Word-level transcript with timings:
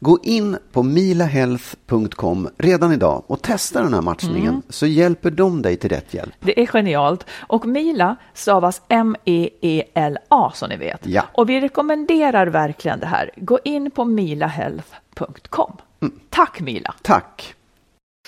Gå 0.00 0.18
in 0.22 0.58
på 0.72 0.82
milahealth.com 0.82 2.48
redan 2.56 2.92
idag 2.92 3.22
och 3.26 3.42
testa 3.42 3.82
den 3.82 3.94
här 3.94 4.02
matchningen 4.02 4.62
så 4.68 4.86
hjälper 4.86 5.30
de 5.30 5.62
dig 5.62 5.76
till 5.76 5.90
rätt 5.90 6.14
hjälp. 6.14 6.34
Det 6.40 6.60
är 6.60 6.66
genialt. 6.66 7.26
Och 7.46 7.66
Mila 7.66 8.16
stavas 8.34 8.82
M-E-E-L-A 8.88 10.52
som 10.54 10.68
ni 10.68 10.76
vet. 10.76 11.06
Ja. 11.06 11.22
Och 11.32 11.48
vi 11.48 11.60
rekommenderar 11.60 12.46
verkligen 12.46 13.00
det 13.00 13.06
här. 13.06 13.30
Gå 13.36 13.58
in 13.64 13.90
på 13.90 14.04
milahealth.com. 14.04 15.72
Tack 16.30 16.60
Mila! 16.60 16.94
Tack! 17.02 17.54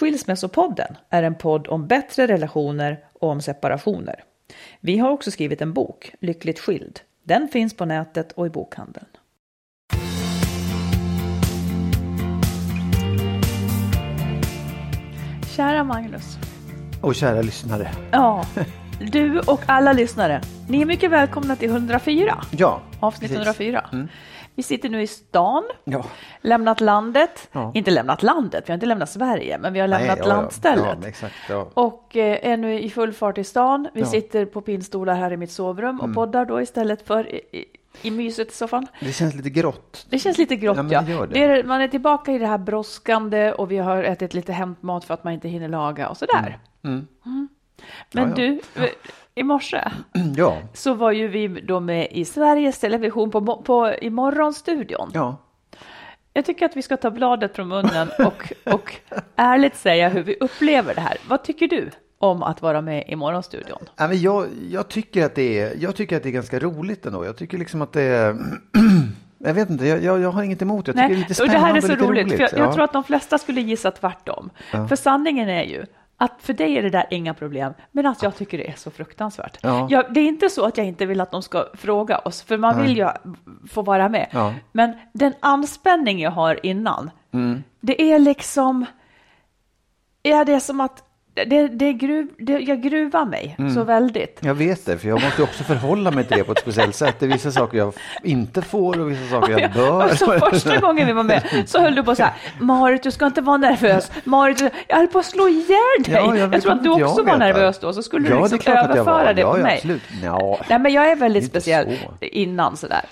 Skilsmässopodden 0.00 0.96
är 1.10 1.22
en 1.22 1.34
podd 1.34 1.68
om 1.68 1.86
bättre 1.86 2.26
relationer 2.26 2.98
och 3.12 3.28
om 3.28 3.40
separationer. 3.40 4.24
Vi 4.80 4.98
har 4.98 5.10
också 5.10 5.30
skrivit 5.30 5.62
en 5.62 5.72
bok, 5.72 6.14
Lyckligt 6.20 6.58
skild. 6.58 7.00
Den 7.22 7.48
finns 7.48 7.76
på 7.76 7.84
nätet 7.84 8.32
och 8.32 8.46
i 8.46 8.50
bokhandeln. 8.50 9.06
Kära 15.58 15.84
Magnus. 15.84 16.38
Och 17.02 17.14
kära 17.14 17.42
lyssnare. 17.42 17.90
Ja, 18.10 18.44
du 19.12 19.40
och 19.40 19.60
alla 19.66 19.92
lyssnare. 19.92 20.40
Ni 20.68 20.82
är 20.82 20.86
mycket 20.86 21.10
välkomna 21.10 21.56
till 21.56 21.70
104. 21.70 22.44
Ja, 22.50 22.80
Avsnitt 23.00 23.30
precis. 23.30 23.46
104. 23.46 24.08
Vi 24.54 24.62
sitter 24.62 24.88
nu 24.88 25.02
i 25.02 25.06
stan, 25.06 25.64
Ja. 25.84 26.04
lämnat 26.40 26.80
landet. 26.80 27.48
Ja. 27.52 27.72
Inte 27.74 27.90
lämnat 27.90 28.22
landet, 28.22 28.64
vi 28.66 28.72
har 28.72 28.74
inte 28.74 28.86
lämnat 28.86 29.10
Sverige, 29.10 29.58
men 29.58 29.72
vi 29.72 29.80
har 29.80 29.88
Nej, 29.88 29.98
lämnat 30.00 30.18
ja, 30.18 30.24
ja. 30.28 30.34
landstället. 30.36 31.04
Exakt. 31.04 31.34
Och 31.74 32.16
eh, 32.16 32.50
är 32.52 32.56
nu 32.56 32.80
i 32.80 32.90
full 32.90 33.12
fart 33.12 33.38
i 33.38 33.44
stan. 33.44 33.88
Vi. 33.94 34.00
Mm. 34.00 34.10
sitter 34.10 34.44
på 34.44 34.60
pinnstolar 34.60 35.14
här 35.14 35.32
i 35.32 35.36
mitt 35.36 35.52
sovrum 35.52 36.00
och 36.00 36.14
poddar 36.14 36.44
då 36.44 36.62
istället 36.62 37.06
för 37.06 37.34
i, 37.34 37.36
i, 37.36 37.64
i 38.02 38.10
myset 38.10 38.48
i 38.48 38.54
soffan. 38.54 38.86
Det 39.00 39.12
känns 39.12 39.34
lite 39.34 39.50
grått. 39.50 40.06
Det 40.10 40.18
känns 40.18 40.38
lite 40.38 40.56
grått, 40.56 40.76
Ja, 40.76 40.84
ja. 40.90 41.00
det 41.02 41.26
det. 41.26 41.44
Är, 41.44 41.64
man 41.64 41.80
är 41.80 41.88
tillbaka 41.88 42.32
i 42.32 42.38
det 42.38 42.46
här 42.46 42.58
brådskande 42.58 43.52
och 43.52 43.70
vi 43.70 43.78
har 43.78 44.02
ätit 44.02 44.34
lite 44.34 44.52
hämtmat 44.52 45.04
för 45.04 45.14
att 45.14 45.24
man 45.24 45.32
inte 45.32 45.48
hinner 45.48 45.68
laga 45.68 46.08
och 46.08 46.16
sådär. 46.16 46.58
Mm. 46.84 47.06
Men 48.12 48.28
Ja, 48.28 48.34
du, 48.36 48.60
i 49.34 49.42
morse 49.42 49.90
Ja, 50.36 50.58
så 50.74 50.94
var 50.94 51.10
ju 51.12 51.28
vi 51.28 51.48
då 51.48 51.80
med 51.80 52.08
i 52.10 52.24
Sveriges 52.24 52.78
Television 52.78 53.30
på, 53.30 53.62
på, 53.62 53.94
i 54.00 54.10
Morgonstudion. 54.10 55.10
ja. 55.14 55.36
Jag 56.32 56.44
tycker 56.44 56.66
att 56.66 56.76
vi 56.76 56.82
ska 56.82 56.96
ta 56.96 57.10
bladet 57.10 57.56
från 57.56 57.68
munnen 57.68 58.08
och, 58.18 58.52
och 58.74 58.94
ärligt 59.36 59.76
säga 59.76 60.08
hur 60.08 60.22
vi 60.22 60.36
upplever 60.40 60.94
det 60.94 61.00
här. 61.00 61.16
Vad 61.28 61.42
tycker 61.44 61.68
du 61.68 61.90
om 62.18 62.42
att 62.42 62.62
vara 62.62 62.80
med 62.80 63.04
i 63.08 63.16
Morgonstudion? 63.16 63.78
Ja, 63.96 64.08
men 64.08 64.20
jag, 64.20 64.46
jag, 64.70 64.88
tycker 64.88 65.24
att 65.26 65.34
det 65.34 65.60
är, 65.60 65.74
jag 65.78 65.96
tycker 65.96 66.16
att 66.16 66.22
det 66.22 66.28
är 66.28 66.32
ganska 66.32 66.58
roligt 66.58 67.06
ändå. 67.06 67.24
Jag 67.24 67.36
tycker 67.36 67.58
liksom 67.58 67.82
att 67.82 67.92
det 67.92 68.02
är... 68.02 68.36
Jag 69.40 69.54
vet 69.54 69.70
inte, 69.70 69.86
jag, 69.86 70.02
jag, 70.02 70.20
jag 70.20 70.30
har 70.30 70.42
inget 70.42 70.62
emot 70.62 70.86
det. 70.86 70.92
Jag 70.92 70.96
tycker 70.96 71.08
det 71.08 71.14
är 71.14 71.18
lite 71.18 71.30
och 71.32 71.36
spännande 71.36 71.58
det 71.60 71.66
här 71.66 71.76
är 71.76 71.80
så 71.80 71.88
lite 71.88 72.04
roligt, 72.04 72.32
för 72.32 72.40
jag, 72.40 72.52
jag 72.52 72.60
Ja. 72.68 72.72
tror 72.72 72.84
att 72.84 72.92
de 72.92 73.04
flesta 73.04 73.38
skulle 73.38 73.60
gissa 73.60 73.90
tvärtom. 73.90 74.50
För 74.70 74.96
sanningen 74.96 75.48
är 75.48 75.62
ju 75.62 75.84
att 76.16 76.32
för 76.38 76.52
dig 76.52 76.78
är 76.78 76.82
det 76.82 76.90
där 76.90 77.06
inga 77.10 77.34
problem, 77.34 77.72
men 77.92 78.06
att 78.06 78.22
jag 78.22 78.36
tycker 78.36 78.58
det 78.58 78.68
är 78.68 78.74
så 78.76 78.90
fruktansvärt. 78.90 79.58
Ja. 79.62 79.86
Jag, 79.90 80.14
det 80.14 80.20
är 80.20 80.24
inte 80.28 80.48
så 80.50 80.64
att 80.66 80.76
jag 80.78 80.86
inte 80.86 81.06
vill 81.06 81.20
att 81.20 81.30
de 81.30 81.42
ska 81.42 81.66
fråga 81.74 82.18
oss, 82.18 82.42
för 82.42 82.56
man 82.58 82.82
vill 82.82 82.96
ju 82.96 83.08
få 83.70 83.82
vara 83.82 84.08
med. 84.08 84.28
Ja. 84.30 84.54
Men 84.72 84.92
den 85.12 85.32
anspänning 85.40 86.20
jag 86.20 86.30
har 86.30 86.66
innan, 86.66 87.10
Mm. 87.32 87.62
det 87.80 88.02
är 88.12 88.18
liksom, 88.18 88.86
ja 90.22 90.44
det 90.44 90.52
är 90.54 90.60
som 90.60 90.80
att 90.80 91.04
det, 91.44 91.68
det 91.68 91.92
gruv, 91.92 92.28
det, 92.38 92.52
jag 92.58 92.82
gruvar 92.82 93.24
mig 93.24 93.54
Mm. 93.58 93.74
så 93.74 93.84
väldigt. 93.84 94.38
Jag 94.42 94.54
vet 94.54 94.86
det, 94.86 94.98
för 94.98 95.08
jag 95.08 95.22
måste 95.22 95.42
också 95.42 95.64
förhålla 95.64 96.10
mig 96.10 96.24
till 96.24 96.38
det 96.38 96.44
på 96.44 96.52
ett 96.52 96.58
speciellt 96.60 96.94
sätt. 96.94 97.16
Det 97.18 97.26
är 97.26 97.30
vissa 97.30 97.50
saker 97.52 97.78
jag 97.78 97.92
inte 98.22 98.62
får 98.62 99.00
och 99.00 99.10
vissa 99.10 99.28
saker 99.30 99.58
jag 99.58 99.72
bör. 99.72 100.08
Så 100.14 100.32
första 100.50 100.76
gången 100.78 101.06
vi 101.06 101.12
var 101.12 101.22
med 101.22 101.42
så 101.66 101.80
höll 101.80 101.94
du 101.94 102.02
på 102.04 102.14
så 102.14 102.22
här, 102.22 102.32
Marit 102.60 103.02
du 103.02 103.10
ska 103.10 103.26
inte 103.26 103.40
vara 103.40 103.56
nervös. 103.56 104.10
Marit, 104.24 104.58
du- 104.58 104.70
jag 104.88 104.96
höll 104.96 105.06
på 105.06 105.18
att 105.18 105.26
slå 105.26 105.48
ihjäl 105.48 105.66
dig. 106.04 106.14
Ja, 106.14 106.36
jag 106.36 106.54
jag, 106.54 106.62
tror 106.62 106.72
att 106.72 106.82
du 106.84 106.90
också 106.90 107.22
var 107.22 107.36
nervös 107.36 107.78
det. 107.78 107.86
då, 107.86 107.92
så 107.92 108.02
skulle 108.02 108.28
Ja, 108.28 108.34
du 108.34 108.42
det 108.42 108.48
liksom 108.54 108.72
jag 108.72 108.84
överföra 108.84 109.32
det 109.32 109.42
på 109.42 109.58
ja, 109.58 109.62
mig. 109.62 109.74
absolut. 109.76 110.02
Ja. 110.24 110.58
Nej, 110.68 110.78
men 110.78 110.92
jag 110.92 111.10
är 111.10 111.16
väldigt 111.16 111.46
speciell 111.46 111.96
så. 112.20 112.24
innan 112.24 112.76
sådär. 112.76 113.04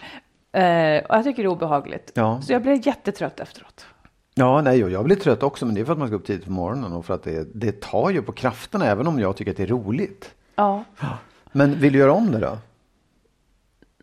Eh, 0.52 1.05
och 1.05 1.17
jag 1.17 1.25
tycker 1.25 1.43
det 1.43 1.46
är 1.46 1.50
obehagligt. 1.52 2.11
Ja. 2.14 2.40
Så 2.43 2.52
jag 2.52 2.62
blev 2.62 2.87
jättetrött 2.87 3.40
efteråt. 3.40 3.87
Ja, 4.38 4.60
nej, 4.60 4.78
jag 4.78 5.04
blir 5.04 5.16
trött 5.16 5.42
också, 5.42 5.66
men 5.66 5.74
det 5.74 5.80
är 5.80 5.84
för 5.84 5.92
att 5.92 5.98
man 5.98 6.08
ska 6.08 6.16
upp 6.16 6.26
tidigt 6.26 6.44
på 6.44 6.50
morgonen 6.50 6.92
och 6.92 7.04
för 7.04 7.14
att 7.14 7.22
det, 7.22 7.48
det 7.54 7.80
tar 7.80 8.10
ju 8.10 8.22
på 8.22 8.32
krafterna, 8.32 8.86
även 8.86 9.06
om 9.06 9.20
jag 9.20 9.36
tycker 9.36 9.50
att 9.50 9.56
det 9.56 9.62
är 9.62 9.66
roligt. 9.66 10.34
Ja. 10.56 10.84
Men 11.52 11.80
vill 11.80 11.92
du 11.92 11.98
göra 11.98 12.12
om 12.12 12.32
det 12.32 12.38
då? 12.38 12.58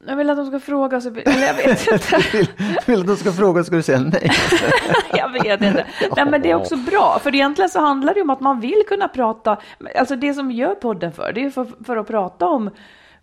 Jag 0.07 0.15
vill 0.15 0.29
att 0.29 0.37
de 0.37 0.47
ska 0.47 0.59
fråga, 0.59 1.01
så, 1.01 1.09
eller 1.09 1.47
jag 1.47 1.53
vet 1.53 1.87
inte. 1.91 2.37
Vill, 2.37 2.47
vill 2.85 2.99
att 2.99 3.07
de 3.07 3.15
ska 3.15 3.31
fråga 3.31 3.63
ska 3.63 3.75
du 3.75 3.81
säga 3.81 3.99
nej. 3.99 4.31
jag 5.13 5.31
vet 5.31 5.61
inte. 5.61 5.85
Nej, 6.15 6.25
men 6.25 6.41
det 6.41 6.51
är 6.51 6.55
också 6.55 6.75
bra, 6.75 7.19
för 7.23 7.35
egentligen 7.35 7.69
så 7.69 7.79
handlar 7.79 8.13
det 8.13 8.21
om 8.21 8.29
att 8.29 8.41
man 8.41 8.59
vill 8.59 8.83
kunna 8.87 9.07
prata, 9.07 9.57
alltså 9.95 10.15
det 10.15 10.33
som 10.33 10.51
gör 10.51 10.75
podden 10.75 11.11
för, 11.11 11.31
det 11.33 11.45
är 11.45 11.49
för, 11.49 11.67
för 11.85 11.97
att 11.97 12.07
prata 12.07 12.47
om 12.47 12.69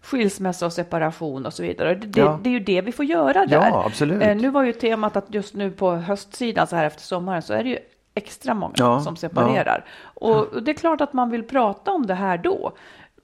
skilsmässa 0.03 0.67
och 0.67 0.73
separation 0.73 1.47
och 1.47 1.55
så 1.55 1.63
vidare. 1.63 1.95
Det, 1.95 2.21
Ja. 2.21 2.39
det 2.43 2.49
är 2.49 2.53
ju 2.53 2.61
det 2.61 2.81
vi 2.81 2.93
får 2.93 3.05
göra 3.05 3.47
där. 3.47 3.71
Ja, 3.71 3.83
absolut. 3.87 4.23
Eh, 4.23 4.37
nu 4.37 4.51
var 4.51 4.63
ju 4.63 4.73
temat 4.73 5.17
att 5.17 5.35
just 5.35 5.55
nu 5.55 5.71
på 5.71 5.91
höstsidan 5.93 6.67
så 6.67 6.77
här 6.77 6.85
efter 6.85 7.03
sommaren 7.03 7.43
så 7.43 7.53
är 7.55 7.63
det 7.65 7.71
ju 7.71 7.79
extra 8.15 8.55
många 8.55 8.75
Ja, 8.77 9.01
som 9.01 9.17
separerar. 9.17 9.85
Och 10.03 10.63
det 10.63 10.71
är 10.71 10.75
klart 10.75 11.01
att 11.01 11.13
man 11.13 11.31
vill 11.31 11.43
prata 11.43 11.91
om 11.93 12.07
det 12.07 12.15
här 12.15 12.39
då. 12.39 12.73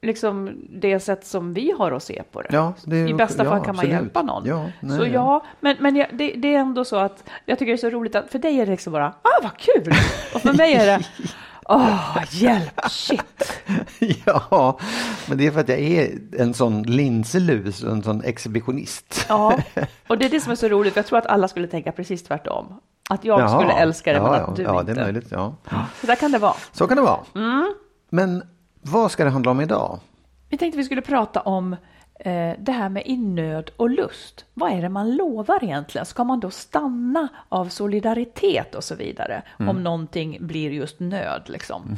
Liksom 0.02 0.50
det 0.70 1.00
sätt 1.00 1.26
som 1.26 1.54
vi 1.54 1.74
har 1.78 1.92
att 1.92 2.02
se 2.02 2.22
på 2.32 2.42
det. 2.42 2.48
Ja, 2.52 2.72
det 2.84 2.96
är- 2.96 3.08
I 3.08 3.14
bästa 3.14 3.44
ja, 3.44 3.50
fall 3.50 3.58
kan 3.58 3.66
man 3.66 3.84
absolut. 3.84 3.92
hjälpa 3.92 4.22
någon. 4.22 4.42
Ja, 4.46 4.64
nej, 4.80 4.98
så 4.98 5.04
ja. 5.04 5.10
ja, 5.12 5.44
men, 5.60 5.76
men 5.80 5.96
jag, 5.96 6.06
det, 6.12 6.32
det 6.36 6.54
är 6.54 6.58
ändå 6.58 6.84
så 6.84 6.96
att 6.96 7.24
jag 7.44 7.58
tycker 7.58 7.72
det 7.72 7.76
är 7.76 7.90
så 7.90 7.90
roligt 7.90 8.14
att 8.14 8.30
för 8.30 8.38
dig 8.38 8.60
är 8.60 8.66
det 8.66 8.72
liksom 8.72 8.92
bara, 8.92 9.06
ah 9.06 9.40
vad 9.42 9.56
kul! 9.56 9.92
Och 10.34 10.40
för 10.40 10.52
mig 10.52 10.74
är 10.74 10.86
det, 10.86 11.04
åh 11.68 12.18
hjälp, 12.30 12.80
shit! 12.90 13.62
Ja, 14.24 14.78
men 15.28 15.38
det 15.38 15.46
är 15.46 15.50
för 15.50 15.60
att 15.60 15.68
jag 15.68 15.78
är 15.78 16.18
en 16.38 16.54
sån 16.54 16.82
linselus, 16.82 17.82
en 17.82 18.02
sån 18.02 18.24
exhibitionist. 18.24 19.26
Ja, 19.28 19.58
och 20.06 20.18
det 20.18 20.24
är 20.24 20.30
det 20.30 20.40
som 20.40 20.52
är 20.52 20.56
så 20.56 20.68
roligt, 20.68 20.92
för 20.92 20.98
jag 20.98 21.06
tror 21.06 21.18
att 21.18 21.26
alla 21.26 21.48
skulle 21.48 21.66
tänka 21.68 21.92
precis 21.92 22.24
tvärtom. 22.24 22.80
Att 23.10 23.24
jag 23.24 23.40
Jaha. 23.40 23.58
skulle 23.60 23.72
älska 23.72 24.12
det, 24.12 24.18
ja, 24.18 24.22
men 24.30 24.40
ja, 24.40 24.46
att 24.46 24.56
du 24.56 24.62
ja, 24.62 24.80
inte. 24.80 24.94
det 24.94 25.00
är 25.00 25.04
möjligt. 25.04 25.26
Ja. 25.30 25.54
Så 26.00 26.06
där 26.06 26.16
kan 26.16 26.32
det 26.32 26.38
vara. 26.38 26.54
Så 26.72 26.86
kan 26.86 26.96
det 26.96 27.02
vara. 27.02 27.20
Mm. 27.34 27.74
Men 28.10 28.42
vad 28.82 29.10
ska 29.10 29.24
det 29.24 29.30
handla 29.30 29.50
om 29.50 29.60
idag? 29.60 29.98
Vi 30.48 30.58
tänkte 30.58 30.78
vi 30.78 30.84
skulle 30.84 31.02
prata 31.02 31.40
om 31.40 31.76
det 32.58 32.72
här 32.72 32.88
med 32.88 33.02
i 33.06 33.16
nöd 33.16 33.70
och 33.76 33.90
lust. 33.90 34.44
Vad 34.54 34.72
är 34.72 34.82
det 34.82 34.88
man 34.88 35.16
lovar 35.16 35.64
egentligen? 35.64 36.06
Ska 36.06 36.24
man 36.24 36.40
då 36.40 36.50
stanna 36.50 37.28
av 37.48 37.68
solidaritet 37.68 38.74
och 38.74 38.84
så 38.84 38.94
vidare 38.94 39.42
om 39.58 39.82
någonting 39.82 40.38
blir 40.40 40.70
just 40.70 41.00
nöd? 41.00 41.42
Liksom? 41.46 41.96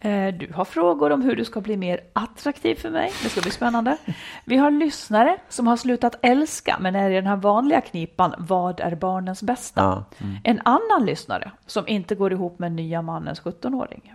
Eh, 0.00 0.34
du 0.34 0.52
har 0.52 0.64
frågor 0.64 1.10
om 1.10 1.22
hur 1.22 1.36
du 1.36 1.44
ska 1.44 1.60
bli 1.60 1.76
mer 1.76 2.00
attraktiv 2.12 2.74
för 2.74 2.90
mig. 2.90 3.12
Det 3.22 3.28
ska 3.28 3.40
bli 3.40 3.50
spännande. 3.50 3.96
Vi 4.44 4.56
har 4.56 4.70
lyssnare 4.70 5.38
som 5.48 5.66
har 5.66 5.76
slutat 5.76 6.14
älska 6.22 6.76
men 6.80 6.96
är 6.96 7.10
i 7.10 7.14
den 7.14 7.26
här 7.26 7.36
vanliga 7.36 7.80
knipan 7.80 8.34
Vad 8.38 8.80
är 8.80 8.94
barnens 8.94 9.42
bästa? 9.42 9.80
Ja, 9.80 10.04
En 10.44 10.60
annan 10.64 11.06
lyssnare 11.06 11.52
som 11.66 11.88
inte 11.88 12.14
går 12.14 12.32
ihop 12.32 12.58
med 12.58 12.72
nya 12.72 13.02
mannens 13.02 13.42
17-åring. 13.42 14.12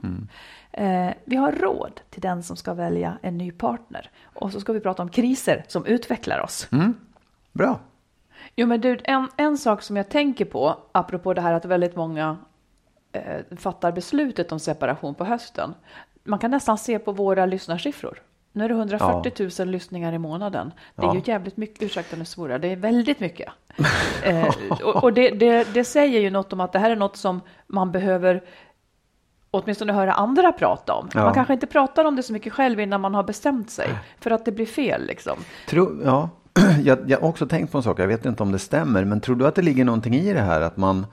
Eh, 0.71 1.13
vi 1.25 1.35
har 1.35 1.51
råd 1.51 2.01
till 2.09 2.21
den 2.21 2.43
som 2.43 2.57
ska 2.57 2.73
välja 2.73 3.17
en 3.21 3.37
ny 3.37 3.51
partner. 3.51 4.09
Och 4.23 4.51
så 4.51 4.59
ska 4.59 4.73
vi 4.73 4.79
prata 4.79 5.03
om 5.03 5.09
kriser 5.09 5.65
som 5.67 5.85
utvecklar 5.85 6.39
oss. 6.39 6.67
Bra. 7.51 7.79
Jo 8.55 8.67
men 8.67 8.81
du, 8.81 8.99
en, 9.03 9.27
en 9.37 9.57
sak 9.57 9.81
som 9.81 9.97
jag 9.97 10.09
tänker 10.09 10.45
på, 10.45 10.77
apropå 10.91 11.33
det 11.33 11.41
här 11.41 11.53
att 11.53 11.65
väldigt 11.65 11.95
många 11.95 12.37
eh, 13.15 13.57
fattar 13.57 13.91
beslutet 13.91 14.51
om 14.51 14.59
separation 14.59 15.15
på 15.15 15.25
hösten. 15.25 15.73
Man 16.23 16.39
kan 16.39 16.51
nästan 16.51 16.77
se 16.77 16.99
på 16.99 17.11
våra 17.11 17.45
lyssnarsiffror. 17.45 18.21
Nu 18.51 18.63
är 18.65 18.69
det 18.69 18.75
140 18.75 19.49
000 19.59 19.67
lyssningar 19.67 20.13
i 20.13 20.17
månaden. 20.17 20.71
Det 20.95 21.01
är 21.01 21.07
Ja. 21.07 21.15
ju 21.15 21.21
jävligt 21.25 21.57
mycket, 21.57 21.83
ursäkta 21.83 22.15
nu 22.15 22.25
svora, 22.25 22.57
det 22.59 22.67
är 22.67 22.75
väldigt 22.75 23.19
mycket. 23.19 23.49
eh, 24.23 24.47
och 24.83 25.03
och 25.03 25.13
det, 25.13 25.29
det, 25.29 25.73
det 25.73 25.83
säger 25.83 26.19
ju 26.19 26.29
något 26.29 26.53
om 26.53 26.59
att 26.59 26.71
det 26.73 26.79
här 26.79 26.91
är 26.91 26.95
något 26.95 27.17
som 27.17 27.41
man 27.67 27.91
behöver 27.91 28.43
åtminstone 29.51 29.93
höra 29.93 30.13
andra 30.13 30.51
prata 30.51 30.93
om. 30.93 31.09
Ja. 31.13 31.23
Man 31.23 31.33
kanske 31.33 31.53
inte 31.53 31.67
pratar 31.67 32.05
om 32.05 32.15
det 32.15 32.23
så 32.23 32.33
mycket 32.33 32.53
själv 32.53 32.79
innan 32.79 33.01
man 33.01 33.15
har 33.15 33.23
bestämt 33.23 33.69
sig, 33.69 33.89
för 34.19 34.31
att 34.31 34.45
det 34.45 34.51
blir 34.51 34.65
fel 34.65 35.05
liksom. 35.07 35.37
Tro, 35.67 36.01
ja. 36.05 36.29
jag, 36.83 37.09
jag 37.09 37.19
har 37.19 37.27
också 37.27 37.47
tänkt 37.47 37.71
på 37.71 37.77
en 37.77 37.83
sak, 37.83 37.99
jag 37.99 38.07
vet 38.07 38.25
inte 38.25 38.43
om 38.43 38.51
det 38.51 38.59
stämmer, 38.59 39.05
men 39.05 39.21
tror 39.21 39.35
du 39.35 39.47
att 39.47 39.55
det 39.55 39.61
ligger 39.61 39.85
någonting 39.85 40.15
i 40.15 40.33
det 40.33 40.41
här 40.41 40.61
att 40.61 40.77
man 40.77 41.05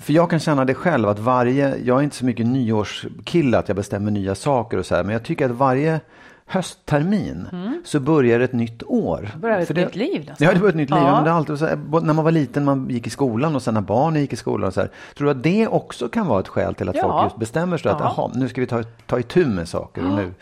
för 0.00 0.12
jag 0.12 0.30
kan 0.30 0.38
känna 0.40 0.64
det 0.64 0.74
själv 0.74 1.08
att 1.08 1.18
varje, 1.18 1.76
jag 1.76 1.98
är 1.98 2.02
inte 2.02 2.16
så 2.16 2.24
mycket 2.24 2.46
nyårskille 2.46 3.58
att 3.58 3.68
jag 3.68 3.76
bestämmer 3.76 4.10
nya 4.10 4.34
saker 4.34 4.76
och 4.78 4.86
så 4.86 4.94
här, 4.94 5.04
men 5.04 5.12
jag 5.12 5.22
tycker 5.22 5.44
att 5.44 5.50
varje 5.56 6.00
hösttermin 6.46 7.48
så 7.84 8.00
börjar 8.00 8.40
ett 8.40 8.52
nytt 8.52 8.82
år. 8.86 9.18
Mm. 9.18 9.40
Börjar 9.40 9.58
ett 9.58 9.66
För 9.66 9.74
det, 9.74 9.84
nytt 9.84 9.96
liv 9.96 10.24
nästan. 10.28 10.46
Ja, 10.46 10.52
det 10.54 10.58
börjar 10.58 10.70
ett 10.70 10.76
nytt 10.76 10.90
liv. 10.90 10.98
Ja. 10.98 11.06
Ja. 11.06 11.14
Men 11.14 11.24
det 11.24 11.30
är 11.30 11.34
alltid 11.34 11.58
så 11.58 11.66
här, 11.66 11.76
när 12.02 12.14
man 12.14 12.24
var 12.24 12.30
liten, 12.32 12.64
man 12.64 12.90
gick 12.90 13.06
i 13.06 13.10
skolan 13.10 13.54
och 13.56 13.62
sen 13.62 13.74
när 13.74 13.80
barnen 13.80 14.20
gick 14.20 14.32
i 14.32 14.36
skolan. 14.36 14.68
Och 14.68 14.74
så 14.74 14.80
här, 14.80 14.90
tror 15.16 15.24
du 15.26 15.30
att 15.30 15.42
det 15.42 15.66
också 15.68 16.08
kan 16.08 16.26
vara 16.26 16.40
ett 16.40 16.48
skäl 16.48 16.74
till 16.74 16.88
att 16.88 16.96
Ja. 16.96 17.02
folk 17.02 17.24
just 17.24 17.36
bestämmer 17.36 17.76
sig 17.76 17.92
att 17.92 18.00
Ja. 18.00 18.14
jaha, 18.16 18.30
nu 18.34 18.48
ska 18.48 18.60
vi 18.60 18.66
ta, 18.66 18.82
ta 19.06 19.18
itu 19.18 19.46
med 19.46 19.68
saker 19.68 20.04
och 20.04 20.16
nu, 20.16 20.34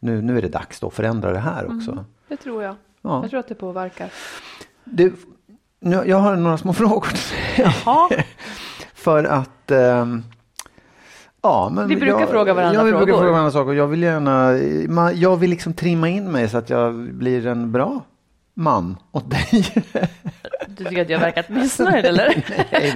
nu, 0.00 0.22
nu 0.22 0.38
är 0.38 0.42
det 0.42 0.48
dags 0.48 0.80
då 0.80 0.86
att 0.86 0.94
förändra 0.94 1.32
det 1.32 1.38
här 1.38 1.76
också. 1.76 2.04
Det 2.28 2.36
tror 2.36 2.62
jag. 2.62 2.74
Ja. 3.02 3.20
Jag 3.22 3.30
tror 3.30 3.40
att 3.40 3.48
det 3.48 3.54
påverkar. 3.54 4.08
Du, 4.84 5.12
nu, 5.80 6.02
jag 6.06 6.16
har 6.16 6.36
några 6.36 6.58
små 6.58 6.72
frågor 6.82 7.08
till 7.08 7.18
dig. 7.64 7.72
Jaha. 7.84 8.08
För 9.00 9.24
att... 9.24 9.70
ehm, 9.70 10.24
ja, 11.42 11.70
men 11.74 11.88
Vi 11.88 11.96
brukar 11.96 12.20
jag, 12.20 12.28
fråga 12.28 12.54
varandra 12.54 12.80
ja, 12.80 12.84
vi 12.84 12.90
brukar 12.90 13.06
frågor. 13.06 13.18
fråga 13.18 13.32
varandra 13.32 13.50
saker. 13.50 13.72
Jag 13.72 13.86
vill 13.86 14.02
gärna... 14.02 15.12
Jag 15.12 15.36
vill 15.36 15.50
liksom 15.50 15.72
trimma 15.72 16.08
in 16.08 16.32
mig 16.32 16.48
så 16.48 16.58
att 16.58 16.70
jag 16.70 16.94
blir 16.94 17.46
en 17.46 17.72
bra 17.72 18.02
man 18.54 18.96
åt 19.12 19.30
dig. 19.30 19.64
Du 20.76 20.84
tycker 20.84 21.02
att 21.02 21.10
jag 21.10 21.18
verkat 21.18 21.48
missnöjd 21.48 22.04
eller? 22.04 22.44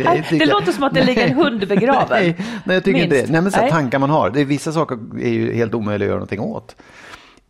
Nej, 0.05 0.27
det 0.31 0.39
det, 0.39 0.47
låter 0.47 0.73
som 0.73 0.83
att 0.83 0.95
det 0.95 1.05
ligger 1.05 1.27
en 1.27 1.35
hund 1.35 1.69
begraven. 1.69 2.07
Nej, 2.11 2.37
nej, 2.65 2.75
jag 2.77 2.85
tycker 2.85 3.03
inte 3.03 3.17
det. 3.17 3.31
Nej, 3.33 3.41
men 3.41 3.53
så 3.53 3.61
Nej. 3.61 3.71
tankar 3.71 3.99
man 3.99 4.11
har. 4.11 4.31
Det 4.31 4.41
är, 4.41 4.45
vissa 4.45 4.73
saker 4.73 4.99
är 5.21 5.29
ju 5.29 5.55
helt 5.55 5.75
omöjliga 5.75 6.07
att 6.07 6.09
göra 6.09 6.17
någonting 6.17 6.41
åt. 6.41 6.77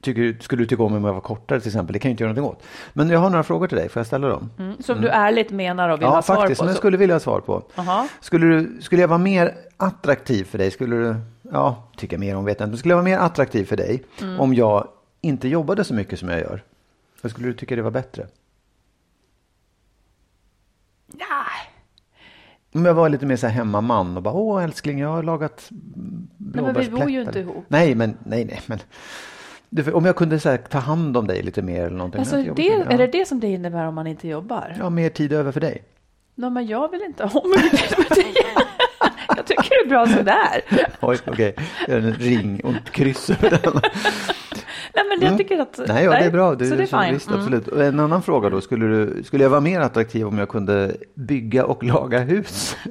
Tycker, 0.05 0.37
skulle 0.41 0.63
du 0.63 0.67
tycka 0.67 0.83
om 0.83 0.95
om 0.95 1.05
jag 1.05 1.13
var 1.15 1.21
kortare 1.21 1.61
till 1.61 1.69
exempel? 1.69 1.93
Det 1.93 1.99
kan 1.99 2.09
jag 2.09 2.13
inte 2.13 2.23
göra 2.25 2.33
någonting 2.33 2.59
åt. 2.59 2.65
Men 2.93 3.09
jag 3.11 3.19
har 3.19 3.31
några 3.31 3.43
frågor 3.43 3.67
till 3.67 3.77
dig. 3.79 3.89
Får 3.89 4.01
jag 4.01 4.07
ställa 4.07 4.29
dem? 4.29 4.51
Mm, 4.59 4.83
Som 4.83 5.01
du 5.01 5.09
ärligt 5.09 5.51
menar 5.51 5.89
och 5.89 5.99
vill 5.99 6.03
Ja, 6.05 6.11
ha 6.11 6.23
svar 6.23 6.37
faktiskt. 6.37 6.59
på. 6.61 6.65
Men 6.65 6.69
jag 6.69 6.77
så- 6.77 6.79
skulle 6.81 6.97
vilja 6.97 7.15
ha 7.15 7.21
svar 7.21 7.41
på. 7.41 7.63
Jaha. 7.75 8.09
Skulle, 8.21 8.47
du, 8.47 8.79
skulle 8.83 9.01
jag 9.01 9.09
vara 9.09 9.19
mer 9.19 9.55
attraktiv 9.77 10.45
för 10.45 10.59
dig? 10.59 10.71
Skulle 10.71 10.97
du, 10.97 11.17
ja, 11.53 11.83
tycka 11.97 12.19
mer 12.19 12.37
om 12.37 12.45
vet 12.45 12.61
jag 12.61 12.67
inte. 12.67 12.71
Men 12.71 12.79
skulle 12.79 12.93
jag 12.93 12.97
vara 12.97 13.05
mer 13.05 13.19
attraktiv 13.19 13.65
för 13.65 13.77
dig 13.77 14.03
Mm. 14.23 14.41
om 14.41 14.55
jag 14.55 14.89
inte 15.21 15.49
jobbade 15.49 15.85
så 15.85 15.95
mycket 15.95 16.19
som 16.19 16.29
jag 16.29 16.41
gör? 16.41 16.63
Eller 17.23 17.31
skulle 17.31 17.49
du 17.49 17.55
tycka 17.55 17.77
det 17.77 17.83
var 17.83 17.91
bättre? 17.91 18.27
Nej. 21.07 21.71
Om 22.75 22.85
jag 22.85 22.95
var 22.95 23.09
lite 23.09 23.27
mer 23.27 23.37
så 23.37 23.47
här 23.47 23.55
hemmaman 23.55 24.17
och 24.17 24.23
bara, 24.23 24.35
åh 24.35 24.65
älskling, 24.65 24.99
jag 24.99 25.09
har 25.09 25.23
lagat 25.23 25.67
men 25.71 26.29
vi 26.37 26.53
blåbärsplättar. 26.53 26.97
bor 27.05 27.11
ju 27.11 27.23
inte 27.23 27.39
ihop. 27.39 27.65
Nej, 27.69 27.95
men, 27.95 28.17
nej, 28.25 28.45
nej, 28.45 28.61
men. 28.67 28.79
Om 29.93 30.05
jag 30.05 30.17
kunde 30.17 30.41
så 30.41 30.49
här, 30.49 30.57
ta 30.57 30.79
hand 30.79 31.17
om 31.17 31.27
dig 31.27 31.43
lite 31.43 31.63
mer 31.63 31.85
eller 31.87 31.97
någonting. 31.97 32.19
Alltså, 32.19 32.37
det, 32.37 32.69
är 32.69 32.99
det 32.99 33.07
det 33.07 33.29
som 33.29 33.41
det 33.41 33.47
innebär 33.47 33.87
om 33.87 33.95
man 33.95 34.07
inte 34.07 34.29
jobbar? 34.29 34.77
Ja, 34.79 34.91
mer 34.91 35.09
tid 35.09 35.33
över 35.33 35.53
för 35.53 35.61
dig. 35.61 35.83
Nej, 36.35 36.51
men 36.51 36.67
jag 36.67 36.91
vill 36.91 37.03
inte 37.03 37.25
ha 37.25 37.43
mycket 37.49 37.99
med 37.99 38.07
det. 38.11 38.25
Jag 39.37 39.47
tycker 39.47 39.69
det 39.71 39.85
är 39.85 39.89
bra 39.89 40.07
sådär. 40.07 40.63
Oj, 41.01 41.19
okej. 41.27 41.55
Gör 41.89 41.99
En 41.99 42.15
ring 42.15 42.61
och 42.65 42.75
ett 42.75 42.91
kryss 42.91 43.31
över 43.31 43.51
den. 43.63 43.81
Nej, 44.95 45.05
men 45.19 45.29
jag 45.29 45.39
tycker 45.39 45.59
att... 45.59 45.79
Mm. 45.79 45.95
Nej, 45.95 46.05
ja, 46.05 46.11
det 46.11 46.17
är 46.25 46.31
bra. 46.31 46.55
Det, 46.55 46.65
så 46.67 46.75
det 46.75 46.93
är. 46.93 47.13
Visst, 47.13 47.29
Mm. 47.29 47.41
absolut. 47.41 47.69
Och 47.69 47.83
En 47.85 48.01
annan 48.01 48.23
fråga 48.23 48.51
då. 48.51 48.61
Skulle, 48.61 48.87
du, 48.87 49.23
skulle 49.25 49.43
jag 49.43 49.51
vara 49.51 49.61
mer 49.61 49.81
attraktiv 49.81 50.27
om 50.27 50.39
jag 50.39 50.49
kunde 50.49 50.97
bygga 51.15 51.65
och 51.65 51.85
laga 51.85 52.19
hus? 52.19 52.77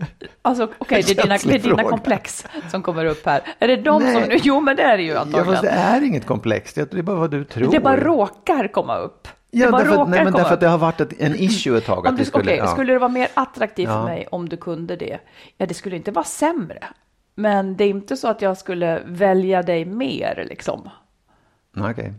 Alltså, 0.45 0.69
okej, 0.77 1.03
det 1.07 1.11
är 1.19 1.23
dina, 1.23 1.37
det 1.43 1.55
är 1.55 1.59
dina 1.59 1.83
komplex 1.83 2.45
som 2.71 2.81
kommer 2.83 3.05
upp 3.05 3.25
här. 3.25 3.41
Är 3.59 3.67
det 3.67 3.75
de 3.75 4.01
som 4.01 4.13
Nej. 4.13 4.25
nu... 4.29 4.37
Jo, 4.43 4.59
men 4.59 4.75
det 4.75 4.83
är 4.83 4.97
det 4.97 5.03
ju 5.03 5.11
Ja, 5.11 5.19
antagligen. 5.19 5.45
fast 5.45 5.61
det 5.61 5.69
är 5.69 6.01
inget 6.03 6.25
komplext. 6.25 6.75
Det 6.75 6.93
är 6.93 7.01
bara 7.01 7.15
vad 7.15 7.31
du 7.31 7.43
tror. 7.43 7.71
Det 7.71 7.79
bara 7.79 7.97
råkar 7.97 8.67
komma 8.67 8.97
upp. 8.97 9.27
Ja, 9.51 9.71
det 9.71 9.77
därför, 9.77 10.01
att- 10.01 10.09
nej, 10.09 10.23
men 10.23 10.33
därför 10.33 10.53
att 10.53 10.59
det 10.59 10.67
har 10.67 10.77
varit 10.77 11.01
ett, 11.01 11.21
en 11.21 11.35
issue 11.35 11.77
ett 11.77 11.85
tag. 11.85 12.07
Att 12.07 12.17
du, 12.17 12.25
skulle, 12.25 12.43
okej, 12.43 12.57
ja. 12.57 12.67
skulle 12.67 12.93
det 12.93 12.99
vara 12.99 13.09
mer 13.09 13.27
attraktivt 13.33 13.87
Ja. 13.89 13.93
för 13.99 14.03
mig 14.03 14.27
om 14.31 14.49
du 14.49 14.57
kunde 14.57 14.95
det? 14.95 15.19
Ja, 15.57 15.65
det 15.65 15.73
skulle 15.73 15.95
inte 15.95 16.11
vara 16.11 16.25
sämre. 16.25 16.79
Men 17.35 17.77
det 17.77 17.83
är 17.83 17.89
inte 17.89 18.17
så 18.17 18.27
att 18.27 18.41
jag 18.41 18.57
skulle 18.57 19.01
välja 19.05 19.61
dig 19.63 19.85
mer 19.85 20.45
liksom. 20.49 20.89
Okej. 21.77 22.13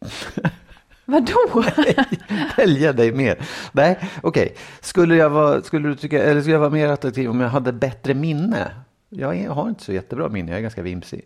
Vadå? 1.04 1.64
Välja 2.56 2.92
dig 2.92 3.12
mer. 3.12 3.38
Nej, 3.72 3.98
okej. 4.22 4.56
Skulle 4.80 5.16
jag 5.16 5.30
vara, 5.30 5.62
skulle 5.62 5.88
du 5.88 5.94
tycka, 5.94 6.22
eller 6.22 6.40
skulle 6.40 6.54
jag 6.54 6.60
vara 6.60 6.70
mer 6.70 6.88
attraktiv 6.88 7.30
om 7.30 7.40
jag 7.40 7.48
hade 7.48 7.72
bättre 7.72 8.14
minne? 8.14 8.70
Jag 9.08 9.50
har 9.50 9.68
inte 9.68 9.84
så 9.84 9.92
jättebra 9.92 10.28
minne, 10.28 10.50
jag 10.50 10.58
är 10.58 10.62
ganska 10.62 10.82
vimsig. 10.82 11.24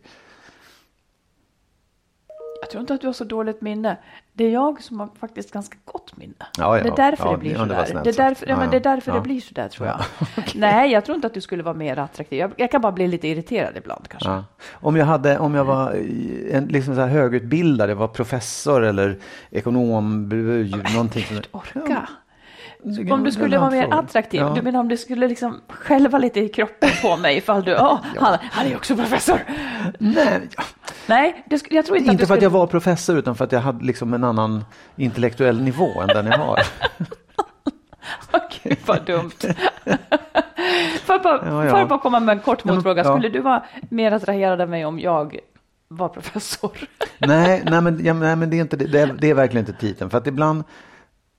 Jag 2.63 2.71
tror 2.71 2.81
inte 2.81 2.95
att 2.95 3.01
du 3.01 3.07
har 3.07 3.15
så 3.15 3.25
dåligt 3.25 3.61
minne. 3.61 3.97
Det 4.33 4.45
är 4.45 4.51
jag 4.51 4.83
som 4.83 5.01
har 5.01 5.09
faktiskt 5.21 5.53
ganska 5.53 5.79
gott 5.85 6.17
minne. 6.17 6.35
Ja, 6.59 6.77
ja. 6.79 6.83
Det 6.83 6.89
är 6.89 6.97
därför 6.97 7.25
Ja, 7.25 7.33
det 7.33 7.39
blir 7.39 7.51
det 7.53 7.59
sådär. 7.59 7.85
snällt 7.85 8.05
Det 8.05 8.11
är 8.11 8.29
därför, 8.29 8.47
ja, 8.49 8.57
men 8.57 8.71
det 8.71 8.77
är 8.77 8.81
därför 8.81 9.13
det 9.13 9.21
blir 9.21 9.41
sådär 9.41 9.69
tror 9.69 9.87
jag. 9.89 10.01
Nej, 10.55 10.93
jag 10.93 11.05
tror 11.05 11.15
inte 11.15 11.27
att 11.27 11.35
du 11.35 11.41
skulle 11.41 11.63
vara 11.63 11.75
mer 11.75 11.99
attraktiv. 11.99 12.39
Jag, 12.39 12.53
jag 12.57 12.71
kan 12.71 12.81
bara 12.81 12.93
bli 12.93 13.09
lite 13.09 13.29
irriterad 13.29 13.77
ibland 13.77 14.09
kanske. 14.09 14.45
Om 14.73 14.97
jag 14.97 15.07
hade, 15.07 15.39
om 15.39 15.55
jag 15.55 15.65
var 15.65 15.91
en 16.51 16.65
liksom 16.67 16.95
så 16.95 17.01
här 17.01 17.09
högutbildad, 17.09 17.91
jag 17.91 17.97
var 17.97 18.09
professor 18.09 18.85
eller 18.85 19.19
ekonom, 19.51 20.29
någonting 20.95 21.25
sånt. 21.25 21.49
Orka. 21.51 22.09
Det 22.85 23.13
Om 23.13 23.25
du 23.25 23.33
skulle 23.33 23.59
vara 23.59 23.71
mer 23.71 23.89
attraktiv, 23.95 24.41
Ja. 24.41 24.53
du 24.57 24.63
menar 24.63 24.81
om 24.81 24.89
du 24.89 24.97
skulle 24.97 25.29
liksom 25.29 25.61
skälva 25.69 26.19
lite 26.19 26.41
i 26.41 26.49
kroppen 26.49 26.89
på 27.03 27.17
mig 27.17 27.37
ifall 27.37 27.63
du, 27.63 27.71
ja, 27.71 28.01
han, 28.17 28.39
han 28.51 28.67
är 28.67 28.77
också 28.77 28.97
professor. 28.97 29.39
Nej. 29.99 30.49
Nej, 31.07 31.45
det, 31.47 31.63
jag 31.71 31.87
tror 31.87 31.99
inte, 31.99 32.11
Inte 32.11 32.23
att 32.25 32.29
för 32.29 32.35
att 32.37 32.43
jag 32.43 32.51
var 32.51 32.67
professor 32.67 33.19
utan 33.19 33.35
för 33.37 33.45
att 33.45 33.53
jag 33.53 33.61
hade 33.61 33.85
liksom 33.85 34.15
en 34.15 34.25
annan 34.25 34.65
intellektuell 34.97 35.61
nivå 35.63 36.01
än 36.01 36.09
den 36.09 36.27
jag 36.27 36.39
har. 36.39 36.59
Åh, 38.33 38.41
Gud 38.63 38.79
vad 38.87 39.05
dumt. 39.05 39.31
Får 41.05 41.15
jag 41.15 41.23
bara, 41.23 41.65
Ja, 41.65 41.79
ja. 41.79 41.87
bara 41.87 41.99
komma 41.99 42.21
med 42.21 42.33
en 42.33 42.41
kort 42.43 42.61
Ja, 42.65 42.75
motfråga? 42.75 43.05
ja. 43.05 43.13
Skulle 43.15 43.29
du 43.29 43.41
vara 43.41 43.63
mer 43.89 44.13
attraherad 44.13 44.61
av 44.61 44.69
mig 44.69 44.85
om 44.85 45.01
jag 45.01 45.39
var 45.89 46.09
professor? 46.09 46.71
nej, 47.19 47.63
nej, 47.71 47.81
men, 47.81 48.05
ja, 48.05 48.15
nej, 48.15 48.37
men 48.37 48.51
det 48.51 48.57
är, 48.57 48.61
inte, 48.61 48.77
det, 48.77 48.85
det, 48.87 49.01
är, 49.01 49.07
det 49.19 49.31
är 49.31 49.35
verkligen 49.35 49.67
inte 49.67 49.81
titeln. 49.81 50.11
För 50.11 50.19
att 50.19 50.27
ibland, 50.27 50.65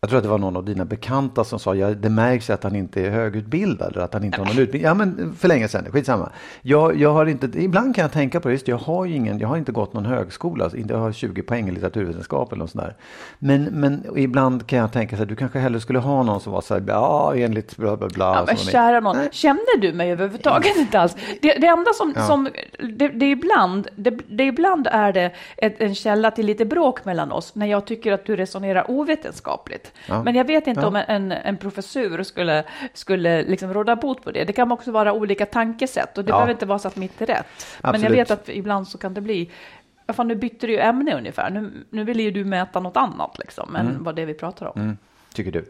jag 0.04 0.10
tror 0.10 0.18
att 0.18 0.24
det 0.24 0.30
var 0.30 0.38
någon 0.38 0.56
av 0.56 0.66
dina 0.66 0.86
bekanta 0.86 1.44
som 1.44 1.60
sa, 1.60 1.76
ja, 1.76 1.90
det 1.90 2.10
märks 2.10 2.50
att 2.50 2.64
han 2.64 2.76
inte 2.76 3.02
är 3.02 3.10
högutbildad, 3.10 3.92
eller 3.92 4.06
att 4.06 4.14
han 4.14 4.24
inte 4.24 4.38
har 4.38 4.46
någon 4.46 4.60
utbildning. 4.60 4.82
Ja, 4.82 4.94
men 4.94 5.36
för 5.40 5.48
länge 5.48 5.68
sedan, 5.68 5.92
skitsamma. 5.92 6.30
Jag, 6.62 7.00
jag 7.00 7.14
har 7.14 7.26
inte, 7.26 7.50
ibland 7.60 7.96
kan 7.96 8.02
jag 8.02 8.12
tänka 8.12 8.40
på 8.40 8.48
det, 8.48 8.54
just 8.54 8.68
jag 8.68 8.78
har 8.78 9.06
ju 9.06 9.16
ingen, 9.16 9.40
jag 9.40 9.48
har 9.48 9.58
inte 9.58 9.72
gått 9.72 9.94
någon 9.94 10.06
högskola, 10.06 10.70
inte 10.76 10.94
jag 10.94 11.00
har 11.00 11.12
20 11.12 11.42
poäng 11.42 11.70
i 11.70 11.72
litteraturvetenskap 11.72 12.52
eller 12.52 12.60
något 12.60 12.72
sånt 12.72 12.84
där. 12.84 12.96
Men, 13.40 13.64
men 13.64 14.06
ibland 14.18 14.68
kan 14.68 14.80
jag 14.80 14.92
tänka 14.92 15.16
så 15.16 15.20
här, 15.20 15.26
du 15.26 15.36
kanske 15.36 15.60
hellre 15.60 15.80
skulle 15.80 16.00
ha 16.00 16.24
någon 16.24 16.42
som 16.42 16.54
var 16.54 16.62
så 16.62 16.74
här, 16.74 16.84
ja, 16.88 17.34
enligt 17.36 17.78
bla 17.78 17.98
bla 17.98 18.08
bla. 18.08 18.36
Ja, 18.36 18.44
men 18.48 18.58
kära 18.58 19.00
någon, 19.00 19.18
känner 19.32 19.78
du 19.82 19.94
mig 19.94 20.12
överhuvudtaget 20.12 20.78
inte 20.78 21.00
alls? 21.00 21.16
Det, 21.42 21.54
det 21.54 21.68
enda 21.68 21.94
som, 21.94 22.14
som 22.28 22.50
det, 22.80 23.08
det, 23.08 23.26
är 23.26 23.32
ibland, 23.32 23.88
det, 23.96 24.20
det 24.28 24.44
ibland 24.44 24.88
är 24.92 25.14
det 25.14 25.32
ett, 25.58 25.82
en 25.82 25.96
källa 25.96 26.32
till 26.32 26.46
lite 26.46 26.66
bråk 26.66 27.06
mellan 27.06 27.32
oss 27.32 27.56
när 27.56 27.66
jag 27.66 27.86
tycker 27.86 28.12
att 28.12 28.26
du 28.26 28.36
resonerar 28.36 28.92
ovetenskapligt. 28.92 29.93
Ja. 30.08 30.24
Men 30.24 30.36
jag 30.36 30.46
vet 30.48 30.68
inte 30.68 30.82
Ja. 30.82 30.88
om 30.88 30.96
en, 30.96 31.32
en 31.32 31.58
professur 31.58 32.24
skulle, 32.24 32.64
skulle 32.94 33.44
liksom 33.44 33.74
råda 33.74 33.96
bot 33.96 34.24
på 34.24 34.32
det. 34.32 34.44
Det 34.44 34.54
kan 34.54 34.72
också 34.72 34.92
vara 34.92 35.14
olika 35.14 35.46
tankesätt 35.46 36.18
och 36.18 36.26
det 36.26 36.30
Ja. 36.30 36.36
behöver 36.36 36.52
inte 36.54 36.66
vara 36.66 36.80
så 36.80 36.88
att 36.88 36.96
mitt 36.96 37.22
är 37.22 37.26
rätt. 37.26 37.46
Men 37.82 37.92
jag 37.92 37.96
Absolut. 37.96 38.18
vet 38.20 38.32
att 38.32 38.50
ibland 38.50 38.88
så 38.88 38.98
kan 38.98 39.14
det 39.14 39.22
bli 39.22 39.52
fan, 40.14 40.28
nu 40.28 40.36
bytte 40.36 40.68
du 40.68 40.74
ju 40.74 40.80
ämne 40.80 41.18
ungefär. 41.18 41.50
Nu, 41.50 41.86
nu 41.90 42.04
vill 42.04 42.20
ju 42.20 42.32
du 42.32 42.46
mäta 42.46 42.80
något 42.80 42.98
annat 42.98 43.40
liksom, 43.40 43.76
än 43.76 44.04
vad 44.04 44.16
det 44.16 44.26
vi 44.26 44.34
pratar 44.34 44.66
om. 44.66 44.82
Mm, 44.82 44.98
tycker 45.34 45.52
du. 45.52 45.66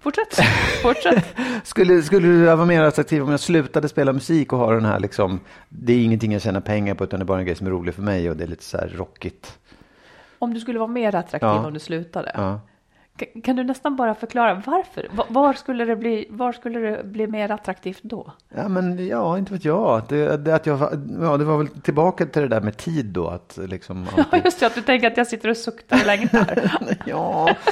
Fortsätt, 0.00 0.38
fortsätt. 0.82 1.36
Skulle, 1.64 2.02
skulle 2.02 2.28
du 2.28 2.44
vara 2.44 2.64
mer 2.64 2.82
attraktiv 2.82 3.22
om 3.22 3.30
jag 3.30 3.40
slutade 3.40 3.88
spela 3.88 4.12
musik 4.12 4.52
och 4.52 4.58
ha 4.58 4.72
den 4.72 4.84
här 4.84 5.00
liksom, 5.00 5.40
det 5.68 5.92
är 5.92 6.04
ingenting 6.04 6.32
jag 6.32 6.42
tjänar 6.42 6.60
pengar 6.60 6.94
på 6.94 7.04
utan 7.04 7.20
det 7.20 7.24
är 7.24 7.26
bara 7.26 7.38
en 7.38 7.44
grej 7.46 7.54
som 7.56 7.66
är 7.66 7.70
rolig 7.70 7.94
för 7.94 8.02
mig 8.02 8.30
och 8.30 8.36
det 8.36 8.44
är 8.44 8.48
lite 8.48 8.64
så 8.64 8.78
här 8.78 8.88
rockigt. 8.88 9.58
Om 10.38 10.54
du 10.54 10.60
skulle 10.60 10.78
vara 10.78 10.88
mer 10.90 11.14
attraktiv 11.14 11.48
Ja. 11.48 11.66
om 11.66 11.72
du 11.74 11.80
slutade. 11.80 12.32
Ja. 12.34 12.60
Kan- 13.44 13.56
du 13.56 13.64
nästan 13.64 13.96
bara 13.96 14.14
förklara 14.14 14.62
varför? 14.66 15.08
Va- 15.10 15.26
Var 15.28 15.52
skulle 15.52 15.84
det 15.84 15.96
bli, 15.96 16.26
var 16.30 16.52
skulle 16.52 16.78
det 16.78 17.04
bli 17.04 17.26
mer 17.26 17.50
attraktivt 17.50 18.02
då? 18.02 18.32
Ja, 18.54 18.68
men 18.68 19.06
ja, 19.06 19.38
inte 19.38 19.52
vet 19.52 19.64
jag. 19.64 20.02
Det, 20.08 20.36
det, 20.36 20.54
att 20.54 20.66
jag 20.66 20.78
ja, 21.20 21.36
det 21.36 21.44
var 21.44 21.58
väl 21.58 21.68
tillbaka 21.68 22.26
till 22.26 22.42
det 22.42 22.48
där 22.48 22.60
med 22.60 22.76
tid 22.76 23.06
då. 23.06 23.28
Att 23.28 23.58
liksom 23.62 24.06
Ja, 24.16 24.22
alltid, 24.22 24.44
just 24.44 24.60
det, 24.60 24.66
att 24.66 24.74
du 24.74 24.82
tänker 24.82 25.06
att 25.06 25.16
jag 25.16 25.26
sitter 25.26 25.48
och 25.50 25.56
suktar 25.56 26.00
och 26.00 26.06
längtar. 26.06 26.72
ja. 27.06 27.54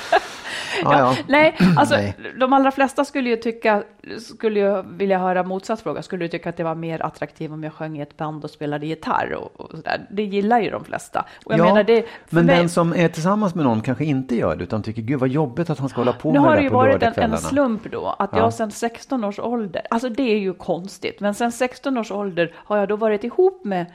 Ja, 0.83 0.99
ja. 0.99 1.17
Nej, 1.29 1.57
alltså 1.77 1.95
Nej. 1.95 2.17
de 2.41 2.53
allra 2.53 2.71
flesta 2.71 3.05
skulle 3.05 3.31
ju 3.31 3.37
tycka, 3.37 3.83
skulle 4.19 4.61
ju 4.61 4.83
vilja 4.83 5.19
höra 5.19 5.43
motsatt 5.43 5.81
fråga, 5.81 6.03
skulle 6.03 6.25
du 6.25 6.29
tycka 6.29 6.49
att 6.49 6.57
det 6.57 6.65
var 6.65 6.75
mer 6.75 7.03
attraktivt 7.03 7.51
om 7.51 7.65
jag 7.65 7.73
sjöng 7.73 7.99
i 7.99 8.01
ett 8.01 8.17
band 8.17 8.45
och 8.45 8.51
spelade 8.51 8.87
gitarr 8.87 9.33
och, 9.35 9.61
och 9.61 9.71
sådär? 9.71 10.07
Det 10.11 10.23
gillar 10.23 10.61
ju 10.61 10.71
de 10.71 10.85
flesta. 10.85 11.25
Ja, 11.47 11.57
menar 11.57 11.85
det, 11.85 12.05
men 12.31 12.47
mig- 12.47 12.57
den 12.57 12.69
som 12.69 12.93
är 12.95 13.09
tillsammans 13.09 13.55
med 13.55 13.65
någon 13.65 13.81
kanske 13.81 14.05
inte 14.05 14.37
gör 14.37 14.57
det 14.57 14.65
utan 14.65 14.83
tycker 14.83 15.03
gud 15.03 15.21
vad 15.21 15.29
jobbigt 15.29 15.71
att 15.71 15.79
han 15.79 15.89
ska 15.89 16.01
hålla 16.01 16.13
på 16.13 16.33
Nu 16.33 16.41
med 16.41 16.43
har 16.43 16.51
det 16.51 16.57
det 16.57 16.61
där 16.61 16.65
ju 16.65 16.71
på 16.71 16.77
varit 16.77 17.03
en, 17.03 17.33
en 17.33 17.39
slump 17.39 17.91
då, 17.93 18.17
att 18.19 18.31
Ja. 18.33 18.39
jag 18.39 18.55
sedan 18.55 18.71
16 18.71 19.25
års 19.25 19.39
ålder, 19.39 19.83
alltså 19.91 20.09
det 20.09 20.23
är 20.33 20.39
ju 20.39 20.55
konstigt, 20.55 21.21
men 21.21 21.35
sedan 21.35 21.53
16 21.53 21.99
års 21.99 22.11
ålder 22.11 22.53
har 22.57 22.77
jag 22.79 22.89
då 22.89 22.97
varit 22.97 23.25
ihop 23.25 23.65
med, 23.65 23.87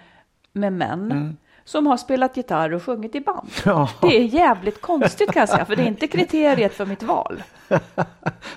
med 0.53 0.73
män 0.73 1.37
som 1.69 1.87
har 1.87 1.97
spelat 1.97 2.37
gitarr 2.37 2.73
och 2.73 2.83
sjungit 2.83 3.15
i 3.15 3.19
band. 3.21 3.49
Mm. 3.65 3.77
Ja. 3.77 3.89
Det 4.01 4.17
är 4.17 4.21
jävligt 4.23 4.81
konstigt 4.81 5.31
kan 5.31 5.39
jag 5.39 5.49
säga, 5.49 5.65
för 5.65 5.75
det 5.75 5.81
är 5.81 5.87
inte 5.87 6.07
kriteriet 6.07 6.73
för 6.73 6.85
mitt 6.85 7.03
val. 7.03 7.43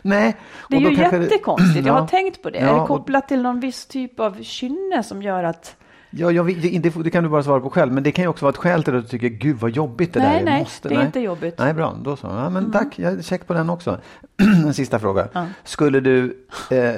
Nej. 0.03 0.37
Det 0.69 0.77
är 0.77 0.85
och 0.87 0.91
ju 0.93 0.97
kanske 0.97 1.19
det- 1.19 1.25
jättekonstigt, 1.25 1.87
jag 1.87 1.93
har 1.95 2.01
Ja. 2.01 2.07
tänkt 2.09 2.43
på 2.43 2.51
det. 2.51 2.59
Ja, 2.59 2.65
är 2.69 2.75
det 2.75 2.81
och- 2.81 2.89
kopplat 2.89 3.29
till 3.29 3.43
någon 3.43 3.61
viss 3.61 3.87
typ 3.87 4.21
av 4.21 4.43
kynne 4.43 5.03
som 5.03 5.23
gör 5.23 5.45
att... 5.45 5.77
Ja, 6.11 6.31
jag, 6.31 6.47
det, 6.47 6.79
det, 6.79 7.03
det 7.03 7.11
kan 7.11 7.25
du 7.25 7.31
bara 7.31 7.43
svara 7.43 7.61
på 7.61 7.71
själv, 7.71 7.93
men 7.93 8.03
det 8.03 8.13
kan 8.13 8.25
ju 8.25 8.29
också 8.29 8.45
vara 8.45 8.51
ett 8.51 8.57
skäl 8.57 8.83
till 8.85 8.97
att 8.97 9.03
du 9.03 9.09
tycker 9.09 9.29
gud 9.29 9.57
vad 9.57 9.71
jobbigt 9.71 10.13
det 10.15 10.21
Nej, 10.21 10.33
där 10.33 10.41
är. 10.41 10.45
nej, 10.45 10.61
Måste, 10.61 10.89
det 10.89 10.95
är 10.95 11.07
inte 11.07 11.21
jobbigt. 11.21 11.61
Mm. 11.61 11.67
Nej, 11.67 11.75
bra, 11.75 11.95
då 12.03 12.17
så. 12.17 12.27
Ja, 12.27 12.51
men 12.51 12.73
tack, 12.73 12.99
jag 12.99 13.13
är 13.13 13.23
check 13.23 13.47
på 13.47 13.53
den 13.55 13.71
också. 13.71 13.99
en 14.67 14.75
sista 14.75 14.99
fråga. 14.99 15.29
Ja. 15.33 15.47
Skulle 15.65 16.01
du... 16.01 16.47
Eh, 16.71 16.95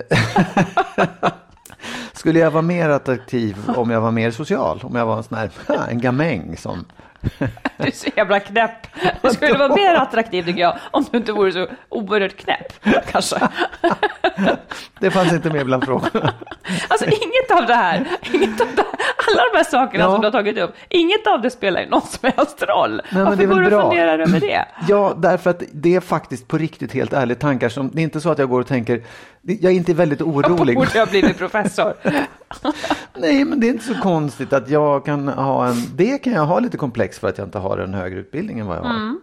skulle 2.25 2.39
jag 2.39 2.51
vara 2.51 2.63
mer 2.63 2.89
attraktiv 2.89 3.57
om 3.77 3.91
jag 3.91 4.01
var 4.01 4.11
mer 4.11 4.31
social? 4.31 4.81
Om 4.83 4.95
jag 4.95 5.07
var 5.07 5.17
en 5.17 5.23
sån 5.23 5.39
här, 5.39 5.51
en 5.91 6.01
gamäng 6.01 6.57
som... 6.57 6.85
Du 7.77 7.87
är 7.87 7.91
så 7.91 8.11
jävla 8.17 8.41
knäpp. 8.41 8.87
Det 9.23 9.31
skulle 9.31 9.59
vara 9.59 9.75
mer 9.77 9.95
attraktivt 9.95 10.47
tycker 10.47 10.61
jag, 10.61 10.77
om 10.91 11.05
du 11.11 11.17
inte 11.19 11.33
vore 11.33 11.53
så 11.53 11.67
oerhört 11.89 12.37
knäpp, 12.37 12.73
kanske. 13.11 13.37
Det 15.01 15.11
fanns 15.11 15.33
inte 15.33 15.51
med 15.51 15.67
bland 15.67 15.85
frågorna. 15.85 16.33
Alltså 16.89 17.07
inget 17.07 17.51
av 17.61 17.67
det 17.67 17.75
här, 17.75 18.05
inget 18.33 18.61
av 18.61 18.67
det 18.77 18.83
här, 18.83 18.91
alla 19.29 19.43
de 19.53 19.57
här 19.57 19.65
sakerna 19.65 20.05
Ja. 20.05 20.11
som 20.13 20.21
du 20.21 20.27
har 20.27 20.33
tagit 20.33 20.59
upp, 20.59 20.75
inget 20.89 21.27
av 21.27 21.43
det 21.43 21.51
spelar 21.51 21.81
ju 21.81 21.89
någon 21.89 22.03
som 22.07 22.31
helst 22.37 22.63
roll. 22.63 23.03
men 23.11 23.25
Varför 23.25 23.45
går 23.47 23.61
du 23.61 23.77
och 23.77 23.83
funderar 23.83 24.19
över 24.19 24.41
det? 24.41 24.65
Ja, 24.89 25.15
därför 25.17 25.51
att 25.51 25.63
det 25.73 25.95
är 25.95 26.01
faktiskt 26.01 26.49
på 26.49 26.59
riktigt 26.59 26.93
helt 26.93 27.13
ärligt 27.13 27.41
tankar 27.41 27.69
som, 27.69 27.91
det 27.93 28.01
är 28.01 28.03
inte 28.03 28.21
så 28.21 28.31
att 28.31 28.39
jag 28.39 28.49
går 28.49 28.61
och 28.61 28.67
tänker, 28.67 29.03
jag 29.43 29.73
är 29.73 29.77
inte 29.77 29.95
väldigt 29.95 30.21
orolig. 30.23 30.77
Borde 30.77 30.99
jag 30.99 31.09
blivit 31.09 31.39
professor? 31.39 31.95
Nej, 33.15 33.45
men 33.45 33.61
det 33.61 33.67
är 33.67 33.69
inte 33.69 33.85
så 33.85 33.95
konstigt 33.95 34.53
att 34.53 34.71
jag 34.71 35.05
kan 35.05 35.29
ha 35.29 35.67
en, 35.67 35.83
det 35.95 36.19
kan 36.19 36.33
jag 36.33 36.45
ha 36.47 36.59
lite 36.59 36.77
komplex 36.77 37.14
för 37.19 37.29
att 37.29 37.39
jag 37.39 37.47
inte 37.47 37.59
har 37.59 37.79
en 37.79 37.95
högre 37.95 38.21
utbildning 38.21 38.59
än 38.59 38.67
vad 38.67 38.77
jag 38.77 38.83
har. 38.83 39.17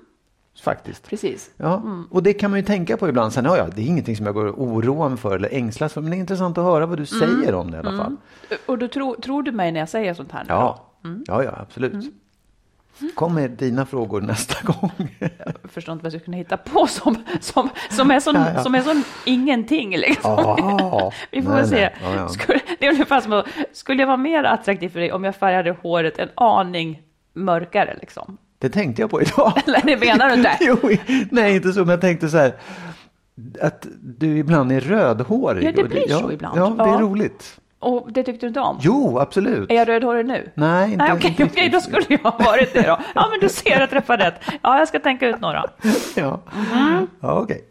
Faktiskt. 0.63 1.09
Precis. 1.09 1.51
Ja, 1.57 1.83
och 2.11 2.23
det 2.23 2.33
kan 2.33 2.51
man 2.51 2.59
ju 2.59 2.65
tänka 2.65 2.97
på 2.97 3.09
ibland. 3.09 3.33
Sen, 3.33 3.45
ja, 3.45 3.57
ja, 3.57 3.67
det 3.75 3.81
är 3.81 3.85
ingenting 3.85 4.15
som 4.17 4.25
jag 4.25 4.35
går 4.35 4.45
och 4.45 4.61
oroar 4.63 5.09
mig 5.09 5.17
för 5.17 5.35
eller 5.35 5.49
ängslas 5.53 5.93
för, 5.93 6.01
men 6.01 6.11
det 6.11 6.17
är 6.17 6.19
intressant 6.19 6.57
att 6.57 6.63
höra 6.63 6.85
vad 6.85 6.97
du 6.97 7.05
säger 7.05 7.55
om 7.55 7.71
det 7.71 7.77
i 7.77 7.79
alla 7.79 7.97
fall. 7.97 8.17
Och 8.65 8.77
då 8.77 8.87
tror, 8.87 9.15
tror 9.15 9.43
du 9.43 9.51
mig 9.51 9.71
när 9.71 9.79
jag 9.79 9.89
säger 9.89 10.13
sånt 10.13 10.31
här 10.31 10.39
nu? 10.43 10.49
Ja, 10.49 10.91
ja, 11.27 11.43
ja, 11.43 11.51
absolut. 11.61 12.13
Kom 13.15 13.35
med 13.35 13.51
dina 13.51 13.85
frågor 13.85 14.21
nästa 14.21 14.55
gång. 14.73 15.17
Jag 15.19 15.71
förstår 15.71 15.93
inte 15.93 16.03
vad 16.03 16.13
jag 16.13 16.21
skulle 16.21 16.25
kunna 16.25 16.37
hitta 16.37 16.57
på 16.57 16.87
som, 16.87 17.15
som, 17.39 17.69
som, 17.89 18.11
är, 18.11 18.19
sån, 18.19 18.35
Ja, 18.35 18.51
ja. 18.55 18.63
som 18.63 18.75
är 18.75 18.81
sån 18.81 19.03
ingenting. 19.25 19.97
Liksom. 19.97 20.35
Vi 21.31 21.41
får 21.41 21.49
nej, 21.49 21.59
väl 21.59 21.67
se. 21.69 21.75
nej. 22.03 22.15
Ja. 22.15 22.27
Skulle, 22.27 22.59
det 22.79 22.85
är 22.85 22.91
ungefär 22.91 23.21
som 23.21 23.43
skulle 23.73 24.01
jag 24.01 24.07
vara 24.07 24.17
mer 24.17 24.43
attraktiv 24.43 24.89
för 24.89 24.99
dig 24.99 25.11
om 25.11 25.23
jag 25.23 25.35
färgade 25.35 25.71
håret 25.81 26.19
en 26.19 26.29
aning 26.35 27.01
mörkare? 27.33 27.97
Liksom? 28.01 28.37
Det 28.59 28.69
tänkte 28.69 29.01
jag 29.01 29.09
på 29.11 29.21
idag. 29.21 29.53
Eller 29.65 29.81
det 29.83 29.97
menar 29.97 30.29
du 30.29 30.35
inte? 30.35 30.57
jo, 30.61 30.77
nej, 31.31 31.55
inte 31.55 31.73
så, 31.73 31.79
men 31.79 31.89
jag 31.89 32.01
tänkte 32.01 32.29
så 32.29 32.37
här. 32.37 32.53
Att 33.61 33.87
du 34.01 34.37
ibland 34.37 34.71
är 34.71 34.79
rödhårig. 34.81 35.63
Ja, 35.63 35.71
det 35.71 35.83
blir 35.83 36.09
ja, 36.09 36.19
så 36.19 36.31
ibland. 36.31 36.59
Ja, 36.59 36.69
det 36.77 36.83
är 36.83 36.93
Ja. 36.93 36.99
roligt. 37.01 37.57
Och 37.79 38.11
det 38.11 38.23
tyckte 38.23 38.45
du 38.45 38.47
inte 38.47 38.59
om? 38.59 38.77
Jo, 38.81 39.19
absolut. 39.19 39.71
Är 39.71 39.75
jag 39.75 39.87
rödhårig 39.87 40.25
nu? 40.25 40.51
Nej, 40.55 40.91
inte, 40.93 41.03
Nej, 41.05 41.13
okej, 41.13 41.29
inte 41.29 41.43
okej, 41.43 41.69
då 41.69 41.81
skulle 41.81 42.05
jag 42.09 42.17
ha 42.19 42.37
varit 42.45 42.73
det 42.73 42.81
då. 42.81 42.99
Ja, 43.15 43.27
men 43.31 43.39
du 43.39 43.49
ser, 43.49 43.79
jag 43.79 43.89
träffade 43.89 44.25
rätt. 44.27 44.41
Ja, 44.61 44.79
jag 44.79 44.87
ska 44.87 44.99
tänka 44.99 45.27
ut 45.27 45.39
några. 45.39 45.63
Ja, 46.15 46.41
Mhm. 46.55 47.07
ja 47.21 47.33
okej. 47.39 47.61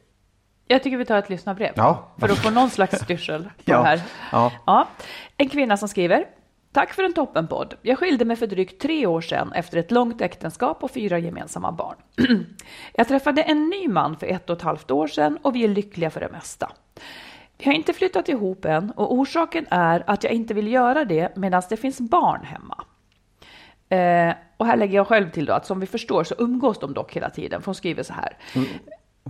Jag 0.66 0.82
tycker 0.82 0.96
vi 0.96 1.04
tar 1.04 1.18
ett 1.18 1.30
lyssnarbrev. 1.30 1.72
Ja. 1.76 2.14
För 2.18 2.28
att 2.28 2.38
få 2.38 2.50
någon 2.50 2.70
slags 2.70 2.98
styrsel 3.02 3.42
på 3.44 3.48
Ja. 3.64 3.78
det 3.78 3.84
här. 3.88 4.00
Ja. 4.32 4.52
Ja. 4.66 4.88
En 5.36 5.48
kvinna 5.48 5.76
som 5.76 5.88
skriver. 5.88 6.24
Tack 6.72 6.92
för 6.94 7.02
en 7.02 7.12
toppenpodd. 7.12 7.74
Jag 7.82 7.98
skilde 7.98 8.24
mig 8.24 8.36
för 8.36 8.46
drygt 8.46 8.80
tre 8.80 9.06
år 9.06 9.20
sedan 9.20 9.52
efter 9.52 9.78
ett 9.78 9.90
långt 9.90 10.20
äktenskap 10.20 10.84
och 10.84 10.90
fyra 10.90 11.18
gemensamma 11.18 11.72
barn. 11.72 11.96
jag 12.94 13.08
träffade 13.08 13.42
en 13.42 13.68
ny 13.68 13.88
man 13.88 14.16
för 14.16 14.26
ett 14.26 14.50
och 14.50 14.56
ett 14.56 14.62
halvt 14.62 14.90
år 14.90 15.06
sedan 15.06 15.38
och 15.42 15.54
vi 15.54 15.64
är 15.64 15.68
lyckliga 15.68 16.10
för 16.10 16.20
det 16.20 16.28
mesta. 16.28 16.72
Vi 17.58 17.64
har 17.64 17.72
inte 17.72 17.92
flyttat 17.92 18.28
ihop 18.28 18.64
än 18.64 18.90
och 18.90 19.14
orsaken 19.14 19.66
är 19.70 20.04
att 20.06 20.24
jag 20.24 20.32
inte 20.32 20.54
vill 20.54 20.72
göra 20.72 21.04
det 21.04 21.36
medan 21.36 21.62
det 21.68 21.76
finns 21.76 22.00
barn 22.00 22.44
hemma. 22.44 22.84
Eh, 23.88 24.34
och 24.56 24.66
här 24.66 24.76
lägger 24.76 24.96
jag 24.96 25.06
själv 25.06 25.30
till 25.30 25.46
då 25.46 25.52
att 25.52 25.66
som 25.66 25.80
vi 25.80 25.86
förstår 25.86 26.24
så 26.24 26.34
umgås 26.38 26.78
de 26.78 26.94
dock 26.94 27.16
hela 27.16 27.30
tiden. 27.30 27.60
För 27.60 27.66
hon 27.66 27.74
skriver 27.74 28.02
så 28.02 28.12
här. 28.12 28.36
Mm. 28.54 28.68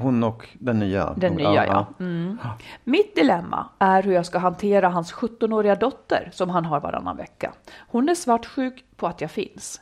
Hon 0.00 0.24
och 0.24 0.48
den 0.58 0.78
nya. 0.78 1.14
Den 1.16 1.34
nya, 1.34 1.66
ja. 1.66 1.86
Mm. 2.00 2.38
Mitt 2.84 3.14
dilemma 3.14 3.66
är 3.78 4.02
hur 4.02 4.12
jag 4.12 4.26
ska 4.26 4.38
hantera 4.38 4.88
hans 4.88 5.14
17-åriga 5.14 5.74
dotter 5.74 6.30
som 6.32 6.50
han 6.50 6.64
har 6.64 6.80
varannan 6.80 7.16
vecka. 7.16 7.52
Hon 7.88 8.08
är 8.08 8.14
svartsjuk 8.14 8.84
på 8.96 9.06
att 9.06 9.20
jag 9.20 9.30
finns. 9.30 9.80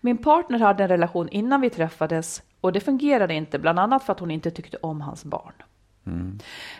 Min 0.00 0.18
partner 0.18 0.58
hade 0.58 0.82
en 0.82 0.88
relation 0.88 1.28
innan 1.28 1.60
vi 1.60 1.70
träffades 1.70 2.42
och 2.60 2.72
det 2.72 2.80
fungerade 2.80 3.34
inte, 3.34 3.58
bland 3.58 3.78
annat 3.78 4.04
för 4.04 4.12
att 4.12 4.20
hon 4.20 4.30
inte 4.30 4.50
tyckte 4.50 4.76
om 4.76 5.00
hans 5.00 5.24
barn. 5.24 5.52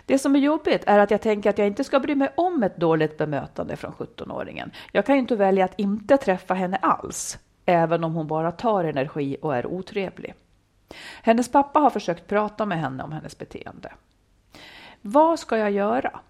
Det 0.06 0.18
som 0.18 0.36
är 0.36 0.40
jobbigt 0.40 0.84
är 0.86 0.98
att 0.98 1.10
jag 1.10 1.20
tänker 1.20 1.50
att 1.50 1.58
jag 1.58 1.66
inte 1.66 1.84
ska 1.84 2.00
bry 2.00 2.14
mig 2.14 2.28
om 2.36 2.62
ett 2.62 2.76
dåligt 2.76 3.18
bemötande 3.18 3.76
från 3.76 3.92
17-åringen. 3.92 4.70
Jag 4.92 5.06
kan 5.06 5.14
ju 5.14 5.20
inte 5.20 5.36
välja 5.36 5.64
att 5.64 5.78
inte 5.80 6.16
träffa 6.16 6.54
henne 6.54 6.76
alls, 6.76 7.38
även 7.66 8.04
om 8.04 8.14
hon 8.14 8.26
bara 8.26 8.52
tar 8.52 8.84
energi 8.84 9.36
och 9.42 9.56
är 9.56 9.66
otrevlig. 9.66 10.34
Hennes 11.22 11.52
pappa 11.52 11.78
har 11.78 11.90
försökt 11.90 12.26
prata 12.26 12.66
med 12.66 12.80
henne 12.80 13.02
om 13.02 13.12
hennes 13.12 13.38
beteende. 13.38 13.92
Vad 15.02 15.38
ska 15.38 15.58
jag 15.58 15.70
göra? 15.70 16.20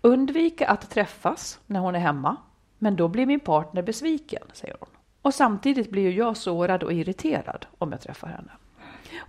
Undvika 0.00 0.68
att 0.68 0.90
träffas 0.90 1.58
när 1.66 1.80
hon 1.80 1.94
är 1.94 1.98
hemma, 1.98 2.36
Men 2.78 2.96
då 2.96 3.08
blir 3.08 3.26
min 3.26 3.40
partner 3.40 3.82
besviken, 3.82 4.42
säger 4.52 4.76
hon. 4.80 4.88
Och 5.22 5.34
samtidigt 5.34 5.90
blir 5.90 6.02
ju 6.02 6.10
jag 6.16 6.36
sårad 6.36 6.82
och 6.82 6.92
irriterad 6.92 7.66
om 7.78 7.92
jag 7.92 8.00
träffar 8.00 8.28
henne. 8.28 8.50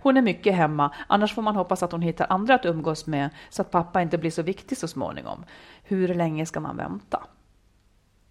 Hon 0.02 0.16
är 0.16 0.22
mycket 0.22 0.54
hemma, 0.54 0.90
annars 1.06 1.34
får 1.34 1.42
man 1.42 1.56
hoppas 1.56 1.82
att 1.82 1.92
hon 1.92 2.02
hittar 2.02 2.26
andra 2.28 2.54
att 2.54 2.64
umgås 2.64 3.06
med 3.06 3.30
så 3.50 3.62
att 3.62 3.70
pappa 3.70 4.02
inte 4.02 4.18
blir 4.18 4.30
så 4.30 4.42
viktig 4.42 4.78
så 4.78 4.88
småningom. 4.88 5.44
Hur 5.82 6.14
länge 6.14 6.46
ska 6.46 6.60
man 6.60 6.76
vänta? 6.76 7.22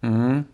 Mm. 0.00 0.44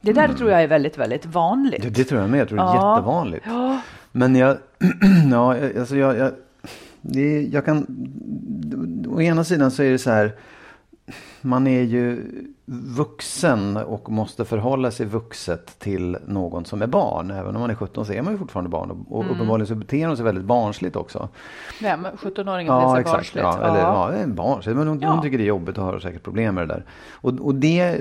Det 0.00 0.12
där 0.12 0.28
tror 0.28 0.50
jag 0.50 0.62
är 0.62 0.68
väldigt, 0.68 0.98
väldigt 0.98 1.26
vanligt. 1.26 1.82
Det, 1.82 1.90
det 1.90 2.04
tror 2.04 2.20
jag 2.20 2.30
med. 2.30 2.40
Jag 2.40 2.48
tror 2.48 2.58
det 2.58 2.64
är 2.64 2.66
Ja. 2.66 2.94
jättevanligt. 2.96 3.46
Ja. 3.46 3.80
Men 4.12 4.36
jag, 4.36 4.56
ja, 5.30 5.68
alltså 5.78 5.96
jag, 5.96 6.16
jag, 6.16 6.32
det, 7.00 7.42
jag 7.42 7.64
kan, 7.64 7.86
å 9.08 9.20
ena 9.20 9.44
sidan 9.44 9.70
så 9.70 9.82
är 9.82 9.90
det 9.90 9.98
så 9.98 10.10
här, 10.10 10.32
man 11.40 11.66
är 11.66 11.82
ju 11.82 12.24
vuxen 12.96 13.76
och 13.76 14.10
måste 14.10 14.44
förhålla 14.44 14.90
sig 14.90 15.06
vuxet 15.06 15.78
till 15.78 16.16
någon 16.26 16.64
som 16.64 16.82
är 16.82 16.86
barn. 16.86 17.30
Även 17.30 17.54
om 17.56 17.60
man 17.60 17.70
är 17.70 17.74
17 17.74 18.06
så 18.06 18.12
är 18.12 18.22
man 18.22 18.32
ju 18.32 18.38
fortfarande 18.38 18.70
barn 18.70 18.90
och, 18.90 19.18
och 19.18 19.30
uppenbarligen 19.30 19.66
så 19.66 19.74
beter 19.74 20.06
hon 20.06 20.16
sig 20.16 20.24
väldigt 20.24 20.44
barnsligt 20.44 20.96
också. 20.96 21.28
Vem? 21.80 22.06
17-åringen 22.06 22.66
Ja, 22.66 22.90
så 22.90 22.96
exakt. 22.96 23.16
barnsligt? 23.16 23.44
Ja, 23.44 23.68
eller, 23.68 23.80
ja. 23.80 24.08
det 24.12 24.18
är 24.18 24.22
en 24.22 24.34
barn. 24.34 24.62
Men 24.66 24.88
hon, 24.88 25.00
Ja. 25.00 25.08
hon 25.12 25.22
tycker 25.22 25.38
det 25.38 25.44
är 25.44 25.48
jobbigt 25.48 25.78
och 25.78 25.84
har 25.84 25.98
säkert 25.98 26.22
problem 26.22 26.54
med 26.54 26.68
det 26.68 26.74
där. 26.74 26.84
Och, 27.10 27.32
och 27.40 27.54
det, 27.54 28.00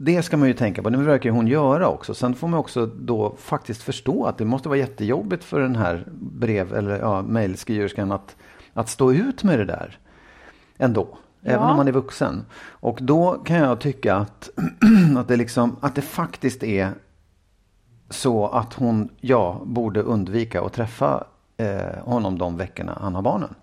det 0.00 0.22
ska 0.22 0.36
man 0.36 0.48
ju 0.48 0.54
tänka 0.54 0.82
på. 0.82 0.90
Det 0.90 0.98
verkar 0.98 1.30
hon 1.30 1.46
göra 1.46 1.88
också. 1.88 2.14
Sen 2.14 2.34
får 2.34 2.48
man 2.48 2.60
också 2.60 2.86
då 2.86 3.34
faktiskt 3.38 3.82
förstå 3.82 4.24
att 4.24 4.38
det 4.38 4.44
måste 4.44 4.68
vara 4.68 4.78
jättejobbigt 4.78 5.44
för 5.44 5.60
den 5.60 5.76
här 5.76 6.04
brev 6.12 6.74
eller 6.74 6.98
ja, 6.98 7.22
mejlskriverskan 7.22 8.12
att, 8.12 8.36
att 8.72 8.88
stå 8.88 9.12
ut 9.12 9.44
med 9.44 9.58
det 9.58 9.64
där 9.64 9.98
ändå. 10.78 11.08
Även 11.42 11.62
Ja. 11.62 11.70
om 11.70 11.76
man 11.76 11.88
är 11.88 11.92
vuxen. 11.92 12.44
Och 12.70 12.98
då 13.02 13.32
kan 13.32 13.56
jag 13.56 13.80
tycka 13.80 14.14
att, 14.16 14.50
att, 15.18 15.28
det, 15.28 15.36
liksom, 15.36 15.76
att 15.80 15.94
det 15.94 16.02
faktiskt 16.02 16.62
är 16.62 16.90
så 18.10 18.46
att 18.46 18.72
hon, 18.74 19.08
ja, 19.20 19.60
borde 19.64 20.02
undvika 20.02 20.62
att 20.62 20.72
träffa 20.72 21.24
eh, 21.56 22.02
honom 22.04 22.38
de 22.38 22.56
veckorna 22.56 22.98
han 23.00 23.14
har 23.14 23.22
barnen. 23.22 23.54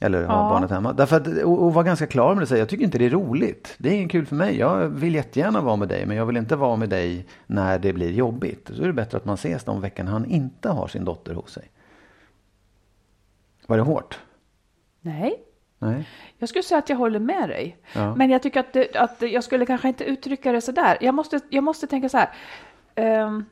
Eller 0.00 0.24
har 0.24 0.36
Ja. 0.44 0.48
barnet 0.50 0.70
hemma. 0.70 0.92
Därför 0.92 1.16
att, 1.16 1.26
och, 1.26 1.62
och 1.64 1.74
vara 1.74 1.84
ganska 1.84 2.06
klar 2.06 2.34
med 2.34 2.42
det. 2.42 2.46
säga, 2.46 2.58
Jag 2.58 2.68
tycker 2.68 2.84
inte 2.84 2.98
det 2.98 3.06
är 3.06 3.10
roligt. 3.10 3.74
Det 3.78 3.88
är 3.88 3.92
inget 3.92 4.10
kul 4.10 4.26
för 4.26 4.36
mig. 4.36 4.58
Jag 4.58 4.88
vill 4.88 5.14
jättegärna 5.14 5.60
vara 5.60 5.76
med 5.76 5.88
dig. 5.88 6.06
Men 6.06 6.16
jag 6.16 6.26
vill 6.26 6.36
inte 6.36 6.56
vara 6.56 6.76
med 6.76 6.88
dig 6.88 7.26
när 7.46 7.78
det 7.78 7.92
blir 7.92 8.10
jobbigt. 8.12 8.70
Så 8.74 8.82
är 8.82 8.86
det 8.86 8.92
bättre 8.92 9.16
att 9.18 9.24
man 9.24 9.34
ses 9.34 9.64
de 9.64 9.80
veckorna 9.80 10.10
han 10.10 10.24
inte 10.24 10.68
har 10.68 10.86
sin 10.88 11.04
dotter 11.04 11.34
hos 11.34 11.52
sig. 11.52 11.70
Var 13.66 13.76
det 13.76 13.82
hårt? 13.82 14.18
Nej, 15.00 15.34
Nej. 15.82 16.08
jag 16.38 16.48
skulle 16.48 16.62
säga 16.62 16.78
att 16.78 16.88
jag 16.88 16.96
håller 16.96 17.18
med 17.18 17.48
dig. 17.48 17.76
Ja. 17.92 18.14
Men 18.14 18.30
jag 18.30 18.42
tycker 18.42 18.60
att, 18.60 18.72
det, 18.72 18.96
att 18.96 19.22
jag 19.22 19.44
skulle 19.44 19.66
kanske 19.66 19.88
inte 19.88 20.04
uttrycka 20.04 20.52
det 20.52 20.60
så 20.60 20.72
där. 20.72 20.98
Jag 21.00 21.14
måste, 21.14 21.40
jag 21.50 21.64
måste 21.64 21.86
tänka 21.86 22.08
så 22.08 22.18
här. 22.18 22.30
Ehm, 22.94 23.44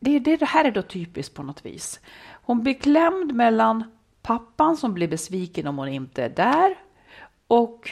det, 0.00 0.18
det, 0.18 0.36
det 0.36 0.46
här 0.46 0.64
är 0.64 0.70
då 0.70 0.82
typiskt 0.82 1.34
på 1.34 1.42
något 1.42 1.66
vis. 1.66 2.00
Hon 2.42 2.62
blir 2.62 2.74
klämd 2.74 3.34
mellan 3.34 3.84
pappan 4.22 4.76
som 4.76 4.94
blir 4.94 5.08
besviken 5.08 5.66
om 5.66 5.78
hon 5.78 5.88
inte 5.88 6.24
är 6.24 6.28
där 6.28 6.74
och 7.46 7.90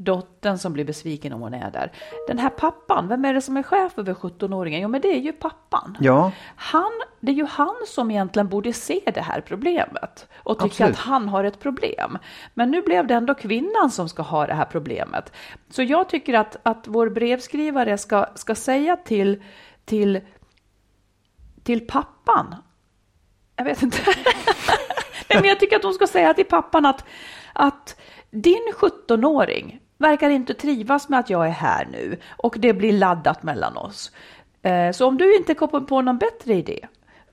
dottern 0.00 0.58
som 0.58 0.72
blir 0.72 0.84
besviken 0.84 1.32
om 1.32 1.40
hon 1.40 1.54
är 1.54 1.70
där. 1.70 1.92
Den 2.26 2.38
här 2.38 2.50
pappan, 2.50 3.08
vem 3.08 3.24
är 3.24 3.34
det 3.34 3.40
som 3.40 3.56
är 3.56 3.62
chef 3.62 3.98
över 3.98 4.14
17-åringen? 4.14 4.80
Jo, 4.80 4.88
men 4.88 5.00
det 5.00 5.08
är 5.08 5.20
ju 5.20 5.32
pappan. 5.32 5.96
Ja, 6.00 6.32
Han, 6.56 6.92
det 7.20 7.32
är 7.32 7.36
ju 7.36 7.46
han 7.46 7.74
som 7.86 8.10
egentligen 8.10 8.48
borde 8.48 8.72
se 8.72 9.00
det 9.14 9.20
här 9.20 9.40
problemet 9.40 10.28
och 10.36 10.58
tycka 10.58 10.86
att 10.86 10.96
han 10.96 11.28
har 11.28 11.44
ett 11.44 11.60
problem. 11.60 12.18
Men 12.54 12.70
nu 12.70 12.82
blev 12.82 13.06
det 13.06 13.14
ändå 13.14 13.34
kvinnan 13.34 13.90
som 13.90 14.08
ska 14.08 14.22
ha 14.22 14.46
det 14.46 14.54
här 14.54 14.64
problemet. 14.64 15.32
Så 15.70 15.82
jag 15.82 16.08
tycker 16.08 16.34
att, 16.34 16.56
att 16.62 16.84
vår 16.88 17.08
brevskrivare 17.08 17.98
ska, 17.98 18.26
ska 18.34 18.54
säga 18.54 18.96
till, 18.96 19.42
till, 19.84 20.20
till 21.62 21.86
pappan, 21.86 22.54
jag 23.56 23.64
vet 23.64 23.82
inte, 23.82 23.98
Nej, 25.28 25.40
men 25.40 25.44
jag 25.44 25.60
tycker 25.60 25.76
att 25.76 25.84
hon 25.84 25.94
ska 25.94 26.06
säga 26.06 26.34
till 26.34 26.44
pappan 26.44 26.86
att, 26.86 27.04
att 27.52 28.00
din 28.30 28.72
17-åring 28.76 29.80
verkar 29.98 30.30
inte 30.30 30.54
trivas 30.54 31.08
med 31.08 31.18
att 31.20 31.30
jag 31.30 31.46
är 31.46 31.50
här 31.50 31.88
nu 31.92 32.16
och 32.36 32.56
det 32.58 32.72
blir 32.72 32.92
laddat 32.92 33.42
mellan 33.42 33.76
oss. 33.76 34.12
Eh, 34.62 34.92
Så 34.92 35.06
om 35.06 35.18
du 35.18 35.36
inte 35.36 35.54
kommer 35.54 35.80
på 35.80 36.02
någon 36.02 36.18
bättre 36.18 36.54
idé 36.54 36.86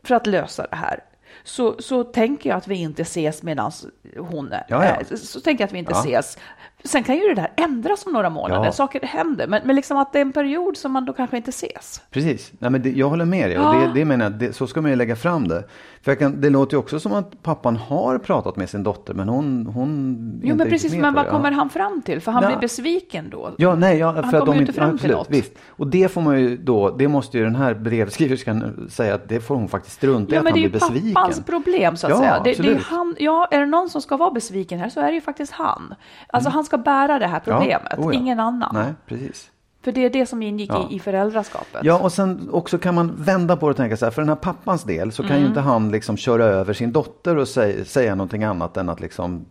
för 0.04 0.16
att 0.16 0.28
lösa 0.28 0.68
det 0.68 0.76
här 0.76 1.00
så, 1.44 1.76
så 1.82 2.04
tänker 2.04 2.50
jag 2.50 2.58
att 2.58 2.68
vi 2.68 2.76
inte 2.76 3.02
ses 3.02 3.44
medan 3.44 3.72
hon 4.18 4.52
är... 4.52 4.66
Ja, 4.70 4.86
ja. 4.86 4.92
eh, 4.92 5.08
Så, 5.08 5.18
så 5.18 5.40
tänker 5.42 5.62
jag 5.64 5.68
att 5.68 5.74
vi 5.74 5.80
inte 5.80 5.92
Ja. 5.92 6.00
ses. 6.00 6.38
Sen 6.84 7.04
kan 7.04 7.16
ju 7.16 7.22
det 7.28 7.34
där 7.42 7.52
ändras 7.58 8.06
om 8.06 8.14
några 8.14 8.30
månader, 8.30 8.66
Ja. 8.66 8.72
saker 8.72 9.02
händer. 9.06 9.48
Men, 9.48 9.62
men 9.68 9.76
liksom 9.76 9.98
att 9.98 10.14
det 10.14 10.20
är 10.20 10.22
en 10.22 10.32
period 10.32 10.78
som 10.78 10.92
man 10.92 11.06
då 11.06 11.14
kanske 11.14 11.38
inte 11.38 11.50
ses. 11.50 12.02
Precis, 12.12 12.52
Nej, 12.60 12.72
men 12.72 12.82
det, 12.82 12.90
jag 12.92 13.10
håller 13.10 13.26
med 13.26 13.50
dig. 13.50 13.60
Och 13.60 13.76
det, 13.76 13.92
det 13.94 14.06
menar 14.06 14.26
jag, 14.26 14.34
det, 14.34 14.54
så 14.54 14.68
ska 14.68 14.82
man 14.82 14.92
ju 14.92 14.98
lägga 14.98 15.16
fram 15.16 15.48
det. 15.48 15.64
För 16.06 16.16
kan, 16.16 16.42
det 16.42 16.50
låter 16.50 16.74
ju 16.74 16.80
också 16.80 17.00
som 17.00 17.14
att 17.14 17.44
pappan 17.44 17.76
har 17.76 18.18
pratat 18.18 18.56
med 18.56 18.70
sin 18.70 18.84
dotter, 18.84 19.14
men 19.14 19.30
hon, 19.30 19.66
hon 19.74 20.16
Jo, 20.44 20.52
inte 20.52 20.58
men 20.58 20.70
precis, 20.70 20.96
men 20.96 21.14
vad 21.14 21.26
det. 21.26 21.30
kommer 21.30 21.52
Ja. 21.52 21.58
han 21.58 21.70
fram 21.70 22.02
till? 22.02 22.22
För 22.22 22.32
han 22.32 22.44
Ja. 22.44 22.50
blir 22.50 22.58
besviken 22.58 23.30
då. 23.30 23.52
Ja, 23.58 23.76
nej, 23.76 23.98
ja, 23.98 24.06
Han 24.12 24.16
för 24.16 24.22
att 24.22 24.32
kommer 24.32 24.46
de 24.46 24.56
ju 24.56 24.62
inte 24.62 24.74
fram 24.74 24.90
till 24.90 24.96
absolut, 24.96 25.18
något. 25.18 25.30
Visst. 25.30 25.52
Och 25.68 25.88
det 25.88 26.12
får 26.12 26.22
man 26.22 26.40
ju 26.42 26.58
då, 26.58 26.90
det 26.90 27.08
måste 27.08 27.38
ju 27.38 27.44
den 27.44 27.56
här 27.56 27.74
brevskriverskan 27.74 28.88
säga 28.90 29.16
att 29.16 29.30
det 29.30 29.40
får 29.40 29.56
hon 29.56 29.68
faktiskt 29.68 29.96
strunta 29.96 30.32
i 30.32 30.36
Ja, 30.36 30.40
att 30.40 30.44
men 30.44 30.54
han 30.54 30.62
det 30.62 30.68
är 30.68 30.70
blir 30.70 30.80
ju 30.82 30.94
besviken. 30.94 31.14
pappans 31.14 31.46
problem 31.46 31.98
så 31.98 32.08
att 32.08 32.12
Ja, 32.12 32.18
säga. 32.20 32.42
Det, 32.44 32.54
det 32.62 32.72
är 32.72 32.80
han, 32.90 33.16
ja, 33.20 33.48
är 33.52 33.60
det 33.60 33.66
någon 33.66 33.90
som 33.90 34.02
ska 34.02 34.18
vara 34.18 34.32
besviken 34.32 34.80
här 34.80 34.90
så 34.90 35.00
är 35.00 35.08
det 35.08 35.14
ju 35.14 35.22
faktiskt 35.22 35.52
han. 35.54 35.96
Alltså 36.28 36.50
han 36.50 36.64
ska 36.64 36.78
bära 36.78 37.20
det 37.20 37.28
här 37.28 37.40
problemet, 37.40 37.94
Mm. 37.94 38.06
oh 38.08 38.14
ja. 38.14 38.20
ingen 38.20 38.40
annan. 38.40 38.70
Nej, 38.74 38.94
precis. 39.08 39.52
För 39.86 39.92
det 39.92 40.06
är 40.06 40.10
det 40.10 40.26
som 40.26 40.42
ingick 40.42 40.70
Ja. 40.70 40.88
i, 40.92 40.96
i 40.96 41.00
föräldraskapet. 41.00 41.82
Ja, 41.84 42.00
och 42.00 42.12
sen 42.12 42.50
också 42.52 42.78
kan 42.78 42.96
man 42.96 43.16
vända 43.18 43.58
på 43.58 43.66
det 43.68 43.72
och 43.72 43.78
tänka 43.78 43.98
så 43.98 44.06
här, 44.06 44.12
för 44.12 44.22
den 44.22 44.30
här 44.30 44.36
pappans 44.36 44.84
del 44.84 45.12
så 45.12 45.24
kan 45.24 45.40
ju 45.40 45.46
inte 45.46 45.60
han 45.60 45.92
liksom 45.92 46.18
köra 46.18 46.46
över 46.46 46.74
sin 46.74 46.92
dotter 46.92 47.38
och 47.38 47.48
säga, 47.48 47.86
säga 47.86 48.16
någonting 48.16 48.44
annat 48.44 48.78
än 48.78 48.90
att 48.90 49.00
liksom 49.00 49.46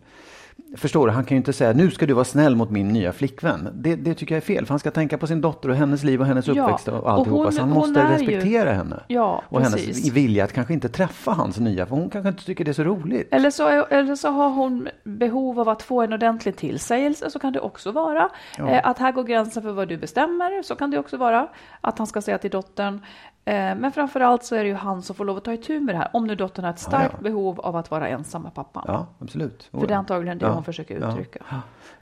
Förstår 0.75 1.07
du? 1.07 1.13
Han 1.13 1.23
kan 1.25 1.35
ju 1.35 1.37
inte 1.37 1.53
säga 1.53 1.73
nu 1.73 1.91
ska 1.91 2.05
du 2.05 2.13
vara 2.13 2.25
snäll 2.25 2.55
mot 2.55 2.69
min 2.69 2.87
nya 2.87 3.11
flickvän. 3.11 3.69
Det, 3.73 3.95
det 3.95 4.13
tycker 4.13 4.35
jag 4.35 4.41
är 4.41 4.45
fel. 4.45 4.65
För 4.65 4.73
han 4.73 4.79
ska 4.79 4.91
tänka 4.91 5.17
på 5.17 5.27
sin 5.27 5.41
dotter 5.41 5.69
och 5.69 5.75
hennes 5.75 6.03
liv 6.03 6.19
och 6.21 6.25
hennes 6.27 6.47
Ja, 6.47 6.63
uppväxt 6.63 6.87
och 6.87 7.03
och 7.03 7.11
alltihopa. 7.11 7.43
hon- 7.43 7.51
så 7.51 7.59
han 7.61 7.69
måste 7.69 7.99
är 7.99 8.07
ju- 8.07 8.13
respektera 8.13 8.73
henne. 8.73 9.03
Ja, 9.07 9.41
och 9.49 9.61
precis. 9.61 9.85
hennes 9.85 10.07
vilja 10.11 10.43
att 10.43 10.53
kanske 10.53 10.73
inte 10.73 10.89
träffa 10.89 11.31
hans 11.31 11.59
nya. 11.59 11.85
För 11.85 11.95
hon 11.95 12.09
kanske 12.09 12.29
inte 12.29 12.45
tycker 12.45 12.65
det 12.65 12.71
är 12.71 12.73
så 12.73 12.83
roligt. 12.83 13.27
Eller 13.33 13.49
så, 13.49 13.67
eller 13.69 14.15
så 14.15 14.29
har 14.29 14.49
hon 14.49 14.87
behov 15.03 15.59
av 15.59 15.69
att 15.69 15.81
få 15.83 16.01
en 16.01 16.13
ordentlig 16.13 16.55
tillsägelse, 16.55 17.29
så 17.31 17.39
kan 17.39 17.53
det 17.53 17.59
också 17.59 17.91
vara. 17.91 18.29
Eh, 18.59 18.87
att 18.87 18.97
här 18.99 19.11
går 19.11 19.23
gränsen 19.23 19.63
för 19.63 19.71
vad 19.71 19.87
du 19.87 19.97
bestämmer, 19.97 20.61
så 20.63 20.75
kan 20.75 20.91
det 20.91 20.99
också 20.99 21.17
vara. 21.17 21.47
Att 21.81 21.97
han 21.97 22.07
ska 22.07 22.21
säga 22.21 22.37
till 22.37 22.51
dottern. 22.51 23.01
Eh, 23.47 23.53
men 23.55 23.91
framför 23.91 24.19
allt 24.19 24.43
så 24.43 24.55
är 24.55 24.59
det 24.63 24.69
ju 24.69 24.75
han 24.75 25.01
som 25.01 25.15
får 25.15 25.25
lov 25.25 25.37
att 25.37 25.43
ta 25.43 25.53
itu 25.53 25.79
med 25.79 25.95
det 25.95 25.99
här. 25.99 26.09
Om 26.13 26.27
nu 26.27 26.35
dottern 26.35 26.65
har 26.65 26.71
ett 26.71 26.79
starkt 26.79 27.13
ja. 27.17 27.23
behov 27.23 27.59
av 27.59 27.75
att 27.75 27.91
vara 27.91 28.07
ensam 28.07 28.41
med 28.41 28.53
pappan. 28.53 28.83
Ja, 28.87 29.05
absolut. 29.19 29.69
För 29.71 29.87
det 29.87 29.93
är 29.93 29.97
antagligen 29.97 30.37
det 30.37 30.47
hon 30.47 30.63
försöker 30.65 30.99
Ja. 30.99 31.09
uttrycka. 31.11 31.39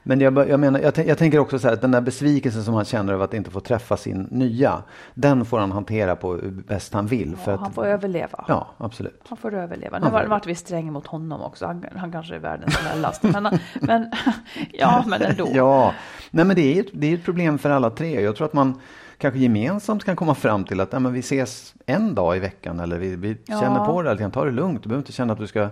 Men 0.02 0.20
jag, 0.20 0.48
jag, 0.48 0.60
menar, 0.60 0.80
jag, 0.80 0.98
jag 1.06 1.18
tänker 1.18 1.38
också 1.38 1.58
så 1.58 1.66
här, 1.68 1.74
att 1.74 1.80
den 1.80 1.90
där 1.90 2.00
besvikelsen 2.00 2.64
som 2.64 2.74
han 2.74 2.84
känner 2.84 3.12
över 3.12 3.24
att 3.24 3.34
inte 3.34 3.50
få 3.50 3.60
träffa 3.60 3.96
sin 3.96 4.22
nya, 4.30 4.82
den 5.14 5.44
får 5.44 5.58
han 5.58 5.72
hantera 5.72 6.16
på 6.16 6.38
bäst 6.66 6.94
han 6.94 7.06
vill. 7.06 7.36
För 7.36 7.50
Ja, 7.50 7.54
att, 7.54 7.60
han 7.62 7.72
får 7.72 7.86
överleva. 7.86 8.44
Ja, 8.48 8.66
absolut. 8.78 9.22
Han 9.28 9.38
får 9.38 9.54
överleva. 9.54 9.98
Nu 9.98 10.10
var, 10.10 10.24
vart 10.26 10.46
vi 10.46 10.54
sträng 10.54 10.92
mot 10.92 11.06
honom 11.06 11.40
också. 11.42 11.66
Han, 11.66 11.84
han 11.96 12.12
kanske 12.12 12.34
är 12.34 12.38
världens 12.38 12.74
snällaste. 12.74 13.26
Men, 13.40 13.58
men, 13.80 14.10
ja, 14.72 15.04
men 15.06 15.22
ändå. 15.22 15.48
Ja, 15.54 15.92
nej 16.30 16.44
men 16.44 16.56
det 16.56 16.78
är 16.78 16.84
det 16.92 17.06
är 17.06 17.14
ett 17.14 17.24
problem 17.24 17.58
för 17.58 17.70
alla 17.70 17.90
tre. 17.90 18.20
Jag 18.22 18.36
tror 18.36 18.46
att 18.46 18.52
man 18.52 18.80
kanske 19.18 19.40
gemensamt 19.40 20.04
kan 20.04 20.16
komma 20.16 20.34
fram 20.34 20.64
till 20.64 20.80
att 20.80 20.92
ja, 20.92 20.98
men 20.98 21.12
vi 21.12 21.20
ses 21.20 21.74
en 21.86 22.14
dag 22.14 22.36
i 22.36 22.40
veckan 22.40 22.80
eller 22.80 22.98
vi, 22.98 23.16
vi 23.16 23.36
Ja. 23.46 23.60
känner 23.60 23.84
på 23.86 24.02
det, 24.02 24.10
eller 24.10 24.18
kan 24.20 24.30
ta 24.30 24.44
det 24.44 24.50
lugnt. 24.50 24.82
Du 24.82 24.88
behöver 24.88 25.00
inte 25.02 25.12
känna 25.12 25.32
att 25.32 25.38
du 25.38 25.46
ska 25.46 25.68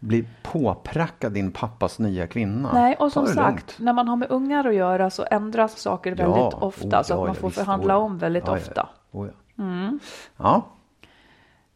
bli 0.00 0.28
påprackad 0.42 1.32
din 1.32 1.52
pappas 1.52 1.98
nya 1.98 2.26
kvinna. 2.26 2.72
Nej, 2.72 2.96
och 2.96 3.12
som 3.12 3.26
sagt, 3.26 3.36
lugnt. 3.38 3.76
när 3.78 3.92
man 3.92 4.08
har 4.08 4.16
med 4.16 4.30
ungar 4.30 4.64
att 4.64 4.74
göra 4.74 5.10
så 5.10 5.26
ändras 5.30 5.78
saker 5.78 6.10
väldigt 6.14 6.36
Ja, 6.36 6.58
ofta. 6.60 6.86
oh, 6.86 6.90
så 6.90 6.96
att 6.98 7.08
ja, 7.08 7.16
man 7.16 7.26
ja, 7.26 7.34
får 7.34 7.48
visst, 7.48 7.58
förhandla 7.58 7.94
oh 7.96 8.00
ja. 8.00 8.04
om 8.04 8.18
väldigt 8.18 8.44
Ja, 8.46 8.52
ja, 8.52 8.56
ofta. 8.56 8.88
ja. 9.10 9.18
Oh, 9.18 9.28
ja. 9.56 9.92
ja, 10.36 10.66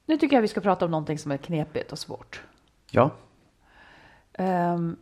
Nu 0.07 0.17
tycker 0.17 0.37
jag 0.37 0.43
vi 0.43 0.49
ska 0.49 0.61
prata 0.61 0.85
om 0.85 0.91
någonting 0.91 1.19
som 1.19 1.33
är 1.33 1.37
knepigt 1.37 1.93
och 1.93 1.99
svårt. 1.99 2.43
ja. 2.91 3.11
Ehm, 4.35 4.97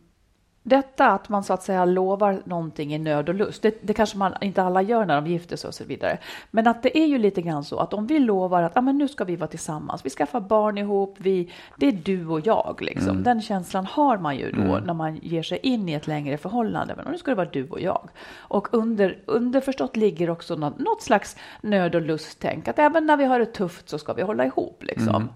detta 0.63 1.07
att 1.07 1.29
man 1.29 1.43
så 1.43 1.53
att 1.53 1.63
säga 1.63 1.85
lovar 1.85 2.41
någonting 2.45 2.93
i 2.93 2.97
nöd 2.97 3.29
och 3.29 3.35
lust, 3.35 3.61
det, 3.61 3.79
det 3.81 3.93
kanske 3.93 4.17
man 4.17 4.33
inte 4.41 4.63
alla 4.63 4.81
gör 4.81 5.05
när 5.05 5.21
de 5.21 5.27
gifter 5.27 5.55
sig 5.55 5.67
och 5.67 5.73
så 5.73 5.83
vidare. 5.83 6.17
Men 6.51 6.67
att 6.67 6.83
det 6.83 6.97
är 6.97 7.05
ju 7.05 7.17
lite 7.17 7.41
grann 7.41 7.63
så 7.63 7.79
att 7.79 7.93
om 7.93 8.07
vi 8.07 8.19
lovar 8.19 8.63
att 8.63 8.77
ah, 8.77 8.81
men 8.81 8.97
nu 8.97 9.07
ska 9.07 9.23
vi 9.23 9.35
vara 9.35 9.47
tillsammans, 9.47 10.05
vi 10.05 10.09
skaffar 10.09 10.39
barn 10.39 10.77
ihop, 10.77 11.15
vi, 11.17 11.51
det 11.77 11.87
är 11.87 11.91
du 11.91 12.27
och 12.27 12.47
jag. 12.47 12.77
Liksom. 12.81 13.23
Den 13.23 13.41
känslan 13.41 13.85
har 13.85 14.17
man 14.17 14.37
ju 14.37 14.51
då 14.51 14.79
när 14.85 14.93
man 14.93 15.15
ger 15.15 15.43
sig 15.43 15.59
in 15.63 15.89
i 15.89 15.93
ett 15.93 16.07
längre 16.07 16.37
förhållande. 16.37 16.93
Men 16.95 17.11
nu 17.11 17.17
ska 17.17 17.31
det 17.31 17.35
vara 17.35 17.49
du 17.49 17.69
och 17.69 17.81
jag. 17.81 18.09
Och 18.37 18.73
under, 18.73 19.19
underförstått 19.25 19.95
ligger 19.95 20.29
också 20.29 20.55
något, 20.55 20.79
något 20.79 21.01
slags 21.01 21.37
nöd 21.61 21.95
och 21.95 22.01
lusttänk. 22.01 22.67
Att 22.67 22.79
även 22.79 23.05
när 23.05 23.17
vi 23.17 23.25
har 23.25 23.39
det 23.39 23.45
tufft 23.45 23.89
så 23.89 23.97
ska 23.97 24.13
vi 24.13 24.21
hålla 24.21 24.45
ihop. 24.45 24.83
Liksom. 24.83 25.29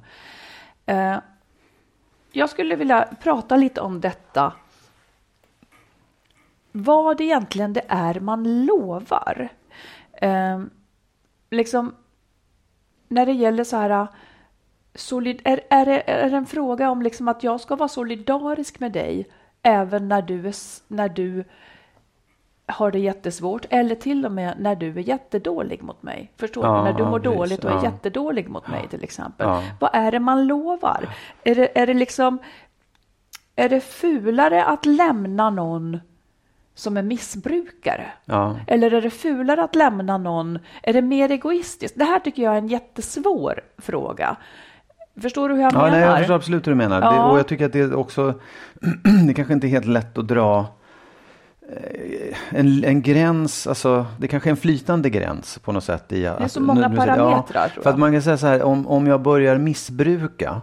Eh, 0.86 1.18
jag 2.32 2.50
skulle 2.50 2.76
vilja 2.76 3.08
prata 3.24 3.56
lite 3.56 3.82
om 3.82 4.02
detta 4.02 4.54
vad 6.78 7.22
egentligen 7.22 7.74
det 7.74 7.86
är 7.88 8.20
man 8.20 8.66
lovar. 8.66 9.50
Eh, 10.14 10.62
liksom, 11.50 11.96
när 13.08 13.26
det 13.26 13.32
gäller 13.32 13.64
så 13.64 13.78
här, 13.78 14.08
solid, 14.96 15.42
är, 15.44 15.62
är, 15.70 15.86
det, 15.86 16.10
är 16.12 16.30
det 16.30 16.38
en 16.38 16.46
fråga 16.46 16.90
om 16.90 17.02
liksom 17.02 17.28
att 17.28 17.44
jag 17.44 17.62
ska 17.62 17.76
vara 17.76 17.90
solidarisk 17.90 18.80
med 18.80 18.92
dig 18.92 19.28
även 19.62 20.08
när 20.08 20.22
du, 20.22 20.48
är, 20.48 20.56
när 20.88 21.10
du 21.10 21.44
har 22.66 22.92
det 22.92 23.00
jättesvårt 23.00 23.66
eller 23.70 23.96
till 23.96 24.26
och 24.26 24.32
med 24.32 24.56
när 24.60 24.76
du 24.76 24.90
är 24.90 25.00
jättedålig 25.00 25.84
mot 25.84 26.04
mig. 26.04 26.32
Förstår 26.38 26.66
Ja, 26.66 26.78
du? 26.78 26.84
När 26.84 26.94
du 26.94 27.04
mår 27.04 27.20
precis. 27.20 27.38
dåligt 27.38 27.66
och 27.66 27.72
är 27.72 27.76
Ja. 27.76 27.84
jättedålig 27.84 28.50
mot 28.50 28.68
mig 28.68 28.88
till 28.88 29.04
exempel. 29.04 29.48
Ja. 29.48 29.64
Vad 29.80 29.90
är 29.94 30.12
det 30.12 30.20
man 30.20 30.48
lovar? 30.48 31.10
Är 31.44 31.56
det, 31.56 31.80
är 31.80 31.88
det 31.88 31.94
liksom 31.94 32.40
är 33.56 33.70
det 33.70 33.82
fulare 33.82 34.66
att 34.66 34.86
lämna 34.86 35.50
någon 35.50 36.00
som 36.76 36.98
är 36.98 37.02
missbrukare? 37.04 38.06
Ja. 38.26 38.56
Eller 38.68 38.94
är 38.94 39.02
det 39.02 39.10
fulare 39.10 39.64
att 39.64 39.76
lämna 39.76 40.18
någon? 40.18 40.60
Är 40.84 40.94
det 40.94 41.02
mer 41.02 41.32
egoistiskt? 41.32 42.00
Det 42.00 42.06
här 42.06 42.20
tycker 42.20 42.44
jag 42.44 42.54
är 42.54 42.58
en 42.58 42.68
jättesvår 42.68 43.60
fråga. 43.78 44.36
Förstår 45.22 45.50
du 45.50 45.56
hur 45.56 45.62
jag 45.62 45.74
Ja, 45.74 45.78
menar? 45.78 45.90
nej, 45.92 46.00
jag 46.02 46.18
förstår 46.18 46.36
absolut 46.36 46.68
hur 46.68 46.72
du 46.72 46.76
menar. 46.76 47.02
Det, 47.02 47.06
Ja. 47.08 47.26
och 47.32 47.40
jag 47.40 47.48
tycker 47.48 47.66
att 47.66 47.74
det 47.74 47.80
är 47.80 47.96
också, 47.96 48.34
det 49.28 49.34
kanske 49.34 49.54
inte 49.54 49.68
är 49.68 49.70
helt 49.70 49.86
lätt 49.86 50.18
att 50.18 50.28
dra 50.28 50.66
eh, 51.70 52.60
en, 52.60 52.84
en 52.84 53.02
gräns, 53.02 53.68
alltså 53.68 54.06
det 54.20 54.28
kanske 54.28 54.50
är 54.50 54.52
en 54.52 54.58
flytande 54.58 55.10
gräns 55.10 55.60
på 55.64 55.72
något 55.72 55.84
sätt. 55.84 56.12
I 56.12 56.28
att, 56.28 56.42
är 56.42 56.48
så 56.48 56.62
många 56.62 56.88
nu- 56.88 56.96
parametrar, 56.98 57.68
tror 57.70 57.84
För 57.84 57.90
att 57.90 58.00
man 58.00 58.12
kan 58.12 58.22
säga 58.22 58.38
så 58.38 58.48
här, 58.48 58.64
om, 58.64 58.88
om 58.88 59.08
jag 59.08 59.22
börjar 59.22 59.58
missbruka, 59.58 60.62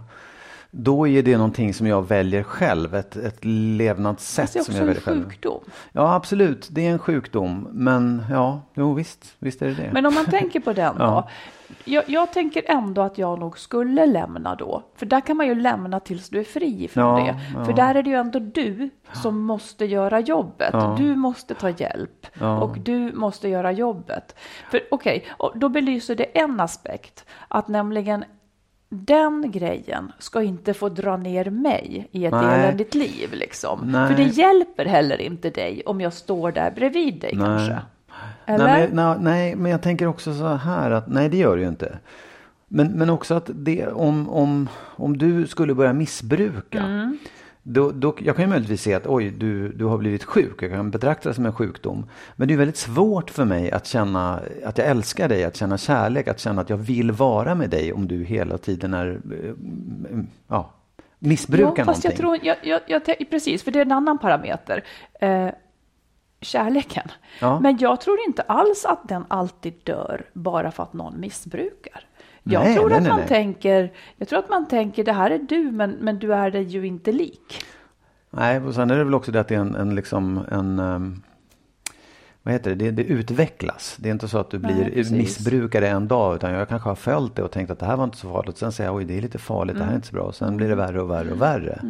då 0.75 1.07
är 1.07 1.23
det 1.23 1.37
någonting 1.37 1.73
som 1.73 1.87
jag 1.87 2.07
väljer 2.07 2.43
själv, 2.43 2.95
ett, 2.95 3.15
ett 3.15 3.45
levnadssätt 3.45 4.43
Fast 4.43 4.53
det 4.53 4.59
är 4.59 4.63
som 4.63 4.71
också 4.71 4.73
jag 4.73 4.81
en 4.81 4.87
väljer 4.87 5.01
själv. 5.01 5.23
sjukdom. 5.29 5.63
Ja, 5.91 6.13
absolut, 6.15 6.67
det 6.71 6.87
är 6.87 6.91
en 6.91 6.99
sjukdom, 6.99 7.67
men 7.71 8.23
ja, 8.31 8.61
jo 8.73 8.93
visst, 8.93 9.35
visst 9.39 9.61
är 9.61 9.65
det 9.67 9.73
det. 9.73 9.89
Men 9.93 10.05
om 10.05 10.13
man 10.13 10.25
tänker 10.25 10.59
på 10.59 10.73
den 10.73 10.95
då. 10.97 11.03
Ja. 11.03 11.29
Jag, 11.85 12.03
jag 12.07 12.33
tänker 12.33 12.63
ändå 12.71 13.01
att 13.01 13.17
jag 13.17 13.39
nog 13.39 13.59
skulle 13.59 14.05
lämna 14.05 14.55
då. 14.55 14.83
För 14.95 15.05
där 15.05 15.21
kan 15.21 15.37
man 15.37 15.47
ju 15.47 15.55
lämna 15.55 15.99
tills 15.99 16.29
du 16.29 16.39
är 16.39 16.43
fri 16.43 16.87
från 16.87 17.03
Ja, 17.03 17.25
det. 17.25 17.39
ja. 17.59 17.65
För 17.65 17.73
där 17.73 17.95
är 17.95 18.03
det 18.03 18.09
ju 18.09 18.15
ändå 18.15 18.39
du 18.39 18.89
som 19.13 19.39
måste 19.41 19.85
göra 19.85 20.19
jobbet. 20.19 20.75
Du 20.97 21.15
måste 21.15 21.53
ta 21.55 21.69
hjälp. 21.69 22.27
Och 22.61 22.77
du 22.79 23.11
måste 23.13 23.49
göra 23.49 23.71
jobbet. 23.71 24.35
För 24.71 24.81
okej, 24.91 25.25
och 25.29 25.51
då 25.55 25.69
belyser 25.69 26.15
det 26.15 26.23
en 26.39 26.59
aspekt. 26.59 27.25
Att 27.47 27.67
nämligen 27.67 28.23
den 28.93 29.51
grejen 29.51 30.11
ska 30.19 30.41
inte 30.41 30.73
få 30.73 30.89
dra 30.89 31.17
ner 31.17 31.49
mig 31.49 32.07
i 32.11 32.25
ett 32.25 32.31
Nej. 32.31 32.59
eländigt 32.59 32.95
liv. 32.95 33.29
Liksom. 33.33 33.79
Nej. 33.91 34.07
För 34.07 34.23
det 34.23 34.29
hjälper 34.29 34.85
heller 34.85 35.21
inte 35.21 35.49
dig 35.49 35.83
om 35.85 36.01
jag 36.01 36.13
står 36.13 36.51
där 36.51 36.71
bredvid 36.71 37.21
dig 37.21 37.31
Nej. 37.35 37.45
kanske. 37.45 37.77
Eller? 38.45 38.65
Nej 38.65 38.89
men, 38.91 38.95
nej, 38.95 39.17
nej, 39.19 39.55
men 39.55 39.71
jag 39.71 39.81
tänker 39.81 40.07
också 40.07 40.33
så 40.33 40.47
här 40.47 40.91
att 40.91 41.07
nej, 41.07 41.29
det 41.29 41.37
gör 41.37 41.55
det 41.55 41.61
ju 41.61 41.67
inte. 41.67 41.97
Men, 42.67 42.87
men 42.87 43.09
också 43.09 43.33
att 43.33 43.49
det, 43.53 43.87
om, 43.87 44.29
om, 44.29 44.69
om 44.79 45.17
du 45.17 45.47
skulle 45.47 45.73
börja 45.73 45.93
missbruka. 45.93 46.79
Mm. 46.79 47.17
Då, 47.65 47.91
då, 47.91 48.15
jag 48.19 48.35
kan 48.35 48.45
ju 48.45 48.49
möjligtvis 48.49 48.81
se 48.81 48.93
att 48.93 49.07
oj, 49.07 49.29
du, 49.29 49.73
du 49.73 49.85
har 49.85 49.97
blivit 49.97 50.23
sjuk. 50.23 50.63
Jag 50.63 50.71
kan 50.71 50.91
betrakta 50.91 51.29
det 51.29 51.35
som 51.35 51.45
en 51.45 51.53
sjukdom. 51.53 52.05
Men 52.35 52.47
det 52.47 52.53
är 52.53 52.57
väldigt 52.57 52.77
svårt 52.77 53.29
för 53.29 53.45
mig 53.45 53.71
att 53.71 53.85
känna 53.85 54.41
att 54.65 54.77
jag 54.77 54.87
älskar 54.87 55.29
dig, 55.29 55.43
att 55.43 55.55
känna 55.55 55.77
kärlek, 55.77 56.27
att 56.27 56.39
känna 56.39 56.61
att 56.61 56.69
jag 56.69 56.77
vill 56.77 57.11
vara 57.11 57.55
med 57.55 57.69
dig 57.69 57.93
om 57.93 58.07
du 58.07 58.23
hela 58.23 58.57
tiden 58.57 58.93
är, 58.93 59.21
eh, 59.31 60.19
ja, 60.47 60.73
missbrukar 61.19 61.73
ja, 61.77 61.85
fast 61.85 62.03
någonting. 62.03 62.09
jag 62.09 62.17
tror, 62.17 62.39
jag, 62.63 62.81
jag, 62.87 63.01
jag, 63.07 63.29
precis, 63.29 63.63
för 63.63 63.71
det 63.71 63.79
är 63.79 63.85
en 63.85 63.91
annan 63.91 64.17
parameter. 64.17 64.83
Eh, 65.21 65.49
kärleken. 66.41 67.07
Ja. 67.41 67.59
Men 67.59 67.77
jag 67.77 68.01
tror 68.01 68.17
inte 68.27 68.41
alls 68.41 68.85
att 68.85 69.07
den 69.07 69.25
alltid 69.27 69.73
dör 69.83 70.25
bara 70.33 70.71
för 70.71 70.83
att 70.83 70.93
någon 70.93 71.19
missbrukar. 71.19 72.05
Jag 72.43 72.63
Nej, 72.63 72.75
tror 72.75 72.89
nej, 72.89 72.97
att 72.97 73.07
man 73.07 73.19
nej. 73.19 73.27
tänker, 73.27 73.91
jag 74.17 74.27
tror 74.27 74.39
att 74.39 74.49
man 74.49 74.67
tänker 74.67 75.03
det 75.03 75.13
här 75.13 75.31
är 75.31 75.39
du 75.39 75.71
men, 75.71 75.91
men 75.91 76.19
du 76.19 76.33
är 76.33 76.51
dig 76.51 76.63
ju 76.63 76.87
inte 76.87 77.11
lik. 77.11 77.65
Nej, 78.29 78.59
och 78.59 78.75
sen 78.75 78.91
är 78.91 78.97
det 78.97 79.03
väl 79.03 79.13
också 79.13 79.31
det 79.31 79.39
att 79.39 79.47
det 79.47 79.55
är 79.55 79.59
en, 79.59 79.75
en 79.75 79.95
liksom 79.95 80.45
en 80.51 80.79
ehm, 80.79 81.21
vad 82.43 82.53
heter 82.53 82.75
det? 82.75 82.85
det? 82.85 82.91
Det 82.91 83.03
utvecklas. 83.03 83.95
Det 83.99 84.09
är 84.09 84.13
inte 84.13 84.27
så 84.27 84.37
att 84.37 84.49
du 84.51 84.59
Nej, 84.59 84.73
blir 84.73 84.85
precis. 84.85 85.11
missbrukare 85.11 85.87
en 85.87 86.07
dag 86.07 86.35
utan 86.35 86.51
jag 86.51 86.69
kanske 86.69 86.89
har 86.89 86.95
följt 86.95 87.35
det 87.35 87.43
och 87.43 87.51
tänkt 87.51 87.71
att 87.71 87.79
det 87.79 87.85
här 87.85 87.95
var 87.97 88.03
inte 88.03 88.17
så 88.17 88.31
farligt. 88.31 88.57
Sen 88.57 88.71
säger 88.71 88.89
jag 88.89 88.95
oj 88.97 89.05
det 89.05 89.17
är 89.17 89.21
lite 89.21 89.37
farligt, 89.37 89.75
det 89.75 89.79
här 89.79 89.85
är 89.87 89.91
Mm. 89.91 89.95
inte 89.97 90.07
så 90.07 90.13
bra. 90.15 90.23
Och 90.23 90.35
sen 90.35 90.57
blir 90.57 90.69
det 90.69 90.75
värre 90.75 91.01
och 91.01 91.09
värre 91.11 91.31
och 91.31 91.41
värre. 91.41 91.81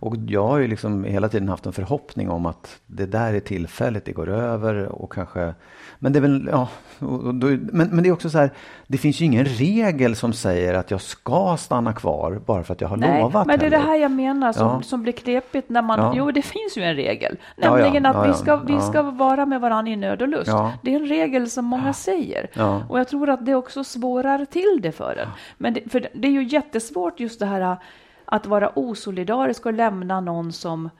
Och 0.00 0.14
jag 0.28 0.46
har 0.48 0.58
ju 0.58 0.68
liksom 0.68 1.04
hela 1.04 1.28
tiden 1.28 1.48
haft 1.48 1.66
en 1.66 1.72
förhoppning 1.72 2.30
om 2.30 2.46
att 2.46 2.80
det 2.86 3.06
där 3.06 3.34
är 3.34 3.40
tillfälligt, 3.40 4.04
det 4.04 4.12
går 4.12 4.28
över 4.28 4.86
och 4.86 5.12
kanske 5.12 5.54
men 6.02 6.12
det 6.12 6.18
är 6.18 6.20
väl, 6.20 6.48
ja, 6.52 6.68
då, 6.98 7.46
men, 7.72 7.88
men 7.88 8.02
det 8.02 8.08
är 8.08 8.12
också 8.12 8.30
så 8.30 8.38
här, 8.38 8.50
det 8.86 8.98
finns 8.98 9.20
ju 9.20 9.24
ingen 9.24 9.44
regel 9.44 10.16
som 10.16 10.32
säger 10.32 10.74
att 10.74 10.90
jag 10.90 11.00
ska 11.00 11.56
stanna 11.58 11.92
kvar 11.92 12.40
bara 12.46 12.62
för 12.62 12.72
att 12.74 12.80
jag 12.80 12.88
har 12.88 12.96
Nej, 12.96 13.22
lovat. 13.22 13.46
men 13.46 13.58
det 13.58 13.66
är 13.66 13.70
det 13.70 13.78
här 13.78 13.96
jag 13.96 14.10
menar 14.10 14.52
som, 14.52 14.66
Ja. 14.66 14.82
som 14.82 15.02
blir 15.02 15.12
knepigt 15.12 15.68
när 15.68 15.82
man, 15.82 15.98
Ja. 15.98 16.12
jo 16.16 16.30
det 16.30 16.42
finns 16.42 16.76
ju 16.78 16.82
en 16.82 16.94
regel, 16.94 17.36
Ja, 17.56 17.62
ja, 17.66 17.76
nämligen 17.76 18.06
att 18.06 18.28
vi 18.28 18.34
ska, 18.34 18.56
vi 18.56 18.80
ska 18.80 19.02
vara 19.02 19.46
med 19.46 19.60
varandra 19.60 19.90
nöd 20.00 20.22
och 20.22 20.28
lust. 20.28 20.48
Ja. 20.50 20.72
Det 20.82 20.94
är 20.94 20.96
en 21.00 21.06
regel 21.06 21.50
som 21.50 21.64
många 21.64 21.92
säger. 21.92 22.50
Ja. 22.52 22.82
Och 22.88 22.98
jag 22.98 23.08
tror 23.08 23.30
att 23.30 23.46
det 23.46 23.54
också 23.54 23.84
svårar 23.84 24.44
till 24.44 24.78
det 24.80 24.92
för 24.92 25.16
en. 25.16 25.28
Men 25.58 25.74
det, 25.74 25.90
för 25.92 26.08
det 26.14 26.28
är 26.28 26.32
ju 26.32 26.42
jättesvårt 26.42 27.20
just 27.20 27.40
det 27.40 27.46
här 27.46 27.76
att 28.24 28.46
vara 28.46 28.78
osolidarisk 28.78 29.66
och 29.66 29.72
lämna 29.72 30.20
någon 30.20 30.52
som 30.52 30.90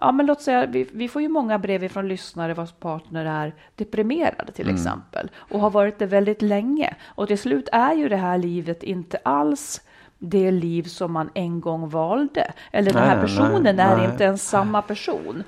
Ja, 0.00 0.12
men 0.12 0.26
låt 0.26 0.42
säga, 0.42 0.66
vi, 0.66 0.88
vi 0.92 1.08
får 1.08 1.22
ju 1.22 1.28
många 1.28 1.58
brev 1.58 1.88
från 1.88 2.08
lyssnare 2.08 2.54
vars 2.54 2.72
partner 2.72 3.24
är 3.24 3.54
deprimerade 3.74 4.52
till 4.52 4.70
exempel 4.70 5.30
och 5.36 5.60
har 5.60 5.70
varit 5.70 5.98
det 5.98 6.06
väldigt 6.06 6.42
länge. 6.42 6.94
Och 7.06 7.28
till 7.28 7.38
slut 7.38 7.68
är 7.72 7.94
ju 7.94 8.08
det 8.08 8.16
här 8.16 8.38
livet 8.38 8.82
inte 8.82 9.18
alls 9.22 9.80
det 10.18 10.50
liv 10.50 10.82
som 10.82 11.12
man 11.12 11.30
en 11.34 11.60
gång 11.60 11.88
valde. 11.88 12.52
Eller 12.72 12.92
den 12.92 13.00
Nej, 13.00 13.08
här 13.10 13.16
nej, 13.16 13.26
personen 13.26 13.78
är 13.78 13.96
nej. 13.96 14.10
inte 14.10 14.24
ens 14.24 14.48
samma 14.48 14.82
person. 14.82 15.42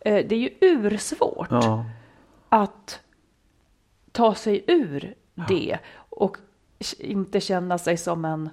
Eh, 0.00 0.24
Det 0.28 0.34
är 0.34 0.38
ju 0.38 0.50
ursvårt 0.60 1.48
Ja. 1.50 1.84
Att 2.48 3.00
ta 4.12 4.34
sig 4.34 4.64
ur 4.66 5.14
det 5.48 5.78
och 6.10 6.36
inte 6.98 7.40
känna 7.40 7.78
sig 7.78 7.96
som 7.96 8.24
en 8.24 8.50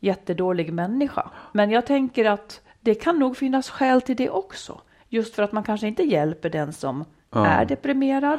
jättedålig 0.00 0.72
människa. 0.72 1.30
Men 1.52 1.70
jag 1.70 1.86
tänker 1.86 2.24
att 2.24 2.60
det 2.80 2.94
kan 2.94 3.18
nog 3.18 3.36
finnas 3.36 3.70
skäl 3.70 4.02
till 4.02 4.16
det 4.16 4.30
också. 4.30 4.80
Just 5.08 5.34
för 5.34 5.42
att 5.42 5.52
man 5.52 5.62
kanske 5.62 5.86
inte 5.88 6.02
hjälper 6.02 6.50
den 6.50 6.72
som 6.72 7.04
Ja. 7.30 7.46
är 7.46 7.64
deprimerad 7.64 8.38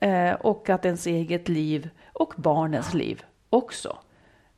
eh, 0.00 0.32
och 0.32 0.70
att 0.70 0.84
ens 0.84 1.06
eget 1.06 1.48
liv 1.48 1.90
och 2.12 2.34
barnens 2.36 2.94
liv 2.94 3.22
också 3.50 3.98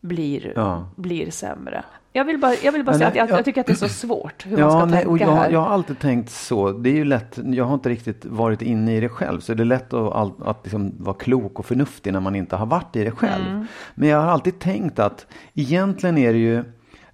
blir, 0.00 0.52
Ja. 0.56 0.88
blir 0.96 1.30
sämre. 1.30 1.84
Jag 2.16 2.24
vill 2.24 2.38
bara, 2.38 2.54
jag 2.64 2.72
vill 2.72 2.84
bara 2.84 2.96
säga 2.98 3.08
att 3.08 3.14
jag, 3.14 3.30
jag- 3.30 3.44
tycker 3.44 3.60
att 3.60 3.66
det 3.66 3.72
är 3.72 3.74
så 3.74 3.88
svårt 3.88 4.46
hur 4.46 4.56
man 4.56 4.70
ska 4.70 4.84
nej, 4.84 4.92
tänka 4.94 5.10
och 5.10 5.18
jag, 5.18 5.36
här. 5.36 5.50
jag 5.50 5.60
har 5.60 5.68
alltid 5.68 5.98
tänkt 5.98 6.30
så. 6.30 6.72
Det 6.72 6.90
är 6.90 6.94
ju 6.94 7.04
lätt, 7.04 7.38
jag 7.44 7.64
har 7.64 7.74
inte 7.74 7.88
riktigt 7.88 8.24
varit 8.24 8.62
inne 8.62 8.96
i 8.96 9.00
det 9.00 9.08
själv. 9.08 9.40
Så 9.40 9.54
det 9.54 9.62
är 9.62 9.64
lätt 9.64 9.92
att, 9.92 10.42
att 10.42 10.60
liksom 10.62 10.92
vara 10.98 11.16
klok 11.16 11.58
och 11.58 11.66
förnuftig 11.66 12.12
när 12.12 12.20
man 12.20 12.36
inte 12.36 12.56
har 12.56 12.66
varit 12.66 12.96
i 12.96 13.04
det 13.04 13.10
själv. 13.10 13.46
Mm. 13.46 13.66
Men 13.94 14.08
jag 14.08 14.20
har 14.20 14.26
alltid 14.26 14.58
tänkt 14.58 14.98
att 14.98 15.26
egentligen 15.54 16.18
är 16.18 16.32
det 16.32 16.38
ju 16.38 16.64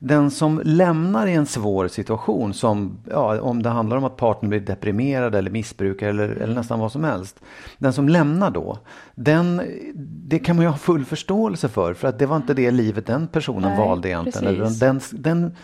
den 0.05 0.31
som 0.31 0.61
lämnar 0.65 1.27
i 1.27 1.33
en 1.33 1.47
svår 1.47 1.89
situation, 1.89 2.55
som, 2.55 2.99
ja, 3.11 3.41
om 3.41 3.63
det 3.63 3.69
handlar 3.69 3.97
om 3.97 4.05
att 4.05 4.17
partnern 4.17 4.49
blir 4.49 4.61
deprimerad 4.61 5.35
eller 5.35 5.51
missbrukare 5.51 6.11
eller, 6.11 6.29
eller 6.29 6.55
nästan 6.55 6.79
vad 6.79 6.93
som 6.93 7.05
helst. 7.05 7.41
Den 7.79 7.93
som 7.93 8.09
lämnar 8.09 8.51
då, 8.51 8.79
den, 9.15 9.63
det 10.27 10.39
kan 10.39 10.57
man 10.57 10.65
ju 10.65 10.69
ha 10.71 10.79
full 10.79 11.05
förståelse 11.05 11.69
för, 11.69 11.95
för 11.95 12.09
att 12.09 12.19
det 12.19 12.27
var 12.27 12.37
inte 12.37 12.55
det 12.55 12.71
livet 12.71 13.07
den 13.07 13.27
personen 13.27 13.71
Nej, 13.71 13.79
valde 13.79 14.09
egentligen. 14.09 14.57
precis. 14.57 14.81
Den, 14.81 15.01
den 15.13 15.57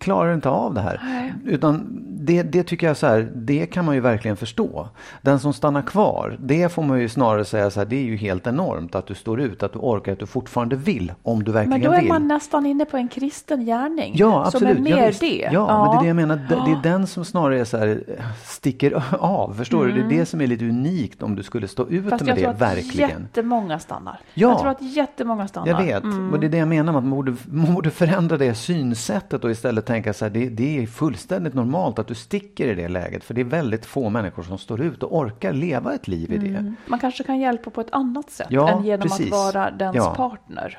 klarar 0.00 0.34
inte 0.34 0.48
av 0.48 0.74
det 0.74 0.80
här. 0.80 1.00
Nej. 1.04 1.32
Utan 1.44 2.02
det, 2.18 2.42
det 2.42 2.62
tycker 2.62 2.86
jag 2.86 2.96
så 2.96 3.06
här, 3.06 3.30
det 3.34 3.66
kan 3.66 3.84
man 3.84 3.94
ju 3.94 4.00
verkligen 4.00 4.36
förstå. 4.36 4.88
Den 5.22 5.40
som 5.40 5.52
stannar 5.52 5.82
kvar, 5.82 6.36
det 6.40 6.72
får 6.72 6.82
man 6.82 7.00
ju 7.00 7.08
snarare 7.08 7.44
säga 7.44 7.70
så 7.70 7.80
här, 7.80 7.86
det 7.86 7.96
är 7.96 8.02
ju 8.04 8.16
helt 8.16 8.46
enormt 8.46 8.94
att 8.94 9.06
du 9.06 9.14
står 9.14 9.40
ut, 9.40 9.62
att 9.62 9.72
du 9.72 9.78
orkar, 9.78 10.12
att 10.12 10.18
du 10.18 10.26
fortfarande 10.26 10.76
vill, 10.76 11.12
om 11.22 11.44
du 11.44 11.52
verkligen 11.52 11.80
Men 11.80 11.90
då 11.90 11.96
är 11.96 12.00
vill. 12.00 12.08
man 12.08 12.28
nästan 12.28 12.66
inne 12.66 12.84
på 12.84 12.96
en 12.96 13.08
kristen 13.08 13.64
gärning. 13.64 14.14
Ja, 14.16 14.44
absolut. 14.46 14.76
Som 14.76 14.86
är 14.86 14.90
ja, 14.90 14.96
mer 14.96 15.06
visst. 15.08 15.20
det. 15.20 15.48
Ja, 15.52 15.84
men 15.84 15.90
det 15.90 15.96
är 15.96 16.00
det 16.02 16.06
jag 16.08 16.16
menar. 16.16 16.36
Det, 16.48 16.62
det 16.82 16.88
är 16.88 16.92
den 16.92 17.06
som 17.06 17.24
snarare 17.24 17.60
är 17.60 17.64
så 17.64 17.78
här, 17.78 18.02
sticker 18.44 19.02
av. 19.20 19.54
Förstår 19.54 19.86
du? 19.86 19.92
Det 19.92 20.00
är 20.14 20.18
det 20.18 20.26
som 20.26 20.40
är 20.40 20.46
lite 20.46 20.64
unikt 20.64 21.22
om 21.22 21.36
du 21.36 21.42
skulle 21.42 21.68
stå 21.68 21.82
ut 21.88 21.90
Mm. 21.90 22.10
Fast 22.10 22.24
med 22.24 22.30
jag 22.30 22.36
det, 22.36 22.42
tror 22.42 22.50
att 22.52 22.60
verkligen. 22.76 23.10
jättemånga 23.10 23.78
stannar. 23.78 24.18
Ja. 24.34 24.48
Jag 24.48 24.58
tror 24.58 24.70
att 24.70 24.82
jättemånga 24.82 25.48
stannar. 25.48 25.68
Jag 25.68 25.82
vet, 25.82 26.04
Mm. 26.04 26.32
och 26.32 26.40
det 26.40 26.46
är 26.46 26.50
det 26.50 26.58
jag 26.58 26.68
menar 26.68 26.92
man 26.92 27.10
borde, 27.10 27.34
man 27.50 27.74
borde 27.74 27.90
förändra 27.90 28.36
det 28.36 28.54
synsättet 28.54 29.44
och 29.44 29.50
istället 29.50 29.65
tänka 29.82 30.12
så 30.12 30.24
här, 30.24 30.30
det, 30.32 30.48
det 30.48 30.82
är 30.82 30.86
fullständigt 30.86 31.54
normalt 31.54 31.98
att 31.98 32.06
du 32.06 32.14
sticker 32.14 32.68
i 32.68 32.74
det 32.74 32.88
läget. 32.88 33.24
För 33.24 33.34
det 33.34 33.40
är 33.40 33.44
väldigt 33.44 33.86
få 33.86 34.10
människor 34.10 34.42
som 34.42 34.58
står 34.58 34.80
ut 34.80 35.02
och 35.02 35.16
orkar 35.16 35.52
leva 35.52 35.94
ett 35.94 36.08
liv 36.08 36.32
i 36.32 36.38
det. 36.38 36.46
Mm. 36.48 36.76
Man 36.86 36.98
kanske 36.98 37.24
kan 37.24 37.38
hjälpa 37.38 37.70
på 37.70 37.80
ett 37.80 37.92
annat 37.92 38.30
sätt 38.30 38.46
Ja, 38.50 38.68
än 38.70 38.84
genom 38.84 39.08
precis. 39.08 39.26
att 39.26 39.54
vara 39.54 39.70
dens 39.70 39.96
Ja. 39.96 40.14
partner. 40.14 40.78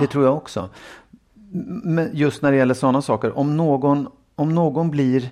Det 0.00 0.06
tror 0.06 0.24
jag 0.24 0.36
också. 0.36 0.68
Men 1.84 2.10
just 2.12 2.42
när 2.42 2.50
det 2.50 2.56
gäller 2.56 2.74
sådana 2.74 3.02
saker, 3.02 3.38
om 3.38 3.56
någon, 3.56 4.08
om 4.34 4.54
någon 4.54 4.90
blir 4.90 5.30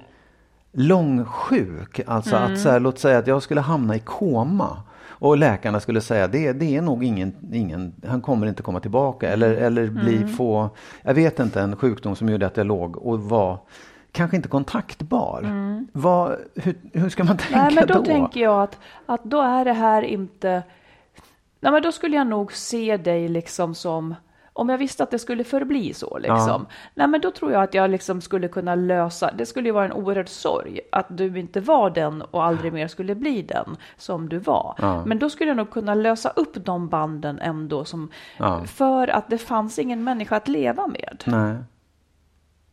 långsjuk. 0.73 2.01
Alltså 2.07 2.37
att 2.37 2.61
så 2.61 2.71
här, 2.71 2.81
låt 2.81 2.99
säga 2.99 3.19
att 3.19 3.27
jag 3.27 3.43
skulle 3.43 3.61
hamna 3.61 3.97
i 3.97 3.99
koma. 3.99 4.83
Och 5.21 5.39
läkarna 5.39 5.81
skulle 5.81 6.01
säga 6.01 6.29
det, 6.29 6.53
det 6.53 6.77
är 6.77 6.83
nog 6.83 7.05
ingen, 7.05 7.35
ingen, 7.53 7.95
han 8.07 8.21
kommer 8.21 8.47
inte 8.47 8.63
komma 8.63 8.81
tillbaka. 8.81 9.29
Eller, 9.29 9.55
eller 9.55 9.87
bli 9.87 10.27
få, 10.27 10.71
jag 11.03 11.15
vet 11.15 11.41
inte, 11.41 11.61
en 11.61 11.77
sjukdom 11.77 12.17
som 12.17 12.29
gjorde 12.29 12.47
att 12.47 12.57
jag 12.57 12.67
låg 12.67 12.97
och 12.97 13.21
var 13.21 13.59
kanske 14.13 14.37
inte 14.37 14.49
kontaktbar. 14.49 15.45
Vad, 15.93 16.37
hur, 16.55 16.75
hur 16.93 17.09
ska 17.09 17.25
man 17.25 17.37
tänka 17.37 17.63
Nej, 17.63 17.75
men 17.75 17.87
då, 17.87 17.95
då? 17.95 18.05
tänker 18.05 18.41
jag 18.41 18.63
att, 18.63 18.79
att 19.07 19.25
då 19.25 19.41
är 19.43 19.65
det 19.65 19.73
här 19.73 20.03
inte... 20.03 20.63
Nej, 21.61 21.73
men 21.73 21.83
då 21.83 21.93
skulle 21.93 22.17
jag 22.17 22.27
nog 22.27 22.53
se 22.53 22.97
dig 22.97 23.29
liksom 23.29 23.75
som... 23.75 24.15
Om 24.59 24.69
jag 24.69 24.79
visste 24.79 25.03
att 25.03 25.11
det 25.11 25.19
skulle 25.19 25.45
förbli 25.45 25.95
så, 25.95 26.19
liksom. 26.19 26.67
Nej, 26.95 27.07
men 27.07 27.21
då 27.21 27.31
tror 27.31 27.53
jag 27.53 27.63
att 27.63 27.75
jag 27.75 27.91
liksom 27.91 28.21
skulle 28.21 28.49
kunna 28.49 28.75
lösa... 28.75 29.31
Det 29.33 29.47
skulle 29.47 29.69
ju 29.69 29.73
vara 29.73 29.85
en 29.85 29.93
oerhörd 29.93 30.29
sorg 30.29 30.81
att 30.93 31.07
du 31.09 31.39
inte 31.39 31.61
var 31.61 31.91
den 31.91 32.23
och 32.23 32.45
aldrig 32.45 32.73
mer 32.73 32.89
skulle 32.89 33.15
bli 33.15 33.43
den 33.43 33.77
som 33.97 34.29
du 34.29 34.39
var. 34.39 34.75
Men 35.07 35.19
då 35.19 35.31
skulle 35.31 35.51
jag 35.51 35.57
nog 35.57 35.71
kunna 35.71 35.95
lösa 35.95 36.29
upp 36.29 36.65
de 36.65 36.89
banden 36.89 37.39
ändå, 37.39 37.85
som, 37.85 38.11
Ja. 38.39 38.65
för 38.65 39.09
att 39.09 39.31
det 39.31 39.39
fanns 39.39 39.79
ingen 39.79 40.05
människa 40.05 40.37
att 40.37 40.49
leva 40.49 40.87
med. 40.87 41.23
Nej. 41.27 41.57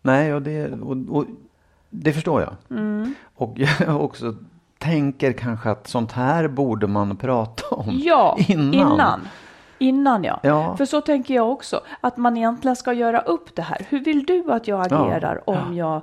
Nej, 0.01 0.33
och 0.33 0.41
det, 0.41 0.71
och, 0.71 0.97
och, 1.09 1.25
det 1.89 2.13
förstår 2.13 2.41
jag. 2.41 2.53
Mm. 2.79 3.13
Och 3.35 3.55
jag 3.79 4.01
också 4.03 4.35
tänker 4.77 5.33
kanske 5.33 5.69
att 5.69 5.87
sånt 5.87 6.11
här 6.11 6.47
borde 6.47 6.87
man 6.87 7.17
prata 7.17 7.75
om 7.75 7.85
Ja, 7.91 8.37
innan. 8.47 8.73
innan. 8.73 9.21
Innan 9.77 10.23
ja. 10.23 10.39
Ja. 10.43 10.77
För 10.77 10.85
så 10.85 11.01
tänker 11.01 11.33
jag 11.33 11.51
också, 11.51 11.81
att 12.01 12.17
man 12.17 12.37
egentligen 12.37 12.75
ska 12.75 12.93
göra 12.93 13.19
upp 13.19 13.55
det 13.55 13.61
här. 13.61 13.85
Hur 13.89 13.99
vill 13.99 14.25
du 14.25 14.51
att 14.51 14.67
jag 14.67 14.81
agerar 14.85 15.41
Ja, 15.45 15.53
om 15.53 15.75
jag... 15.75 16.01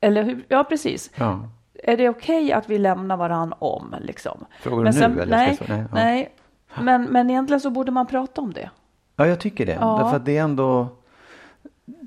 Eller 0.00 0.22
hur, 0.22 0.44
ja, 0.48 0.64
precis. 0.64 1.10
Ja. 1.16 1.48
Är 1.82 1.96
det 1.96 2.08
okej 2.08 2.52
att 2.52 2.70
vi 2.70 2.78
lämnar 2.78 3.16
varann 3.16 3.54
om? 3.58 3.94
Liksom? 4.00 4.44
Frågar 4.60 4.92
du 4.92 5.00
nu, 5.08 5.22
eller 5.22 5.36
nej, 5.36 5.56
svara? 5.56 5.76
Nej, 5.76 5.86
nej. 5.92 6.34
Men, 6.80 7.04
men 7.04 7.30
egentligen 7.30 7.60
så 7.60 7.70
borde 7.70 7.92
man 7.92 8.06
prata 8.06 8.40
om 8.40 8.52
det. 8.52 8.70
ja, 9.16 9.26
jag 9.26 9.40
tycker 9.40 9.66
det. 9.66 9.72
Därför 9.72 10.16
att 10.16 10.24
det 10.24 10.38
är 10.38 10.42
ändå... 10.42 10.88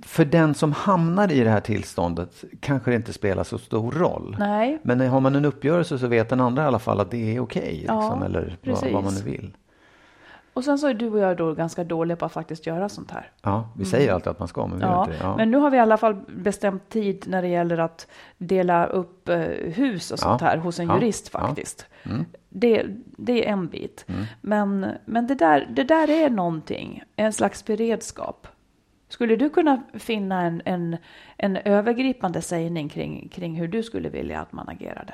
För 0.06 0.26
den 0.26 0.54
som 0.54 0.72
hamnar 0.72 1.32
i 1.32 1.44
det 1.44 1.50
här 1.50 1.60
tillståndet 1.60 2.44
kanske 2.60 2.92
det 2.92 2.96
inte 2.96 3.14
spelar 3.14 3.44
så 3.44 3.58
stor 3.58 3.92
roll. 3.92 4.36
Nej. 4.40 4.80
Men 4.82 5.10
har 5.10 5.20
man 5.20 5.36
en 5.36 5.46
uppgörelse 5.46 6.00
så 6.00 6.08
vet 6.08 6.30
den 6.30 6.42
andra 6.42 6.64
i 6.64 6.66
alla 6.66 6.80
fall 6.80 7.00
att 7.00 7.12
det 7.12 7.36
är 7.36 7.40
okej. 7.40 7.84
Ja, 7.88 8.02
liksom, 8.02 8.24
eller 8.24 8.58
vad, 8.64 8.92
vad 8.92 9.04
man 9.04 9.14
nu 9.14 9.22
vill. 9.22 9.54
Och 10.58 10.64
sen 10.64 10.78
så 10.78 10.88
är 10.88 10.94
du 10.94 11.10
och 11.10 11.20
jag 11.20 11.38
då 11.38 11.54
ganska 11.54 11.84
dåliga 11.84 12.16
på 12.16 12.26
att 12.26 12.32
faktiskt 12.32 12.66
göra 12.68 12.90
sånt 12.90 13.12
här. 13.12 13.32
Ja, 13.42 13.70
vi 13.78 13.86
säger 13.86 14.14
alltid 14.14 14.28
att 14.28 14.40
man 14.40 14.48
ska, 14.48 14.68
men 14.68 14.78
vi 14.80 14.84
Mm. 14.86 14.96
Ja, 14.96 15.06
gör 15.06 15.14
inte 15.14 15.24
det. 15.24 15.30
Ja. 15.30 15.38
men 15.38 15.52
nu 15.52 15.58
har 15.58 15.70
vi 15.70 15.78
i 15.78 15.80
alla 15.80 15.98
fall 15.98 16.16
bestämt 16.28 16.90
tid 16.90 17.24
när 17.28 17.42
det 17.42 17.48
gäller 17.48 17.78
att 17.78 18.08
dela 18.38 18.86
upp 18.86 19.30
eh, 19.30 19.38
hus 19.76 20.12
och 20.12 20.20
sånt 20.20 20.42
Ja. 20.42 20.48
här 20.48 20.58
hos 20.58 20.80
en 20.80 20.88
jurist 20.90 21.30
Ja. 21.34 21.40
Mm. 21.40 21.50
faktiskt. 21.50 21.86
Det, 22.50 22.86
det 23.18 23.48
är 23.48 23.52
en 23.52 23.68
bit. 23.68 24.06
Men, 24.42 24.86
men 25.06 25.28
det, 25.28 25.36
där, 25.36 25.68
det 25.70 25.84
där 25.84 26.10
är 26.10 26.30
någonting, 26.30 27.04
en 27.16 27.34
slags 27.34 27.66
beredskap. 27.66 28.48
Skulle 29.10 29.36
du 29.36 29.50
kunna 29.50 29.82
finna 29.94 30.42
en, 30.42 30.62
en, 30.66 30.98
en 31.38 31.58
övergripande 31.58 32.42
sägning 32.42 32.90
kring, 32.90 33.30
kring 33.30 33.56
hur 33.56 33.68
du 33.68 33.84
skulle 33.84 34.10
vilja 34.10 34.42
att 34.42 34.52
man 34.54 34.70
agerade? 34.70 35.14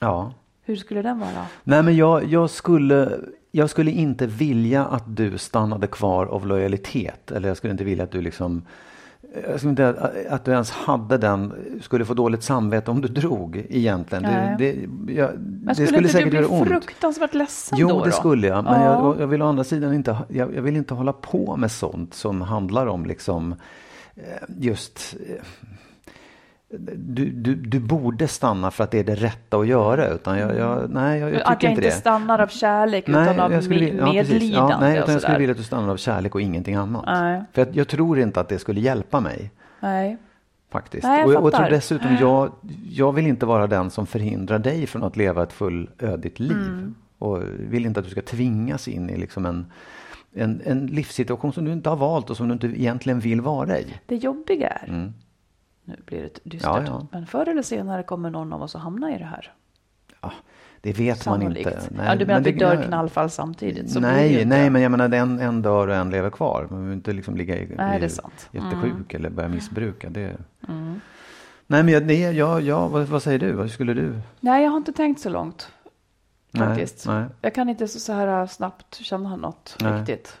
ja. 0.00 0.32
Hur 0.62 0.76
skulle 0.76 1.02
den 1.02 1.18
vara? 1.18 1.46
Nej, 1.64 1.82
men 1.82 1.96
jag, 1.96 2.24
jag, 2.24 2.50
skulle, 2.50 3.20
jag 3.50 3.70
skulle 3.70 3.90
inte 3.90 4.26
vilja 4.26 4.84
att 4.84 5.16
du 5.16 5.38
stannade 5.38 5.86
kvar 5.86 6.26
av 6.26 6.46
lojalitet. 6.46 7.30
Eller 7.30 7.48
jag 7.48 7.56
skulle 7.56 7.70
inte 7.70 7.84
vilja 7.84 8.04
att 8.04 8.10
du 8.12 8.20
liksom 8.20 8.62
jag 9.50 9.58
skulle 9.58 9.70
inte 9.70 10.10
att 10.30 10.44
du 10.44 10.52
ens 10.52 10.70
hade 10.70 11.18
den, 11.18 11.52
skulle 11.82 12.04
få 12.04 12.14
dåligt 12.14 12.42
samvete 12.42 12.90
om 12.90 13.00
du 13.00 13.08
drog 13.08 13.66
egentligen. 13.68 14.22
Det, 14.22 14.54
det, 14.58 14.72
jag, 15.12 15.30
Men 15.38 15.64
det 15.66 15.74
skulle, 15.74 15.86
skulle 15.86 15.98
inte 15.98 16.08
säkert 16.12 16.24
du 16.24 16.30
bli 16.30 16.38
göra 16.48 16.48
ont. 16.60 16.68
fruktansvärt 16.68 17.34
ledsen 17.34 17.78
Jo, 17.80 17.88
då? 17.88 17.98
då? 17.98 18.04
det 18.04 18.12
skulle 18.12 18.46
jag. 18.46 18.64
Men 18.64 18.82
Ja. 18.82 19.04
jag, 19.04 19.20
jag 19.20 19.26
vill 19.26 19.42
å 19.42 19.46
andra 19.46 19.64
sidan 19.64 19.94
inte, 19.94 20.16
jag, 20.28 20.54
jag 20.54 20.62
vill 20.62 20.76
inte 20.76 20.94
hålla 20.94 21.12
på 21.12 21.56
med 21.56 21.70
sånt 21.70 22.14
som 22.14 22.40
handlar 22.40 22.86
om 22.86 23.06
liksom 23.06 23.54
eh, 24.16 24.22
just 24.58 25.16
eh, 25.28 25.44
du, 26.96 27.30
du, 27.30 27.54
du 27.54 27.80
borde 27.80 28.28
stanna 28.28 28.70
för 28.70 28.84
att 28.84 28.90
det 28.90 28.98
är 28.98 29.04
det 29.04 29.14
rätta 29.14 29.56
att 29.56 29.66
göra. 29.66 30.08
Utan 30.08 30.38
jag, 30.38 30.56
jag, 30.56 30.90
nej, 30.90 31.20
jag, 31.20 31.30
jag 31.30 31.38
tycker 31.38 31.52
att 31.52 31.62
jag 31.62 31.72
inte 31.72 31.84
inte 31.84 31.96
stannar 31.96 32.38
av 32.38 32.46
kärlek 32.48 33.08
utan 33.08 33.40
av 33.40 33.52
jag 33.52 33.64
skulle 33.64 33.80
me- 33.80 33.90
vilja- 33.90 34.06
ja, 34.06 34.12
medlidande. 34.12 34.74
Ja, 34.74 34.80
nej, 34.80 34.98
utan 34.98 35.12
jag 35.12 35.22
skulle 35.22 35.38
vilja 35.38 35.50
att 35.52 35.56
du 35.58 35.64
stannar 35.64 35.88
av 35.88 35.96
kärlek 35.96 36.34
och 36.34 36.40
ingenting 36.40 36.74
annat. 36.74 37.04
Nej. 37.06 37.42
För 37.52 37.62
att 37.62 37.74
jag 37.76 37.88
tror 37.88 38.18
inte 38.18 38.40
att 38.40 38.48
det 38.48 38.58
skulle 38.58 38.80
hjälpa 38.80 39.20
mig. 39.20 39.50
Nej. 39.80 40.16
Faktiskt. 40.72 41.04
Nej, 41.04 41.20
jag 41.20 41.26
och, 41.28 41.34
jag, 41.34 41.42
och 41.44 41.50
jag 41.52 41.56
tror 41.60 41.70
dessutom, 41.70 42.16
jag, 42.20 42.52
jag 42.90 43.12
vill 43.12 43.26
inte 43.26 43.46
vara 43.46 43.66
den 43.66 43.90
som 43.90 44.06
förhindrar 44.06 44.58
dig 44.58 44.86
från 44.86 45.02
att 45.04 45.16
leva 45.16 45.42
ett 45.42 45.52
fullödigt 45.52 46.40
liv. 46.40 46.52
Mm. 46.52 46.94
Och 47.18 47.42
vill 47.58 47.86
inte 47.86 48.00
att 48.00 48.06
du 48.06 48.10
ska 48.12 48.22
tvingas 48.22 48.88
in 48.88 49.10
i 49.10 49.16
liksom 49.16 49.46
en, 49.46 49.66
en, 50.34 50.60
en 50.64 50.86
livssituation 50.86 51.52
som 51.52 51.64
du 51.64 51.72
inte 51.72 51.88
har 51.88 51.96
valt 51.96 52.30
och 52.30 52.36
som 52.36 52.48
du 52.48 52.52
inte 52.52 52.66
egentligen 52.66 53.20
vill 53.20 53.40
vara 53.40 53.78
i. 53.78 53.86
Det 54.06 54.16
jobbiga 54.16 54.68
är, 54.68 55.12
nu 55.90 55.96
blir 56.06 56.22
det 56.22 56.38
dystert, 56.44 56.70
Mm. 56.76 56.84
Ja, 56.84 56.98
ja. 57.00 57.06
men 57.12 57.26
förr 57.26 57.48
eller 57.48 57.62
senare 57.62 58.02
kommer 58.02 58.30
någon 58.30 58.52
av 58.52 58.62
oss 58.62 58.76
att 58.76 58.82
hamna 58.82 59.14
i 59.14 59.18
det 59.18 59.24
här. 59.24 59.52
Ja, 60.20 60.32
det 60.80 60.92
vet 60.92 61.26
man 61.26 61.40
Sannolikt. 61.40 61.66
inte. 61.70 62.04
ja, 62.04 62.16
du 62.16 62.26
menar 62.26 62.40
att 62.40 62.46
vi 62.46 62.52
dör 62.52 62.82
knallfall 62.82 63.30
samtidigt? 63.30 63.90
Så 63.90 64.00
nej, 64.00 64.44
nej, 64.44 64.70
men 64.70 64.82
jag 64.82 64.90
menar 64.90 65.12
en, 65.14 65.40
en 65.40 65.62
dör 65.62 65.88
och 65.88 65.94
en 65.94 66.10
lever 66.10 66.30
kvar. 66.30 66.66
Man 66.70 66.84
vill 66.84 66.92
inte 66.92 67.12
liksom 67.12 67.36
ligga 67.36 67.56
i, 67.56 67.74
Nej, 67.76 67.98
det 68.00 68.04
är 68.06 68.08
sant. 68.08 68.48
Mm. 68.52 68.64
jättesjuk 68.66 69.14
eller 69.14 69.30
börja 69.30 69.48
missbruka. 69.48 70.10
Det... 70.10 70.36
Nej, 71.66 71.82
men 71.82 71.88
jag, 71.88 72.06
det, 72.06 72.14
jag, 72.20 72.60
jag, 72.62 72.88
vad, 72.88 73.02
vad 73.06 73.22
säger 73.22 73.38
du? 73.38 73.52
Vad 73.52 73.70
skulle 73.70 73.94
du? 73.94 74.20
Nej, 74.40 74.62
jag 74.64 74.70
har 74.70 74.76
inte 74.76 74.92
tänkt 74.92 75.20
så 75.20 75.28
långt. 75.28 75.72
Nej, 76.50 76.68
Faktiskt. 76.68 77.06
nej. 77.06 77.24
Jag 77.40 77.54
kan 77.54 77.68
inte 77.68 77.88
så, 77.88 78.00
så 78.00 78.12
här 78.12 78.46
snabbt 78.46 78.94
känna 78.94 79.36
något 79.36 79.76
Nej. 79.80 79.98
riktigt. 79.98 80.38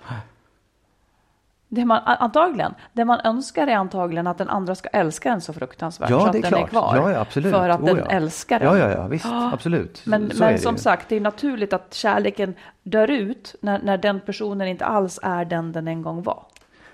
Det 1.72 1.84
man, 1.84 2.00
antagligen, 2.04 2.74
det 2.92 3.04
man 3.04 3.20
önskar 3.24 3.66
är 3.66 3.74
antagligen 3.76 4.26
att 4.26 4.38
den 4.38 4.48
andra 4.48 4.74
ska 4.74 4.88
älska 4.88 5.30
en 5.32 5.40
så 5.40 5.52
fruktansvärt 5.52 6.10
Ja, 6.10 6.20
så 6.20 6.26
att 6.26 6.32
den 6.32 6.42
klart. 6.42 6.62
är 6.62 6.66
kvar. 6.66 6.96
Ja, 6.96 7.12
ja, 7.12 7.20
absolut. 7.20 7.52
För 7.54 7.68
att 7.68 7.80
Oh, 7.80 7.86
den 7.86 7.96
ja. 7.96 8.04
älskar 8.04 8.60
en. 8.60 8.66
Ja, 8.66 8.78
ja, 8.78 8.90
ja, 8.90 9.06
visst, 9.06 9.26
absolut. 9.26 10.02
Men, 10.06 10.30
Så 10.30 10.44
men 10.44 10.58
som 10.58 10.74
ju. 10.74 10.80
sagt, 10.80 11.08
det 11.08 11.16
är 11.16 11.20
naturligt 11.20 11.72
att 11.72 11.94
kärleken 11.94 12.54
dör 12.82 13.10
ut 13.10 13.54
när, 13.60 13.78
när 13.82 13.98
den 13.98 14.20
personen 14.20 14.68
inte 14.68 14.84
alls 14.84 15.18
är 15.22 15.44
den 15.44 15.72
den 15.72 15.88
en 15.88 16.02
gång 16.02 16.22
var. 16.22 16.44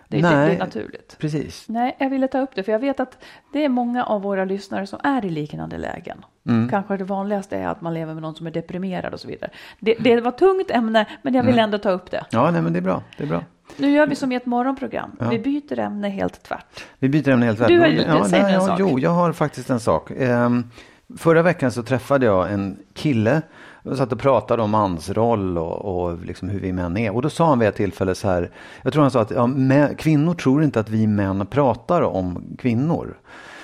Det, 0.09 0.17
det, 0.17 0.23
det 0.29 0.37
Nej. 0.37 0.55
är 0.55 0.59
naturligt. 0.59 1.17
Precis. 1.21 1.65
Nej, 1.69 1.97
jag 1.99 2.11
ville 2.11 2.29
ta 2.29 2.41
upp 2.41 2.51
det 2.55 2.63
för 2.63 2.73
jag 2.73 2.79
vet 2.79 3.01
att 3.01 3.19
det 3.53 3.65
är 3.65 3.69
många 3.69 4.05
av 4.05 4.23
våra 4.23 4.45
lyssnare 4.45 4.87
som 4.87 4.99
är 5.05 5.25
i 5.25 5.31
liknande 5.31 5.79
lägen. 5.79 6.25
Mm. 6.49 6.69
Kanske 6.69 6.97
det 6.97 7.05
vanligaste 7.05 7.57
är 7.57 7.69
att 7.69 7.81
man 7.81 7.95
lever 7.95 8.15
med 8.15 8.23
någon 8.23 8.35
som 8.35 8.47
är 8.47 8.51
deprimerad 8.51 9.15
och 9.15 9.21
så 9.21 9.29
vidare. 9.29 9.51
Det, 9.81 9.95
det 9.95 10.21
var 10.21 10.31
tungt 10.31 10.71
ämne, 10.71 11.07
men 11.23 11.35
jag 11.35 11.41
Mm. 11.43 11.53
vill 11.53 11.59
ändå 11.65 11.79
ta 11.79 11.91
upp 11.91 12.11
det. 12.11 12.25
Ja, 12.31 12.51
nej, 12.51 12.63
men 12.63 12.73
det 12.73 12.79
är 12.79 12.83
bra. 12.83 13.03
Det 13.17 13.23
är 13.25 13.29
bra. 13.29 13.43
Nu 13.77 13.91
gör 13.91 14.07
vi 14.07 14.15
som 14.17 14.33
i 14.33 14.35
ett 14.35 14.47
morgonprogram. 14.47 15.17
Vi 15.31 15.39
byter 15.39 15.79
ämne 15.79 16.09
helt 16.09 16.43
tvärt. 16.43 16.85
Vi 16.99 17.09
byter 17.09 17.29
ämne 17.29 17.47
helt 17.47 17.69
Du 17.69 17.79
har- 17.81 17.87
ja, 17.87 18.25
säg 18.25 18.43
nej, 18.43 18.55
en 18.55 18.61
ja, 18.61 18.67
sak. 18.67 18.81
Jo, 18.81 18.99
jag 18.99 19.11
har 19.11 19.33
faktiskt 19.33 19.71
en 19.71 19.81
sak. 19.81 20.11
Ehm, 20.19 20.71
förra 21.19 21.43
veckan 21.43 21.73
så 21.73 21.83
träffade 21.83 22.27
jag 22.27 22.53
en 22.53 22.79
kille 22.95 23.43
jag 23.89 23.97
satt 23.97 24.13
och 24.13 24.19
pratade 24.19 24.63
om 24.63 24.71
mansroll 24.71 25.59
och, 25.59 25.85
och 25.85 26.25
liksom 26.25 26.49
hur 26.49 26.61
vi 26.61 26.73
män 26.73 26.97
är. 26.97 27.15
Och 27.15 27.23
då 27.23 27.31
sa 27.31 27.49
han 27.49 27.59
vid 27.59 27.69
ett 27.69 27.77
tillfälle 27.77 28.15
så 28.15 28.29
här, 28.29 28.51
jag 28.83 28.93
tror 28.93 29.03
han 29.03 29.11
sa 29.11 29.21
att 29.21 29.31
ja, 29.31 29.47
män, 29.47 29.95
kvinnor 29.95 30.35
tror 30.35 30.65
inte 30.65 30.81
att 30.81 30.89
vi 30.89 31.07
män 31.07 31.47
pratar 31.47 32.03
om 32.03 32.57
kvinnor. 32.59 33.19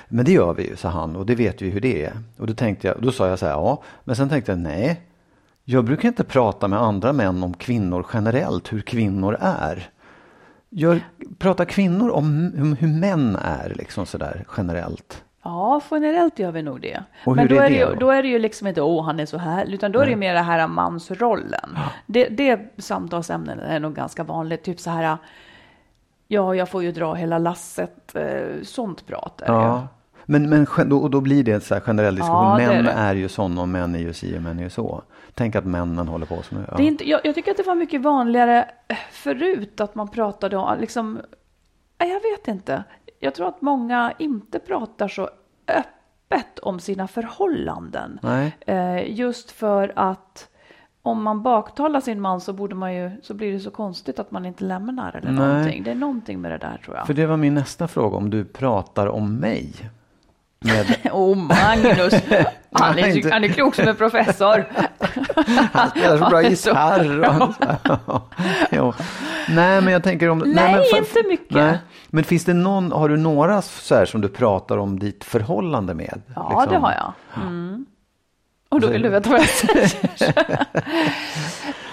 Men 0.09 0.25
det 0.25 0.33
gör 0.33 0.55
vi 0.55 0.69
ju, 0.69 0.77
sa 0.77 0.89
han, 0.89 1.17
och 1.17 1.27
det 1.27 1.35
vet 1.35 1.63
vi 1.63 1.71
hur 1.71 1.81
det 1.81 2.05
är. 2.05 2.13
Och 2.39 2.47
då, 2.47 2.55
tänkte 2.55 2.87
jag, 2.87 2.97
då 3.01 3.13
sa 3.13 3.29
jag 3.29 3.39
så 3.39 3.47
här, 3.47 3.53
ja, 3.53 3.83
men 4.05 4.17
sen 4.17 4.29
tänkte 4.29 4.53
jag, 4.53 4.59
nej, 4.59 5.01
jag 5.65 5.85
brukar 5.85 6.09
inte 6.09 6.25
prata 6.25 6.69
med 6.69 6.83
andra 6.83 7.13
män 7.13 7.43
om 7.43 7.55
kvinnor 7.55 8.07
generellt, 8.15 8.73
hur 8.73 8.81
kvinnor 8.81 9.37
är. 9.41 9.91
Gör, 10.71 11.01
pratar 11.39 11.65
kvinnor 11.65 12.11
om 12.11 12.53
hur, 12.57 12.77
hur 12.77 12.89
män 12.89 13.37
är 13.37 13.75
liksom 13.77 14.07
sådär 14.07 14.45
generellt? 14.57 15.23
Ja, 15.45 15.81
generellt 15.91 16.39
gör 16.39 16.53
vi 16.53 16.63
nog 16.63 16.81
det. 16.81 17.05
Och 17.27 17.37
Men 17.37 17.49
då 17.49 17.55
är 17.55 17.61
är, 17.63 17.71
det 17.71 17.77
ju, 17.77 17.85
då? 17.85 17.95
då 17.95 18.11
är 18.11 18.23
det 18.23 18.29
ju 18.29 18.39
liksom 18.39 18.67
inte 18.67 18.83
åh, 18.83 19.05
han 19.05 19.21
är 19.21 19.27
så 19.27 19.39
här, 19.39 19.67
utan 19.67 19.93
då 19.93 20.01
är 20.01 20.05
det 20.05 20.11
ju 20.11 20.17
mer 20.17 20.35
det 20.35 20.41
här 20.41 20.69
mansrollen. 20.69 21.79
Det, 22.07 22.29
det 22.29 22.61
samtalsämnet 22.79 23.59
är 23.63 23.81
nog 23.81 23.95
ganska 23.95 24.25
vanligt, 24.25 24.63
typ 24.63 24.81
så 24.81 24.91
här, 24.91 25.19
ja, 26.29 26.55
jag 26.55 26.69
får 26.69 26.83
ju 26.83 26.93
dra 26.93 27.15
hela 27.15 27.39
lasset, 27.39 28.17
eh, 28.17 28.63
sånt 28.63 29.07
prat 29.07 29.41
är. 29.41 29.53
Ja. 29.53 29.89
Men, 30.25 30.49
men 30.49 30.67
då, 30.87 30.99
och 30.99 31.11
då 31.11 31.21
blir 31.21 31.45
det 31.45 31.53
en 31.53 31.61
så 31.61 31.75
här 31.75 31.81
generell 31.81 32.15
diskussion. 32.15 32.45
Ja, 32.45 32.61
är 32.61 32.69
män 32.69 32.85
det. 32.85 32.91
är, 32.91 33.15
ju 33.15 33.29
sådana 33.29 33.61
och 33.61 33.69
män 33.69 33.95
är 33.95 33.99
ju 33.99 34.13
si 34.13 34.39
och 34.39 34.43
män 34.43 34.59
är 34.59 34.63
ju 34.63 34.71
så. 34.71 35.03
Tänk 35.35 35.57
att 35.57 35.65
männen 35.65 36.09
håller 36.09 36.27
på 36.27 36.43
som 36.43 36.59
ja. 36.69 36.77
Det 36.77 36.83
är 36.83 36.87
inte, 36.87 37.09
jag, 37.09 37.21
jag 37.25 37.35
tycker 37.35 37.51
att 37.51 37.57
det 37.57 37.63
var 37.63 37.75
mycket 37.75 38.01
vanligare 38.01 38.69
eh, 38.89 38.97
förut 39.11 39.81
att 39.81 39.95
man 39.95 40.09
pratade 40.09 40.57
om, 40.57 40.79
liksom, 40.81 41.21
nej, 41.99 42.11
jag 42.11 42.21
vet 42.21 42.49
inte. 42.49 42.85
Jag 43.23 43.35
tror 43.35 43.49
att 43.49 43.63
många 43.63 44.13
inte 44.19 44.59
pratar 44.59 45.09
så 45.09 45.31
öppet 45.69 46.59
om 46.59 46.81
sina 46.81 47.09
förhållanden. 47.09 48.19
Eh, 48.61 49.11
just 49.11 49.51
för 49.51 49.93
att 49.97 50.49
om 51.03 51.23
man 51.23 51.43
baktalar 51.43 52.01
sin 52.01 52.21
man 52.21 52.41
så, 52.41 52.53
borde 52.53 52.75
man 52.75 52.95
ju, 52.95 53.11
så 53.23 53.35
blir 53.35 53.53
det 53.53 53.61
så 53.61 53.71
konstigt 53.71 54.19
att 54.19 54.31
man 54.31 54.47
inte 54.47 54.65
lämnar 54.65 55.17
eller 55.17 55.33
Nej. 55.33 55.49
någonting. 55.49 55.83
Det 55.83 55.91
är 55.91 55.95
någonting 55.95 56.41
med 56.41 56.51
det 56.51 56.59
där 56.59 56.81
tror 56.85 56.97
jag. 56.97 57.07
För 57.07 57.15
det 57.15 57.27
var 57.27 57.37
min 57.37 57.55
nästa 57.55 57.89
fråga, 57.89 58.17
om 58.17 58.31
du 58.31 58.45
pratar 58.45 59.07
om 59.07 59.37
mig. 59.37 59.91
Med, 60.63 60.97
Oh, 61.13 61.37
Magnus! 61.37 62.15
Han 62.75 62.95
Nej, 62.97 63.11
är, 63.11 63.17
inte- 63.17 63.31
han 63.33 63.45
är 63.45 63.49
klok 63.49 63.75
som 63.75 63.89
en 63.89 63.97
professor. 63.97 64.65
han 65.73 65.91
spelar 65.91 66.19
så 66.19 66.29
bra 66.31 66.43
gitarr. 66.43 67.41
Och, 68.07 68.23
jo. 68.71 68.93
Nej, 69.49 69.81
men 69.81 69.93
jag 69.93 70.03
tänker 70.03 70.29
om... 70.29 70.39
Nej, 70.39 70.73
men 70.73 70.83
för- 70.91 70.99
inte 70.99 71.29
mycket. 71.29 71.57
Nej. 71.57 71.79
Men 72.11 72.25
finns 72.25 72.45
det 72.45 72.55
någon, 72.55 72.93
har 72.93 73.09
du 73.09 73.17
några 73.17 73.63
så 73.63 73.95
här 73.95 74.05
som 74.05 74.21
du 74.21 74.29
pratar 74.29 74.77
om 74.79 74.99
ditt 74.99 75.25
förhållande 75.25 75.95
med? 75.95 76.23
Ja, 76.35 76.49
Liksom? 76.51 76.73
det 76.73 76.79
har 76.79 76.93
jag. 76.93 77.13
Mm. 77.47 77.87
Och 78.73 78.81
då 78.81 78.89
vill 78.89 79.03
du 79.03 79.09
veta 79.09 79.31
vad 79.31 79.41
jag 79.41 79.49
säger? 79.49 79.93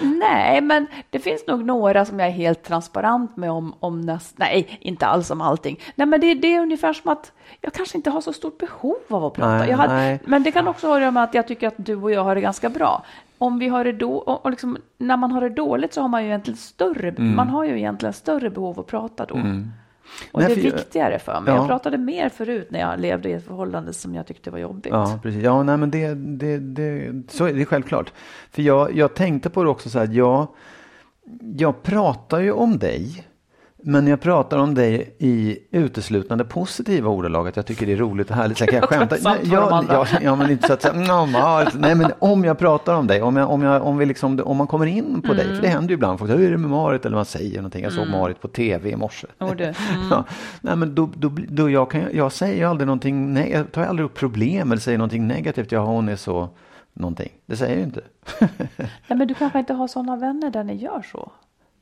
Nej, 0.00 0.60
men 0.60 0.86
det 1.10 1.18
finns 1.18 1.46
nog 1.46 1.64
några 1.64 2.04
som 2.04 2.18
jag 2.18 2.28
är 2.28 2.32
helt 2.32 2.62
transparent 2.62 3.36
med 3.36 3.50
om, 3.50 3.74
om 3.80 4.00
näst, 4.00 4.38
nej, 4.38 4.78
inte 4.80 5.06
alls 5.06 5.30
om 5.30 5.40
allting. 5.40 5.80
Nej, 5.94 6.06
men 6.06 6.20
det, 6.20 6.34
det 6.34 6.54
är 6.54 6.60
ungefär 6.60 6.92
som 6.92 7.12
att 7.12 7.32
jag 7.60 7.72
kanske 7.72 7.98
inte 7.98 8.10
har 8.10 8.20
så 8.20 8.32
stort 8.32 8.58
behov 8.58 8.96
av 9.08 9.24
att 9.24 9.34
prata. 9.34 9.56
Nej, 9.58 9.72
hade, 9.72 9.94
nej. 9.94 10.20
Men 10.24 10.42
det 10.42 10.52
kan 10.52 10.68
också 10.68 10.86
ha 10.86 10.94
att 10.94 11.00
göra 11.00 11.10
med 11.10 11.22
att 11.22 11.34
jag 11.34 11.46
tycker 11.48 11.68
att 11.68 11.74
du 11.76 11.96
och 11.96 12.10
jag 12.10 12.24
har 12.24 12.34
det 12.34 12.40
ganska 12.40 12.68
bra. 12.68 13.04
Om 13.38 13.58
vi 13.58 13.68
har 13.68 13.84
det 13.84 13.92
då, 13.92 14.12
och, 14.12 14.50
liksom, 14.50 14.78
när 14.98 15.16
man 15.16 15.32
har 15.32 15.40
det 15.40 15.48
dåligt 15.48 15.94
så 15.94 16.00
har 16.00 16.08
man 16.08 16.22
ju 16.22 16.28
egentligen 16.28 16.56
större, 16.58 17.08
Mm. 17.08 17.36
man 17.36 17.48
har 17.48 17.64
ju 17.64 17.78
egentligen 17.78 18.12
större 18.12 18.50
behov 18.50 18.80
att 18.80 18.86
prata 18.86 19.24
då. 19.24 19.34
Och 20.32 20.40
Nej, 20.40 20.48
det 20.48 20.60
är 20.60 20.70
för 20.70 20.76
viktigare 20.76 21.18
för 21.18 21.40
mig. 21.40 21.54
Ja. 21.54 21.60
Jag 21.60 21.66
pratade 21.66 21.98
mer 21.98 22.28
förut 22.28 22.70
när 22.70 22.80
jag 22.80 23.00
levde 23.00 23.28
i 23.28 23.32
ett 23.32 23.46
förhållande 23.46 23.92
som 23.92 24.14
jag 24.14 24.26
tyckte 24.26 24.50
var 24.50 24.58
jobbigt. 24.58 24.92
Ja, 24.92 25.18
precis. 25.22 25.42
Ja, 25.42 25.62
nej, 25.62 25.76
men 25.76 25.90
det, 25.90 26.14
det, 26.14 26.58
det, 26.58 27.22
så 27.32 27.44
är 27.44 27.52
det 27.52 27.64
självklart. 27.64 28.12
För 28.50 28.62
jag, 28.62 28.96
jag 28.96 29.14
tänkte 29.14 29.50
på 29.50 29.64
det 29.64 29.70
också 29.70 29.90
så 29.90 29.98
här, 29.98 30.08
jag, 30.12 30.46
jag 31.56 31.82
pratar 31.82 32.40
ju 32.40 32.52
om 32.52 32.78
dig. 32.78 33.26
Men 33.82 34.06
jag 34.06 34.20
pratar 34.20 34.58
om 34.58 34.74
dig 34.74 35.16
i 35.18 35.58
uteslutande 35.70 36.44
positiva 36.44 37.08
ordalag. 37.10 37.48
Att 37.48 37.56
jag 37.56 37.66
tycker 37.66 37.86
det 37.86 37.92
är 37.92 37.96
roligt 37.96 38.30
och 38.30 38.36
härligt. 38.36 38.58
Sen 38.58 38.66
kan 38.66 38.76
jag 38.76 38.88
skämta. 38.88 39.16
Nej, 39.24 39.38
jag, 39.44 39.84
jag, 39.88 40.06
ja, 40.22 40.36
men 40.36 40.50
inte 40.50 40.66
så 40.66 40.72
att 40.72 40.82
säga, 40.82 40.94
"Mm, 40.94 41.30
ja, 41.34 41.66
nej, 41.74 41.94
men 41.94 42.12
om 42.18 42.44
jag 42.44 42.58
pratar 42.58 42.94
om 42.94 43.06
dig. 43.06 43.22
Om, 43.22 43.36
jag, 43.36 43.50
om, 43.50 43.62
jag, 43.62 43.82
om, 43.86 43.96
vi 43.98 44.06
liksom, 44.06 44.40
om 44.44 44.56
man 44.56 44.66
kommer 44.66 44.86
in 44.86 45.22
på 45.26 45.34
dig. 45.34 45.44
För 45.44 45.52
det 45.52 45.58
Mm. 45.58 45.70
händer 45.70 45.88
ju 45.88 45.94
ibland. 45.94 46.18
Folk 46.18 46.30
hur 46.30 46.46
är 46.46 46.50
det 46.50 46.58
med 46.58 46.70
Marit? 46.70 47.06
Eller 47.06 47.16
man 47.16 47.24
säger 47.24 47.56
någonting. 47.56 47.82
Jag 47.82 47.92
såg 47.92 48.08
Marit 48.08 48.40
på 48.40 48.48
tv 48.48 48.90
i 48.90 48.96
morse. 48.96 49.26
Mm. 49.40 49.74
Ja, 50.10 50.24
nej, 50.60 50.76
men 50.76 50.94
då, 50.94 51.10
då, 51.16 51.30
då 51.48 51.70
jag, 51.70 51.90
kan, 51.90 52.02
jag 52.12 52.32
säger 52.32 52.66
aldrig 52.66 52.86
någonting, 52.86 53.34
nej, 53.34 53.50
jag 53.52 53.72
tar 53.72 53.82
aldrig 53.82 54.04
upp 54.06 54.14
problem 54.14 54.72
eller 54.72 54.80
säger 54.80 54.98
någonting 54.98 55.26
negativt. 55.26 55.72
Ja, 55.72 55.80
hon 55.84 56.08
är 56.08 56.16
så 56.16 56.48
någonting. 56.92 57.30
Det 57.46 57.56
säger 57.56 57.70
jag 57.72 57.78
ju 57.78 57.84
inte. 57.84 58.00
Nej, 59.08 59.18
men 59.18 59.28
du 59.28 59.34
kanske 59.34 59.58
inte 59.58 59.72
har 59.74 59.88
sådana 59.88 60.16
vänner 60.16 60.50
där 60.50 60.64
ni 60.64 60.74
gör 60.76 61.02
så? 61.12 61.32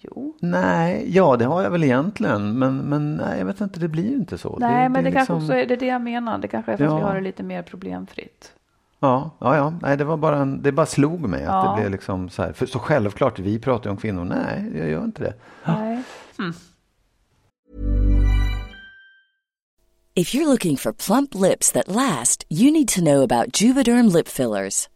Jo. 0.00 0.34
nej, 0.40 1.04
ja 1.16 1.36
det 1.36 1.44
har 1.44 1.62
jag 1.62 1.70
väl 1.70 1.84
egentligen. 1.84 2.58
Men, 2.58 2.76
men 2.78 3.14
nej, 3.16 3.38
jag 3.38 3.46
vet 3.46 3.60
inte, 3.60 3.80
det 3.80 3.88
blir 3.88 4.08
ju 4.10 4.14
inte 4.16 4.38
så. 4.38 4.56
Nej, 4.60 4.88
men 4.88 5.04
det, 5.04 5.10
är 5.10 5.12
kanske 5.12 5.18
liksom- 5.20 5.36
också 5.36 5.52
är 5.52 5.66
det, 5.66 5.76
det 5.76 5.86
jag 5.86 6.02
menar. 6.02 6.38
Det 6.38 6.48
kanske 6.48 6.72
är 6.72 6.76
för 6.76 6.84
att 6.84 6.90
Ja. 6.90 6.96
vi 6.96 7.02
har 7.02 7.14
det 7.14 7.20
lite 7.20 7.42
mer 7.42 7.62
problemfritt. 7.62 8.52
Ja, 9.00 9.30
ja, 9.40 9.56
ja. 9.56 9.72
Nej, 9.82 9.96
det 9.96 10.04
var 10.04 10.16
bara 10.16 10.36
en, 10.38 10.62
det 10.62 10.72
bara 10.72 10.86
slog 10.86 11.20
mig 11.20 11.44
att 11.44 11.64
Ja. 11.64 11.70
det 11.76 11.80
blev 11.80 11.90
liksom 11.92 12.28
så 12.28 12.42
här. 12.42 12.52
För 12.52 12.66
så 12.66 12.78
självklart, 12.78 13.38
vi 13.38 13.58
pratar 13.58 13.84
ju 13.84 13.90
om 13.90 13.96
kvinnor. 13.96 14.24
Nej, 14.24 14.72
jag 14.78 14.88
gör 14.88 15.04
inte 15.04 15.22
det. 15.22 15.34
Nej. 15.64 16.02
If 20.14 20.34
you're 20.34 20.46
looking 20.46 20.76
for 20.76 20.92
plump 20.92 21.34
lips 21.34 21.72
that 21.72 21.88
last, 21.88 22.44
you 22.50 22.72
need 22.72 22.88
to 22.88 23.00
know 23.00 23.22
about 23.22 23.60
Juvederm 23.62 24.08
lip 24.08 24.28
fillers. 24.28 24.88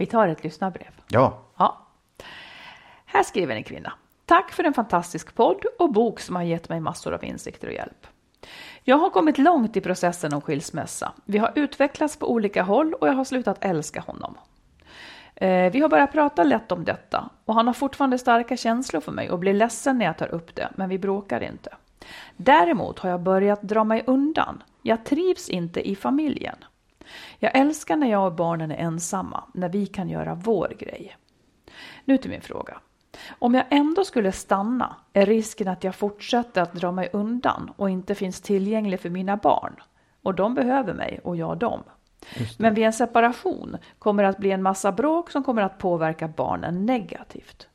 Vi 0.00 0.06
tar 0.06 0.28
ett 0.28 0.44
lyssnarbrev. 0.44 0.90
Ja, 1.08 1.38
Ja. 1.58 1.86
Här 3.04 3.22
skriver 3.22 3.56
en 3.56 3.64
kvinna. 3.64 3.92
Tack 4.26 4.52
för 4.52 4.64
en 4.64 4.74
fantastisk 4.74 5.34
podd 5.34 5.64
och 5.78 5.92
bok 5.92 6.20
som 6.20 6.36
har 6.36 6.42
gett 6.42 6.68
mig 6.68 6.80
massor 6.80 7.14
av 7.14 7.24
insikter 7.24 7.68
och 7.68 7.72
hjälp. 7.74 8.06
Jag 8.84 8.96
har 8.96 9.10
kommit 9.10 9.38
långt 9.38 9.76
i 9.76 9.80
processen 9.80 10.34
om 10.34 10.40
skilsmässa. 10.40 11.12
Vi 11.24 11.38
har 11.38 11.52
utvecklats 11.54 12.16
på 12.16 12.30
olika 12.30 12.62
håll 12.62 12.94
och 12.94 13.08
jag 13.08 13.12
har 13.12 13.24
slutat 13.24 13.64
älska 13.64 14.00
honom. 14.00 14.34
Eh, 15.34 15.72
Vi 15.72 15.80
har 15.80 15.88
börjat 15.88 16.12
prata 16.12 16.44
lätt 16.44 16.72
om 16.72 16.84
detta 16.84 17.30
och 17.44 17.54
han 17.54 17.66
har 17.66 17.74
fortfarande 17.74 18.18
starka 18.18 18.56
känslor 18.56 19.00
för 19.00 19.12
mig 19.12 19.30
och 19.30 19.38
blir 19.38 19.54
ledsen 19.54 19.98
när 19.98 20.04
jag 20.06 20.18
tar 20.18 20.28
upp 20.34 20.54
det, 20.54 20.68
men 20.76 20.88
vi 20.88 20.98
bråkar 20.98 21.40
inte. 21.42 21.70
Däremot 22.36 22.98
har 22.98 23.10
jag 23.10 23.20
börjat 23.20 23.62
dra 23.62 23.84
mig 23.84 24.04
undan. 24.06 24.62
Jag 24.82 25.04
trivs 25.04 25.48
inte 25.48 25.88
i 25.88 25.96
familjen. 25.96 26.56
Jag 27.38 27.56
älskar 27.56 27.96
när 27.96 28.10
jag 28.10 28.26
och 28.26 28.32
barnen 28.32 28.70
är 28.70 28.76
ensamma, 28.76 29.44
när 29.54 29.68
vi 29.68 29.86
kan 29.86 30.08
göra 30.08 30.34
vår 30.34 30.72
grej. 30.78 31.16
Nu 32.04 32.16
till 32.16 32.30
min 32.30 32.40
fråga. 32.40 32.80
Om 33.38 33.54
jag 33.54 33.64
ändå 33.70 34.04
skulle 34.04 34.32
stanna 34.32 34.96
är 35.12 35.26
risken 35.26 35.68
att 35.68 35.84
jag 35.84 35.94
fortsätter 35.94 36.62
att 36.62 36.72
dra 36.72 36.92
mig 36.92 37.10
undan 37.12 37.72
och 37.76 37.90
inte 37.90 38.14
finns 38.14 38.40
tillgänglig 38.40 39.00
för 39.00 39.10
mina 39.10 39.36
barn. 39.36 39.76
Och 40.22 40.34
de 40.34 40.54
behöver 40.54 40.94
mig 40.94 41.20
och 41.24 41.36
jag 41.36 41.58
dem. 41.58 41.82
Men 42.58 42.74
vid 42.74 42.84
en 42.84 42.92
separation 42.92 43.76
kommer 43.98 44.22
det 44.22 44.28
att 44.28 44.38
bli 44.38 44.50
en 44.50 44.62
massa 44.62 44.92
bråk 44.92 45.30
som 45.30 45.44
kommer 45.44 45.62
att 45.62 45.78
påverka 45.78 46.28
barnen 46.28 46.86
negativt. 46.86 47.66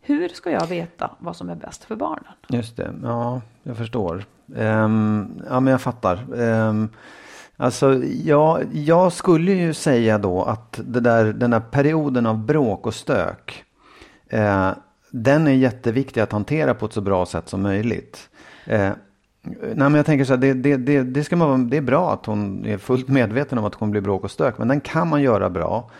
Hur 0.00 0.28
ska 0.28 0.50
jag 0.50 0.66
veta 0.66 1.10
vad 1.18 1.36
som 1.36 1.50
är 1.50 1.54
bäst 1.54 1.84
för 1.84 1.96
barnen? 1.96 2.32
just 2.48 2.76
det. 2.76 2.94
Ja, 3.02 3.40
jag 3.62 3.76
förstår. 3.76 4.24
Ehm, 4.56 5.42
ja, 5.48 5.60
men 5.60 5.70
jag 5.70 5.80
fattar. 5.80 6.40
Ehm, 6.40 6.88
Alltså, 7.60 8.04
ja, 8.24 8.60
jag 8.72 9.12
skulle 9.12 9.52
ju 9.52 9.74
säga 9.74 10.18
då 10.18 10.42
att 10.42 10.80
det 10.84 11.00
där, 11.00 11.32
den 11.32 11.50
där 11.50 11.60
perioden 11.60 12.26
av 12.26 12.38
bråk 12.38 12.86
och 12.86 12.94
stök, 12.94 13.64
eh, 14.28 14.70
den 15.10 15.46
är 15.46 15.52
jätteviktig 15.52 16.20
att 16.20 16.32
hantera 16.32 16.74
på 16.74 16.86
ett 16.86 16.92
så 16.92 17.00
bra 17.00 17.26
sätt 17.26 17.48
som 17.48 17.62
möjligt. 17.62 18.28
Eh, 18.64 18.90
nej, 19.42 19.74
men 19.74 19.94
jag 19.94 20.06
tänker 20.06 20.24
så 20.24 20.32
här, 20.32 20.40
det, 20.40 20.52
det, 20.52 20.76
det, 20.76 21.02
det, 21.02 21.24
ska 21.24 21.36
man, 21.36 21.70
det 21.70 21.76
är 21.76 21.80
bra 21.82 22.12
att 22.12 22.26
hon 22.26 22.66
är 22.66 22.78
fullt 22.78 23.08
medveten 23.08 23.58
om 23.58 23.64
att 23.64 23.72
det 23.72 23.78
kommer 23.78 23.92
bli 23.92 24.00
bråk 24.00 24.24
och 24.24 24.30
stök, 24.30 24.58
men 24.58 24.68
den 24.68 24.80
kan 24.80 25.08
man 25.08 25.22
göra 25.22 25.50
bra. 25.50 25.90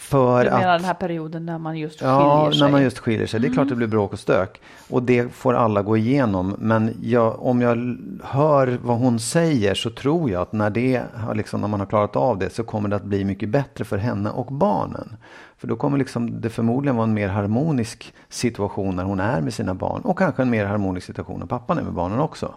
För 0.00 0.44
Du 0.44 0.50
menar 0.50 0.68
att, 0.68 0.78
den 0.80 0.84
här 0.86 0.94
perioden 0.94 1.46
när 1.46 1.58
man 1.58 1.78
just 1.78 1.98
skiljer 2.00 2.14
Ja, 2.14 2.50
sig? 2.52 2.60
när 2.60 2.68
man 2.70 2.82
just 2.82 2.98
skiljer 2.98 3.26
sig. 3.26 3.40
Det 3.40 3.46
är 3.46 3.52
klart 3.52 3.58
Mm. 3.62 3.68
det 3.68 3.74
blir 3.76 3.86
bråk 3.86 4.12
och 4.12 4.18
stök. 4.18 4.60
Och 4.90 5.02
det 5.02 5.32
får 5.34 5.54
alla 5.54 5.82
gå 5.82 5.96
igenom. 5.96 6.54
Men 6.58 6.94
jag, 7.02 7.42
om 7.46 7.60
jag 7.62 7.96
hör 8.24 8.78
vad 8.82 8.98
hon 8.98 9.20
säger 9.20 9.74
så 9.74 9.90
tror 9.90 10.30
jag 10.30 10.42
att 10.42 10.52
när, 10.52 10.70
det, 10.70 11.02
liksom, 11.34 11.60
när 11.60 11.68
man 11.68 11.80
har 11.80 11.86
klarat 11.86 12.16
av 12.16 12.38
det 12.38 12.50
så 12.54 12.62
kommer 12.64 12.88
det 12.88 12.96
att 12.96 13.04
bli 13.04 13.24
mycket 13.24 13.48
bättre 13.48 13.84
för 13.84 13.96
henne 13.98 14.30
och 14.30 14.46
barnen. 14.46 15.16
För 15.56 15.68
då 15.68 15.76
kommer 15.76 15.98
liksom 15.98 16.40
det 16.40 16.50
förmodligen 16.50 16.96
vara 16.96 17.06
en 17.08 17.14
mer 17.14 17.28
harmonisk 17.28 18.14
situation 18.28 18.96
när 18.96 19.04
hon 19.04 19.20
är 19.20 19.40
med 19.40 19.54
sina 19.54 19.74
barn. 19.74 20.02
Och 20.02 20.18
kanske 20.18 20.42
en 20.42 20.50
mer 20.50 20.64
harmonisk 20.66 21.06
situation 21.06 21.40
när 21.40 21.46
pappan 21.46 21.78
är 21.78 21.82
med 21.82 21.92
barnen 21.92 22.18
också. 22.20 22.54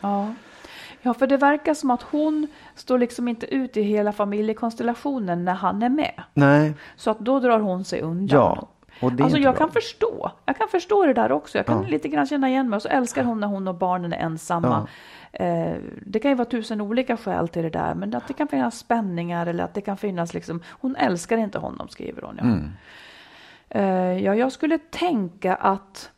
Ja. 0.00 0.28
Ja, 1.04 1.14
för 1.14 1.26
det 1.26 1.36
verkar 1.36 1.74
som 1.74 1.90
att 1.90 2.02
hon 2.02 2.46
står 2.74 2.98
liksom 2.98 3.28
inte 3.28 3.54
ut 3.54 3.76
i 3.76 3.82
hela 3.82 4.12
familjekonstellationen 4.12 5.44
när 5.44 5.54
han 5.54 5.82
är 5.82 5.88
med. 5.88 6.22
Nej, 6.34 6.72
Så 6.96 7.10
att 7.10 7.18
då 7.18 7.40
drar 7.40 7.60
hon 7.60 7.84
sig 7.84 8.00
undan. 8.00 8.28
ja. 8.40 8.68
Och 9.00 9.12
det 9.12 9.22
Alltså 9.24 9.38
jag 9.38 9.54
bra. 9.54 9.58
kan 9.58 9.70
förstå. 9.72 10.30
Jag 10.46 10.56
kan 10.58 10.68
förstå 10.68 11.06
det 11.06 11.12
där 11.14 11.32
också. 11.32 11.58
Jag 11.58 11.66
kan 11.66 11.82
Ja. 11.82 11.88
lite 11.88 12.08
grann 12.08 12.26
känna 12.26 12.48
igen 12.48 12.70
mig. 12.70 12.76
Och 12.76 12.82
så 12.82 12.88
älskar 12.88 13.24
hon 13.24 13.40
när 13.40 13.46
hon 13.48 13.68
och 13.68 13.74
barnen 13.74 14.12
är 14.12 14.16
ensamma. 14.18 14.86
Eh, 15.32 15.74
det 16.06 16.18
kan 16.18 16.30
ju 16.30 16.34
vara 16.34 16.48
tusen 16.48 16.80
olika 16.80 17.16
skäl 17.16 17.48
till 17.48 17.62
det 17.62 17.70
där. 17.70 17.94
Men 17.94 18.14
att 18.14 18.28
det 18.28 18.32
kan 18.34 18.48
finnas 18.48 18.78
spänningar 18.78 19.46
eller 19.46 19.64
att 19.64 19.74
det 19.74 19.80
kan 19.80 19.96
finnas 19.96 20.34
liksom. 20.34 20.62
Hon 20.68 20.96
älskar 20.96 21.36
inte 21.36 21.58
honom 21.58 21.88
skriver 21.88 22.22
hon. 22.22 22.34
Ja. 22.38 22.44
Mm. 22.44 22.70
Eh, 23.70 24.24
ja, 24.24 24.34
jag 24.34 24.52
skulle 24.52 24.78
tänka 24.78 25.54
att 25.54 26.10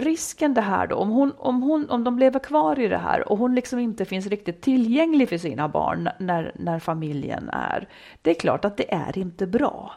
risken 0.00 0.54
det 0.54 0.60
här 0.60 0.86
då, 0.86 0.96
om, 0.96 1.10
hon, 1.10 1.32
om, 1.38 1.62
hon, 1.62 1.90
om 1.90 2.04
de 2.04 2.18
lever 2.18 2.38
kvar 2.40 2.78
i 2.80 2.88
det 2.88 2.98
här 2.98 3.28
och 3.32 3.38
hon 3.38 3.54
liksom 3.54 3.78
inte 3.78 4.04
finns 4.04 4.26
riktigt 4.26 4.60
tillgänglig 4.60 5.28
för 5.28 5.38
sina 5.38 5.68
barn 5.68 6.08
när, 6.18 6.52
när 6.54 6.78
familjen 6.78 7.48
är. 7.52 7.88
Det 8.22 8.30
är 8.30 8.34
klart 8.34 8.64
att 8.64 8.76
det 8.76 8.94
är 8.94 9.18
inte 9.18 9.46
bra. 9.46 9.92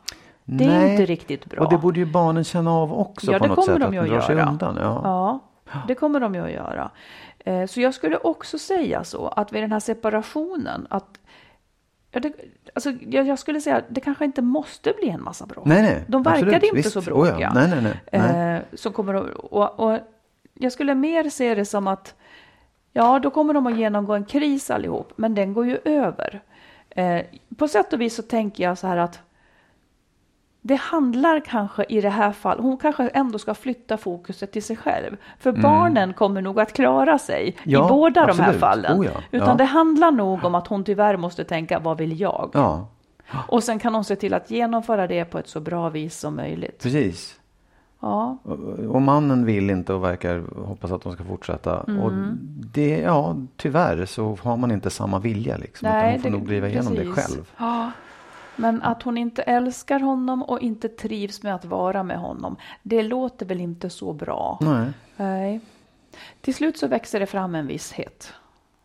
Det 0.45 0.63
är 0.65 0.79
Nej. 0.79 0.91
inte 0.91 1.05
riktigt 1.05 1.45
bra. 1.45 1.63
Och 1.63 1.69
det 1.71 1.77
borde 1.77 1.99
ju 1.99 2.05
barnen 2.05 2.43
känna 2.43 2.71
av 2.73 2.93
också 2.99 3.31
Ja, 3.31 3.39
på 3.39 3.47
något 3.47 3.55
kommer 3.55 3.67
sätt. 3.67 3.91
de 3.91 3.97
att 3.99 4.05
de 4.05 4.11
drar 4.11 4.21
sig 4.21 4.35
göra. 4.35 4.49
undan. 4.49 4.77
Ja. 4.81 5.01
Ja, 5.03 5.39
det 5.87 5.95
kommer 5.95 6.19
de 6.19 6.35
ju 6.35 6.41
att 6.45 6.51
göra. 6.51 6.89
Eh, 7.39 7.65
Så 7.65 7.81
jag 7.81 7.93
skulle 7.93 8.17
också 8.17 8.57
säga 8.59 9.03
så 9.03 9.27
att 9.27 9.53
vid 9.53 9.63
den 9.63 9.71
här 9.71 9.79
separationen 9.79 10.87
att 10.89 11.19
ja, 12.11 12.19
det, 12.19 12.33
alltså, 12.73 12.91
jag, 12.91 13.27
jag 13.27 13.39
skulle 13.39 13.61
säga 13.61 13.77
att 13.77 13.85
det 13.89 14.01
kanske 14.01 14.25
inte 14.25 14.41
måste 14.41 14.93
bli 14.99 15.09
en 15.09 15.23
massa 15.23 15.45
bråk. 15.45 15.65
Nej, 15.65 15.81
nej. 15.81 16.03
De 16.07 16.23
verkade 16.23 16.45
absolut. 16.45 16.63
inte 16.63 16.75
Visst. 16.75 16.91
så 16.91 16.99
Oh, 16.99 17.05
bråkiga. 17.05 17.39
ja. 17.39 17.51
Nej, 17.53 17.69
nej, 17.69 17.81
nej. 17.81 18.21
nej. 18.21 18.55
Eh, 18.55 18.61
som 18.73 18.93
kommer 18.93 19.13
att, 19.13 19.33
och, 19.35 19.79
och 19.79 19.99
jag 20.53 20.71
skulle 20.71 20.95
mer 20.95 21.29
se 21.29 21.55
det 21.55 21.65
som 21.65 21.87
att 21.87 22.15
ja, 22.93 23.19
då 23.19 23.29
kommer 23.29 23.53
de 23.53 23.67
att 23.67 23.77
genomgå 23.77 24.13
en 24.13 24.25
kris 24.25 24.71
allihop, 24.71 25.13
men 25.15 25.35
den 25.35 25.53
går 25.53 25.65
ju 25.65 25.77
över. 25.85 26.41
Eh, 26.89 27.21
på 27.57 27.67
sätt 27.67 27.93
och 27.93 28.01
vis 28.01 28.15
så 28.15 28.21
tänker 28.21 28.63
jag 28.63 28.77
så 28.77 28.87
här 28.87 28.97
att 28.97 29.19
det 30.61 30.75
handlar 30.75 31.39
kanske 31.39 31.83
i 31.89 32.01
det 32.01 32.09
här 32.09 32.31
fallet, 32.31 32.63
hon 32.63 32.77
kanske 32.77 33.07
ändå 33.07 33.39
ska 33.39 33.53
flytta 33.53 33.97
fokuset 33.97 34.51
till 34.51 34.63
sig 34.63 34.75
själv. 34.77 35.17
För 35.39 35.51
barnen 35.51 36.13
kommer 36.13 36.41
nog 36.41 36.59
att 36.59 36.73
klara 36.73 37.17
sig 37.19 37.41
Mm. 37.41 37.53
Ja, 37.65 37.85
i 37.85 37.89
båda 37.89 38.25
de 38.25 38.39
här 38.39 38.43
absolut. 38.43 38.59
fallen. 38.59 38.99
Oh 38.99 39.05
ja, 39.05 39.11
Utan 39.31 39.47
ja. 39.49 39.55
det 39.55 39.63
handlar 39.63 40.11
nog 40.11 40.43
om 40.45 40.55
att 40.55 40.67
hon 40.67 40.83
tyvärr 40.83 41.17
måste 41.17 41.43
tänka, 41.43 41.79
vad 41.79 41.97
vill 41.97 42.19
jag? 42.21 42.49
Ja, 42.53 42.87
Och 43.47 43.63
sen 43.63 43.79
kan 43.79 43.95
hon 43.95 44.03
se 44.03 44.15
till 44.15 44.33
att 44.33 44.51
genomföra 44.51 45.07
det 45.07 45.25
på 45.25 45.37
ett 45.39 45.47
så 45.47 45.59
bra 45.59 45.89
vis 45.89 46.19
som 46.19 46.35
möjligt. 46.35 46.83
precis. 46.83 47.35
Ja, 48.01 48.37
Och- 48.89 49.01
mannen 49.01 49.45
vill 49.45 49.69
inte 49.69 49.93
och 49.93 50.03
verkar 50.03 50.43
hoppas 50.65 50.91
att 50.91 51.01
de 51.01 51.13
ska 51.13 51.23
fortsätta. 51.23 51.83
Mm. 51.87 52.01
Och 52.01 52.11
det, 52.73 52.97
ja, 52.99 53.35
tyvärr 53.57 54.05
så 54.05 54.37
har 54.43 54.57
man 54.57 54.71
inte 54.71 54.89
samma 54.89 55.19
vilja 55.19 55.57
liksom. 55.57 55.87
utan 55.87 56.11
hon 56.11 56.21
får 56.21 56.29
nog 56.29 56.45
driva 56.47 56.67
igenom 56.67 56.95
det 56.95 57.03
precis. 57.05 57.15
själv. 57.35 57.51
Men 58.59 58.81
att 58.81 59.03
hon 59.03 59.17
inte 59.17 59.41
älskar 59.41 59.99
honom 59.99 60.43
och 60.43 60.59
inte 60.59 60.89
trivs 60.89 61.43
med 61.43 61.55
att 61.55 61.65
vara 61.65 62.03
med 62.03 62.17
honom, 62.19 62.55
det 62.83 63.03
låter 63.03 63.45
väl 63.45 63.59
inte 63.61 63.89
så 63.89 64.13
bra. 64.13 64.57
Nej. 64.61 64.87
Nej. 65.17 65.59
Till 66.41 66.55
slut 66.55 66.77
så 66.77 66.87
växer 66.87 67.19
det 67.19 67.25
fram 67.25 67.55
en 67.55 67.67
visshet. 67.67 68.33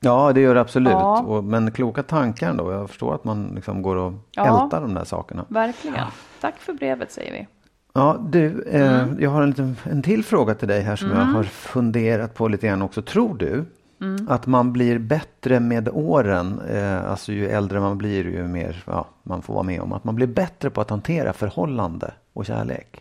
Ja, 0.01 0.33
det 0.33 0.41
gör 0.41 0.55
det 0.55 0.61
absolut. 0.61 0.93
Ja. 0.93 1.21
Och, 1.23 1.45
men 1.45 1.71
kloka 1.71 2.03
tankar 2.03 2.51
ändå. 2.51 2.73
Jag 2.73 2.89
förstår 2.91 3.15
att 3.15 3.25
man 3.25 3.53
liksom 3.55 3.83
går 3.83 3.97
och 3.97 4.13
Ja. 4.31 4.65
ältar 4.65 4.81
de 4.81 4.95
där 4.95 5.05
sakerna. 5.05 5.45
Verkligen. 5.49 6.05
Tack 6.41 6.59
för 6.59 6.73
brevet 6.73 7.13
säger 7.13 7.33
vi. 7.33 7.47
Ja, 7.93 8.17
du, 8.29 8.63
eh, 8.63 9.03
Mm. 9.05 9.17
jag 9.21 9.31
har 9.31 9.43
en, 9.43 9.49
liten, 9.51 9.77
en 9.85 10.03
till 10.03 10.25
fråga 10.25 10.55
till 10.55 10.69
dig 10.69 10.81
här 10.83 10.97
som 10.97 11.11
jag 11.11 11.17
har 11.17 11.43
funderat 11.43 12.35
på 12.35 12.49
lite 12.49 12.67
grann 12.67 12.83
också. 12.83 13.03
Tror 13.03 13.35
du 13.37 13.65
Mm. 14.05 14.29
att 14.29 14.47
man 14.47 14.73
blir 14.73 14.99
bättre 14.99 15.61
med 15.61 15.89
åren, 15.89 16.61
eh, 16.71 17.11
alltså 17.11 17.33
ju 17.33 17.49
äldre 17.49 17.81
man 17.81 17.99
blir 17.99 18.25
ju 18.25 18.43
mer 18.49 18.83
ja, 18.87 19.07
man 19.23 19.43
får 19.43 19.55
vara 19.55 19.63
med 19.65 19.81
om, 19.81 19.93
att 19.93 20.05
man 20.05 20.15
blir 20.15 20.27
bättre 20.27 20.71
på 20.71 20.81
att 20.81 20.91
hantera 20.91 21.33
förhållande 21.33 22.15
och 22.33 22.47
kärlek? 22.47 23.01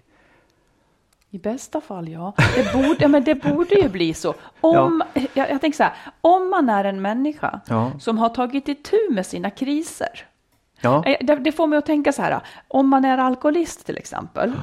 I 1.29 1.37
bästa 1.39 1.81
fall 1.81 2.09
ja. 2.09 2.33
Det 2.55 2.73
borde, 2.73 2.95
ja, 2.99 3.07
men 3.07 3.23
det 3.23 3.35
borde 3.35 3.75
ju 3.75 3.89
bli 3.89 4.13
så. 4.13 4.33
Om, 4.61 5.03
jag, 5.33 5.49
jag 5.51 5.61
tänker 5.61 5.77
så 5.77 5.83
här, 5.83 5.93
om 6.21 6.49
man 6.49 6.69
är 6.69 6.83
en 6.85 7.01
människa 7.01 7.59
Ja. 7.67 7.91
som 7.99 8.17
har 8.17 8.29
tagit 8.29 8.67
itu 8.67 8.97
med 9.11 9.25
sina 9.25 9.49
kriser. 9.49 10.25
Ja, 10.81 11.03
Eh, 11.05 11.17
Det, 11.25 11.35
det 11.35 11.51
får 11.51 11.67
mig 11.67 11.77
att 11.77 11.85
tänka 11.85 12.11
så 12.11 12.21
här, 12.21 12.39
om 12.67 12.89
man 12.89 13.05
är 13.05 13.17
alkoholist 13.17 13.85
till 13.85 13.97
exempel. 13.97 14.53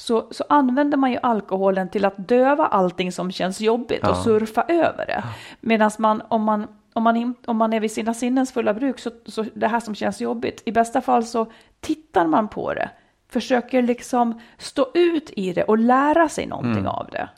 Så, 0.00 0.26
så 0.30 0.44
använder 0.48 0.98
man 0.98 1.10
ju 1.12 1.18
alkoholen 1.22 1.88
till 1.88 2.04
att 2.04 2.28
döva 2.28 2.66
allting 2.66 3.12
som 3.12 3.32
känns 3.32 3.60
jobbigt 3.60 4.02
och 4.02 4.08
Ja. 4.08 4.14
surfa 4.24 4.62
över 4.68 5.06
det. 5.06 5.22
Medan 5.60 5.90
man, 5.98 6.22
om 6.28 6.42
man, 6.42 6.66
om 6.92 7.02
man, 7.02 7.16
in, 7.16 7.34
om 7.46 7.56
man 7.56 7.72
är 7.72 7.80
vid 7.80 7.92
sina 7.92 8.14
sinnens 8.14 8.52
fulla 8.52 8.74
bruk, 8.74 8.98
så, 8.98 9.10
så 9.26 9.44
det 9.54 9.66
här 9.68 9.80
som 9.80 9.94
känns 9.94 10.20
jobbigt, 10.20 10.62
i 10.64 10.72
bästa 10.72 11.00
fall 11.00 11.24
så 11.24 11.46
tittar 11.80 12.26
man 12.26 12.48
på 12.48 12.74
det, 12.74 12.90
försöker 13.28 13.82
liksom 13.82 14.40
stå 14.58 14.86
ut 14.94 15.30
i 15.36 15.52
det 15.52 15.64
och 15.64 15.78
lära 15.78 16.28
sig 16.28 16.46
någonting 16.46 16.86
av 16.86 17.08
det. 17.12 17.28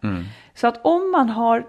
Så 0.55 0.67
att 0.67 0.81
om 0.87 1.11
man 1.11 1.29
har 1.31 1.67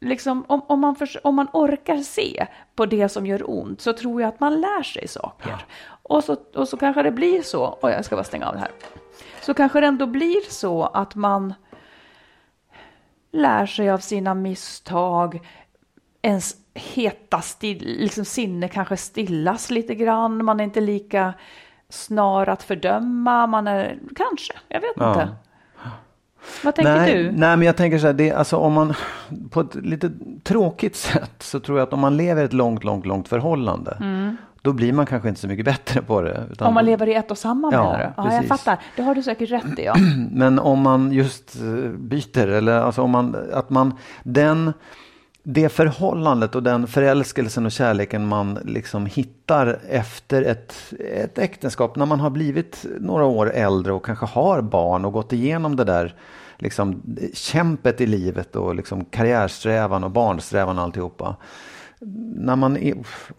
Liksom, 0.00 0.44
om, 0.48 0.60
om, 0.66 0.80
man 0.80 0.96
förs- 0.96 1.16
om 1.24 1.34
man 1.34 1.48
orkar 1.52 1.96
se 1.96 2.46
på 2.76 2.86
det 2.86 3.08
som 3.08 3.26
gör 3.26 3.50
ont 3.50 3.80
så 3.80 3.92
tror 3.92 4.20
jag 4.22 4.28
att 4.28 4.40
man 4.40 4.60
lär 4.60 4.82
sig 4.82 5.08
saker. 5.08 5.56
Och, 6.02 6.24
så, 6.24 6.36
och 6.54 6.68
så 6.68 6.76
kanske 6.76 7.02
det 7.02 7.10
blir 7.10 7.42
så, 7.42 7.78
oj 7.82 7.92
jag 7.92 8.04
ska 8.04 8.16
bara 8.16 8.24
stänga 8.24 8.46
av 8.48 8.54
det 8.54 8.60
här. 8.60 8.70
Så 9.44 9.54
kanske 9.54 9.80
det 9.80 9.86
ändå 9.86 10.06
blir 10.06 10.50
så 10.50 10.84
att 10.84 11.14
man 11.14 11.54
lär 13.32 13.66
sig 13.66 13.90
av 13.90 13.98
sina 13.98 14.34
misstag. 14.34 15.40
Ens 16.22 16.56
heta 16.74 17.40
still, 17.40 17.96
liksom 17.98 18.24
sinne 18.24 18.68
kanske 18.68 18.96
stillas 18.96 19.70
lite 19.70 19.94
grann. 19.94 20.44
Man 20.44 20.60
är 20.60 20.64
inte 20.64 20.80
lika 20.80 21.34
snar 21.88 22.48
att 22.48 22.62
fördöma. 22.62 23.46
Man 23.46 23.66
är 23.66 23.98
kanske, 24.16 24.52
jag 24.68 24.80
vet 24.80 24.92
Ja. 24.96 25.10
inte. 25.10 25.28
Vad 26.64 26.74
tänker 26.74 26.96
nej, 26.96 27.14
du? 27.14 27.22
Nej, 27.24 27.56
men 27.56 27.62
jag 27.62 27.76
tänker 27.76 27.98
så 27.98 28.06
här, 28.06 28.14
det, 28.14 28.32
alltså 28.32 28.56
om 28.56 28.72
man 28.72 28.94
på 29.50 29.60
ett 29.60 29.74
lite 29.74 30.10
tråkigt 30.42 30.96
sätt 30.96 31.34
så 31.38 31.60
tror 31.60 31.78
jag 31.78 31.86
att 31.86 31.92
om 31.92 32.00
man 32.00 32.16
lever 32.16 32.44
ett 32.44 32.52
långt, 32.52 32.84
långt, 32.84 33.06
långt 33.06 33.28
förhållande, 33.28 33.96
då 34.64 34.72
blir 34.72 34.92
man 34.92 35.06
kanske 35.06 35.28
inte 35.28 35.40
så 35.40 35.48
mycket 35.48 35.64
bättre 35.64 36.02
på 36.02 36.20
det. 36.20 36.46
Om 36.58 36.74
man 36.74 36.84
lever 36.84 37.06
i 37.06 37.14
ett 37.14 37.30
och 37.30 37.38
samma 37.38 37.72
Ja, 37.72 37.82
menar 37.82 37.98
du? 37.98 38.22
Ja, 38.22 38.34
jag 38.34 38.46
fattar. 38.46 38.78
Det 38.96 39.02
har 39.02 39.14
du 39.14 39.22
säkert 39.22 39.50
rätt 39.50 39.78
i. 39.78 39.84
Ja. 39.84 39.94
Men 40.30 40.58
om 40.58 40.80
man 40.80 41.12
just 41.12 41.56
eh, 41.56 41.90
byter, 41.90 42.48
eller 42.48 42.72
alltså 42.72 43.02
om 43.02 43.10
man, 43.10 43.36
att 43.52 43.70
man, 43.70 43.94
den, 44.22 44.72
det 45.42 45.68
förhållandet 45.68 46.54
och 46.54 46.62
den 46.62 46.86
förälskelsen 46.86 47.66
och 47.66 47.72
kärleken 47.72 48.26
man 48.26 48.58
liksom 48.64 49.06
hittar 49.06 49.78
efter 49.88 50.42
ett, 50.42 50.74
ett 51.14 51.38
äktenskap, 51.38 51.96
när 51.96 52.06
man 52.06 52.20
har 52.20 52.30
blivit 52.30 52.86
några 53.00 53.24
år 53.24 53.52
äldre 53.52 53.92
och 53.92 54.04
kanske 54.04 54.26
har 54.26 54.62
barn 54.62 55.04
och 55.04 55.12
gått 55.12 55.32
igenom 55.32 55.76
det 55.76 55.84
där 55.84 56.14
liksom, 56.58 57.02
kämpet 57.34 58.00
i 58.00 58.06
livet 58.06 58.56
och 58.56 58.74
liksom 58.74 59.04
karriärsträvan 59.04 60.04
och 60.04 60.10
barnsträvan 60.10 60.78
och 60.78 60.84
alltihopa. 60.84 61.36
När 62.36 62.56
man 62.56 62.76
är, 62.76 62.94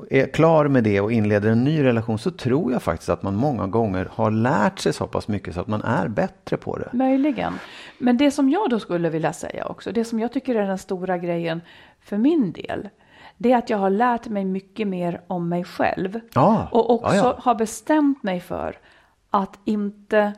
är 0.10 0.28
klar 0.28 0.68
med 0.68 0.84
det 0.84 1.02
och 1.02 1.12
inleder 1.12 1.50
en 1.50 1.64
ny 1.64 1.84
relation 1.84 2.20
så 2.20 2.32
tror 2.32 2.72
jag 2.72 2.84
faktiskt 2.84 3.10
att 3.10 3.24
man 3.24 3.36
många 3.36 3.68
gånger 3.68 4.10
har 4.12 4.32
lärt 4.32 4.80
sig 4.80 4.94
så 4.94 5.08
pass 5.08 5.28
mycket 5.28 5.54
så 5.54 5.62
att 5.62 5.68
man 5.68 5.82
är 5.82 6.08
bättre 6.08 6.58
på 6.58 6.78
det. 6.78 6.90
Möjligen. 6.94 7.54
Men 7.98 8.18
det 8.18 8.32
som 8.32 8.50
jag 8.50 8.70
då 8.70 8.80
skulle 8.80 9.10
vilja 9.10 9.34
säga 9.34 9.66
också, 9.66 9.92
det 9.92 10.06
som 10.06 10.20
jag 10.20 10.32
tycker 10.32 10.56
är 10.56 10.68
den 10.68 10.78
stora 10.78 11.18
grejen 11.18 11.62
för 12.02 12.18
min 12.18 12.52
del, 12.52 12.90
det 13.38 13.52
är 13.52 13.58
att 13.58 13.70
jag 13.70 13.78
har 13.78 13.90
lärt 13.90 14.28
mig 14.28 14.46
mycket 14.46 14.88
mer 14.88 15.22
om 15.28 15.50
mig 15.50 15.64
själv. 15.64 16.20
Ja, 16.34 16.68
Och 16.72 16.90
också 16.94 17.16
ja, 17.16 17.24
ja. 17.24 17.36
har 17.40 17.56
bestämt 17.56 18.24
mig 18.24 18.40
för 18.40 18.78
att 19.30 19.60
inte... 19.66 20.34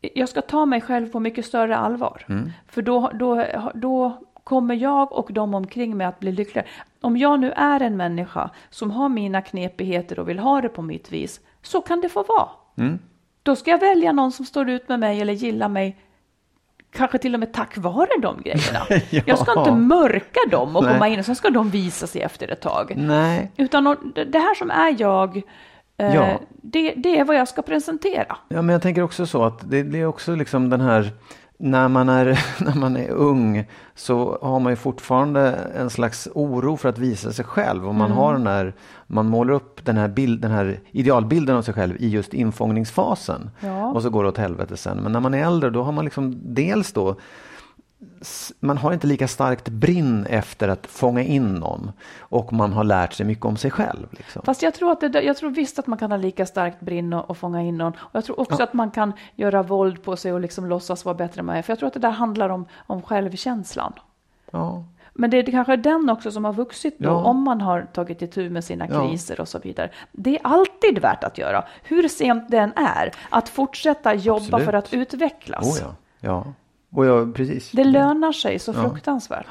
Jag 0.00 0.28
ska 0.28 0.40
ta 0.42 0.66
mig 0.66 0.80
själv 0.80 1.12
på 1.12 1.20
mycket 1.20 1.46
större 1.46 1.76
allvar. 1.76 2.24
Mm. 2.28 2.50
För 2.66 2.82
då, 2.82 3.10
då, 3.14 3.46
då 3.74 4.22
kommer 4.44 4.74
jag 4.74 5.12
och 5.12 5.32
de 5.32 5.54
omkring 5.54 5.96
mig 5.96 6.06
att 6.06 6.20
bli 6.20 6.32
lyckligare? 6.32 6.68
Om 7.00 7.16
jag 7.16 7.40
nu 7.40 7.52
är 7.52 7.80
en 7.80 7.96
människa 7.96 8.50
som 8.70 8.90
har 8.90 9.08
mina 9.08 9.42
knepigheter 9.42 10.18
och 10.18 10.28
vill 10.28 10.38
ha 10.38 10.60
det 10.60 10.68
på 10.68 10.82
mitt 10.82 11.12
vis, 11.12 11.40
så 11.62 11.80
kan 11.80 12.00
det 12.00 12.08
få 12.08 12.22
vara. 12.22 12.48
Mm. 12.78 12.98
Då 13.42 13.56
ska 13.56 13.70
jag 13.70 13.78
välja 13.78 14.12
någon 14.12 14.32
som 14.32 14.44
står 14.46 14.70
ut 14.70 14.88
med 14.88 15.00
mig 15.00 15.20
eller 15.20 15.32
gillar 15.32 15.68
mig 15.68 15.96
Kanske 16.94 17.18
till 17.18 17.34
och 17.34 17.40
med 17.40 17.52
tack 17.52 17.78
vare 17.78 18.08
de 18.22 18.42
grejerna. 18.42 18.78
Ja. 19.10 19.22
Jag 19.26 19.38
ska 19.38 19.58
inte 19.58 19.72
mörka 19.72 20.40
dem 20.50 20.76
och 20.76 20.84
Nej. 20.84 20.92
komma 20.92 21.08
in 21.08 21.18
och 21.18 21.24
sen 21.24 21.36
ska 21.36 21.50
de 21.50 21.70
visa 21.70 22.06
sig 22.06 22.22
efter 22.22 22.48
ett 22.52 22.60
tag. 22.60 22.94
Nej. 22.96 23.52
Utan 23.56 23.84
det 24.26 24.38
här 24.38 24.54
som 24.54 24.70
är 24.70 24.96
jag, 24.98 25.36
eh, 25.96 26.14
Ja. 26.14 26.40
det, 26.50 26.94
det 26.96 27.18
är 27.18 27.24
vad 27.24 27.36
jag 27.36 27.48
ska 27.48 27.62
presentera. 27.62 28.36
Ja, 28.48 28.62
men 28.62 28.68
jag 28.68 28.82
tänker 28.82 29.02
också 29.02 29.26
så 29.26 29.44
att 29.44 29.70
det, 29.70 29.82
det 29.82 30.00
är 30.00 30.06
också 30.06 30.34
liksom 30.34 30.70
den 30.70 30.80
här 30.80 31.10
när 31.64 31.88
man, 31.88 32.08
är, 32.08 32.24
när 32.64 32.74
man 32.74 32.96
är 32.96 33.10
ung 33.10 33.64
så 33.94 34.38
har 34.42 34.60
man 34.60 34.72
ju 34.72 34.76
fortfarande 34.76 35.50
en 35.76 35.90
slags 35.90 36.28
oro 36.34 36.76
för 36.76 36.88
att 36.88 36.98
visa 36.98 37.32
sig 37.32 37.44
själv. 37.44 37.88
Och 37.88 37.94
man, 37.94 38.06
Mm. 38.06 38.18
har 38.18 38.32
den 38.32 38.46
här, 38.46 38.74
man 39.06 39.26
målar 39.28 39.54
upp 39.54 39.84
den 39.84 39.96
här, 39.96 40.08
bild, 40.08 40.40
den 40.40 40.50
här 40.50 40.80
idealbilden 40.90 41.56
av 41.56 41.62
sig 41.62 41.74
själv 41.74 41.96
i 41.98 42.08
just 42.08 42.34
infångningsfasen. 42.34 43.50
Ja. 43.60 43.86
Och 43.86 44.02
så 44.02 44.10
går 44.10 44.22
det 44.22 44.28
åt 44.28 44.38
helvete 44.38 44.76
sen. 44.76 44.96
Men 45.02 45.12
när 45.12 45.20
man 45.20 45.34
är 45.34 45.46
äldre 45.46 45.70
då 45.70 45.82
har 45.82 45.92
man 45.92 46.04
liksom 46.04 46.38
dels 46.44 46.92
då 46.92 47.16
man 48.60 48.78
har 48.78 48.92
inte 48.92 49.06
lika 49.06 49.28
starkt 49.28 49.68
brinn 49.68 50.26
efter 50.26 50.68
att 50.68 50.86
fånga 50.86 51.22
in 51.22 51.54
någon. 51.54 51.92
Och 52.20 52.52
man 52.52 52.72
har 52.72 52.84
lärt 52.84 53.12
sig 53.12 53.26
mycket 53.26 53.44
om 53.44 53.56
sig 53.56 53.70
själv. 53.70 54.06
Liksom. 54.10 54.42
Fast 54.44 54.62
jag 54.62 54.74
tror, 54.74 54.92
att 54.92 55.00
det, 55.12 55.22
jag 55.22 55.36
tror 55.36 55.50
visst 55.50 55.78
att 55.78 55.86
man 55.86 55.98
kan 55.98 56.10
ha 56.10 56.18
lika 56.18 56.46
starkt 56.46 56.80
brinn 56.80 57.12
och, 57.12 57.30
och 57.30 57.36
fånga 57.36 57.62
in 57.62 57.78
någon. 57.78 57.92
Och 57.92 58.10
jag 58.12 58.24
tror 58.24 58.40
också 58.40 58.62
att 58.62 58.72
man 58.72 58.90
kan 58.90 59.12
göra 59.34 59.62
våld 59.62 60.02
på 60.02 60.16
sig 60.16 60.32
och 60.32 60.40
liksom 60.40 60.66
låtsas 60.66 61.04
vara 61.04 61.14
bättre 61.14 61.38
än 61.38 61.46
man 61.46 61.56
är. 61.56 61.62
För 61.62 61.70
jag 61.70 61.78
tror 61.78 61.86
att 61.86 61.94
det 61.94 62.00
där 62.00 62.10
handlar 62.10 62.48
om, 62.48 62.66
om 62.86 63.02
självkänslan. 63.02 63.92
Ja. 64.50 64.84
Men 65.14 65.30
det 65.30 65.36
är 65.38 65.50
kanske 65.50 65.76
den 65.76 66.10
också 66.10 66.30
som 66.30 66.44
har 66.44 66.52
vuxit 66.52 66.98
då, 66.98 67.08
Ja. 67.08 67.24
om 67.24 67.42
man 67.42 67.60
har 67.60 67.82
tagit 67.82 68.22
itu 68.22 68.50
med 68.50 68.64
sina 68.64 68.86
Ja. 68.90 69.08
kriser 69.08 69.40
och 69.40 69.48
så 69.48 69.58
vidare. 69.58 69.90
Det 70.12 70.36
är 70.36 70.40
alltid 70.46 70.98
värt 70.98 71.24
att 71.24 71.38
göra, 71.38 71.64
hur 71.82 72.08
sent 72.08 72.50
den 72.50 72.72
är, 72.76 73.12
att 73.30 73.48
fortsätta 73.48 74.14
jobba 74.14 74.36
Absolut. 74.36 74.64
för 74.64 74.72
att 74.72 74.94
utvecklas. 74.94 75.80
Oh, 75.82 75.88
ja. 76.20 76.44
Ja. 76.92 76.98
Och 76.98 77.06
ja, 77.06 77.32
precis. 77.34 77.70
Det 77.70 77.84
lönar 77.84 78.32
sig 78.32 78.58
så 78.58 78.72
Ja. 78.72 78.90
fruktansvärt. 78.90 79.46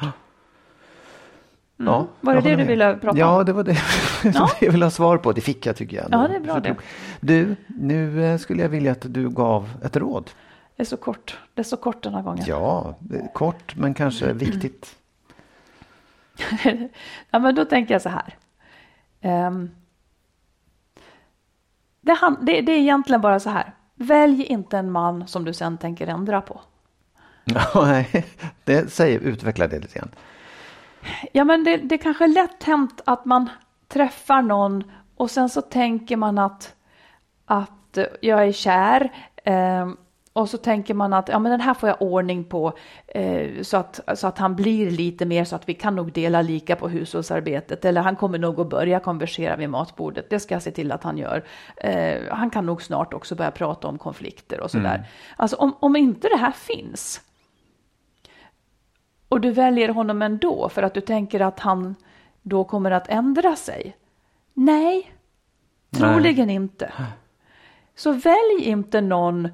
Ja, 1.78 2.08
Var 2.22 2.34
det 2.34 2.38
jag 2.38 2.44
det 2.44 2.50
du 2.50 2.58
med. 2.58 2.68
ville 2.68 2.96
prata 2.98 3.18
ja, 3.18 3.40
om? 3.40 3.46
det 3.46 3.54
var 3.54 3.64
det 3.64 3.76
som 4.34 4.48
jag 4.62 4.72
ville 4.72 4.86
ha 4.86 4.90
svar 4.92 5.18
på. 5.18 5.32
Det 5.32 5.42
fick 5.42 5.66
jag 5.66 5.76
tycker 5.76 5.98
jag. 5.98 6.06
Ja, 6.12 6.28
det 6.28 6.36
är 6.36 6.40
bra 6.40 6.60
det. 6.60 6.76
Du, 7.20 7.56
nu 7.68 8.26
eh, 8.26 8.38
skulle 8.38 8.62
jag 8.62 8.70
vilja 8.70 8.92
att 8.92 9.14
du 9.14 9.30
gav 9.30 9.70
ett 9.84 9.96
råd. 9.98 10.32
Det 10.76 10.84
är 10.84 10.86
så 10.86 10.98
kort, 10.98 11.40
det 11.54 11.62
är 11.62 11.64
så 11.64 11.78
kort 11.78 12.04
den 12.04 12.14
här 12.14 12.22
gången. 12.22 12.44
Ja, 12.48 12.96
kort 13.34 13.76
men 13.76 13.94
kanske 13.94 14.34
viktigt. 14.34 14.96
ja, 17.32 17.40
men 17.40 17.56
då 17.56 17.66
tänker 17.66 17.94
jag 17.94 18.02
så 18.02 18.10
här. 18.10 18.36
Ehm, 19.22 19.70
det, 22.42 22.62
det 22.62 22.72
är 22.72 22.80
egentligen 22.80 23.22
bara 23.22 23.40
så 23.40 23.50
här. 23.50 23.74
Välj 23.96 24.44
inte 24.44 24.78
en 24.78 24.92
man 24.92 25.28
som 25.28 25.46
du 25.46 25.54
sen 25.54 25.78
tänker 25.78 26.08
ändra 26.08 26.42
på. 26.42 26.62
Nej, 27.76 28.26
det 28.64 28.92
säger, 28.92 29.20
utveckla 29.20 29.68
det 29.68 29.80
lite 29.80 30.00
grann. 30.00 30.12
Ja, 31.32 31.44
men 31.44 31.64
det, 31.64 31.78
det 31.78 31.98
kanske 31.98 32.24
är 32.24 32.28
lätt 32.28 32.64
hänt 32.64 33.02
att 33.06 33.26
man 33.26 33.50
träffar 33.88 34.42
någon 34.42 34.84
och 35.16 35.32
sen 35.32 35.50
så 35.50 35.62
tänker 35.62 36.18
man 36.18 36.38
att, 36.38 36.76
att 37.46 37.98
eh, 37.98 38.06
jag 38.22 38.48
är 38.48 38.52
kär. 38.52 39.12
ehm, 39.44 39.98
och 40.34 40.50
så 40.50 40.58
tänker 40.58 40.94
man 40.94 41.14
att 41.14 41.30
ja, 41.30 41.40
men 41.40 41.52
den 41.52 41.62
här 41.62 41.74
får 41.74 41.90
jag 41.90 42.02
ordning 42.02 42.44
på 42.44 42.74
eh, 43.08 43.62
så, 43.62 43.78
att, 43.78 44.00
så 44.16 44.28
att 44.28 44.38
han 44.38 44.56
blir 44.56 44.92
lite 44.92 45.26
mer 45.26 45.44
så 45.44 45.56
att 45.56 45.70
vi 45.70 45.74
kan 45.74 45.96
nog 45.96 46.12
dela 46.12 46.42
lika 46.42 46.76
på 46.76 46.90
hushållsarbetet. 46.90 47.86
Eller 47.86 48.02
han 48.02 48.16
kommer 48.16 48.38
nog 48.38 48.60
att 48.60 48.70
börja 48.70 49.00
konversera 49.00 49.56
vid 49.56 49.70
matbordet. 49.70 50.30
Det 50.30 50.40
ska 50.40 50.56
jag 50.56 50.62
se 50.62 50.72
till 50.72 50.92
att 50.92 51.04
han 51.04 51.18
gör. 51.18 51.44
Eh, 51.78 52.22
han 52.30 52.50
kan 52.50 52.66
nog 52.66 52.82
snart 52.82 53.14
också 53.14 53.36
börja 53.36 53.52
prata 53.52 53.88
om 53.88 53.98
konflikter 53.98 54.60
och 54.60 54.72
sådär. 54.72 55.06
Alltså 55.36 55.56
om, 55.56 55.76
om 55.80 55.96
inte 55.96 56.28
det 56.28 56.38
här 56.38 56.52
finns 56.52 57.22
och 59.32 59.42
du 59.42 59.52
väljer 59.52 59.90
honom 59.90 60.22
ändå 60.22 60.70
för 60.70 60.84
att 60.84 60.94
du 60.94 61.02
tänker 61.02 61.40
att 61.40 61.60
han 61.60 61.96
då 62.42 62.64
kommer 62.64 62.92
att 62.92 63.08
ändra 63.08 63.56
sig? 63.56 63.98
Nej, 64.54 65.12
troligen 65.98 66.50
inte. 66.50 66.94
Så 67.96 68.12
välj 68.12 68.64
inte 68.64 69.02
någon 69.02 69.50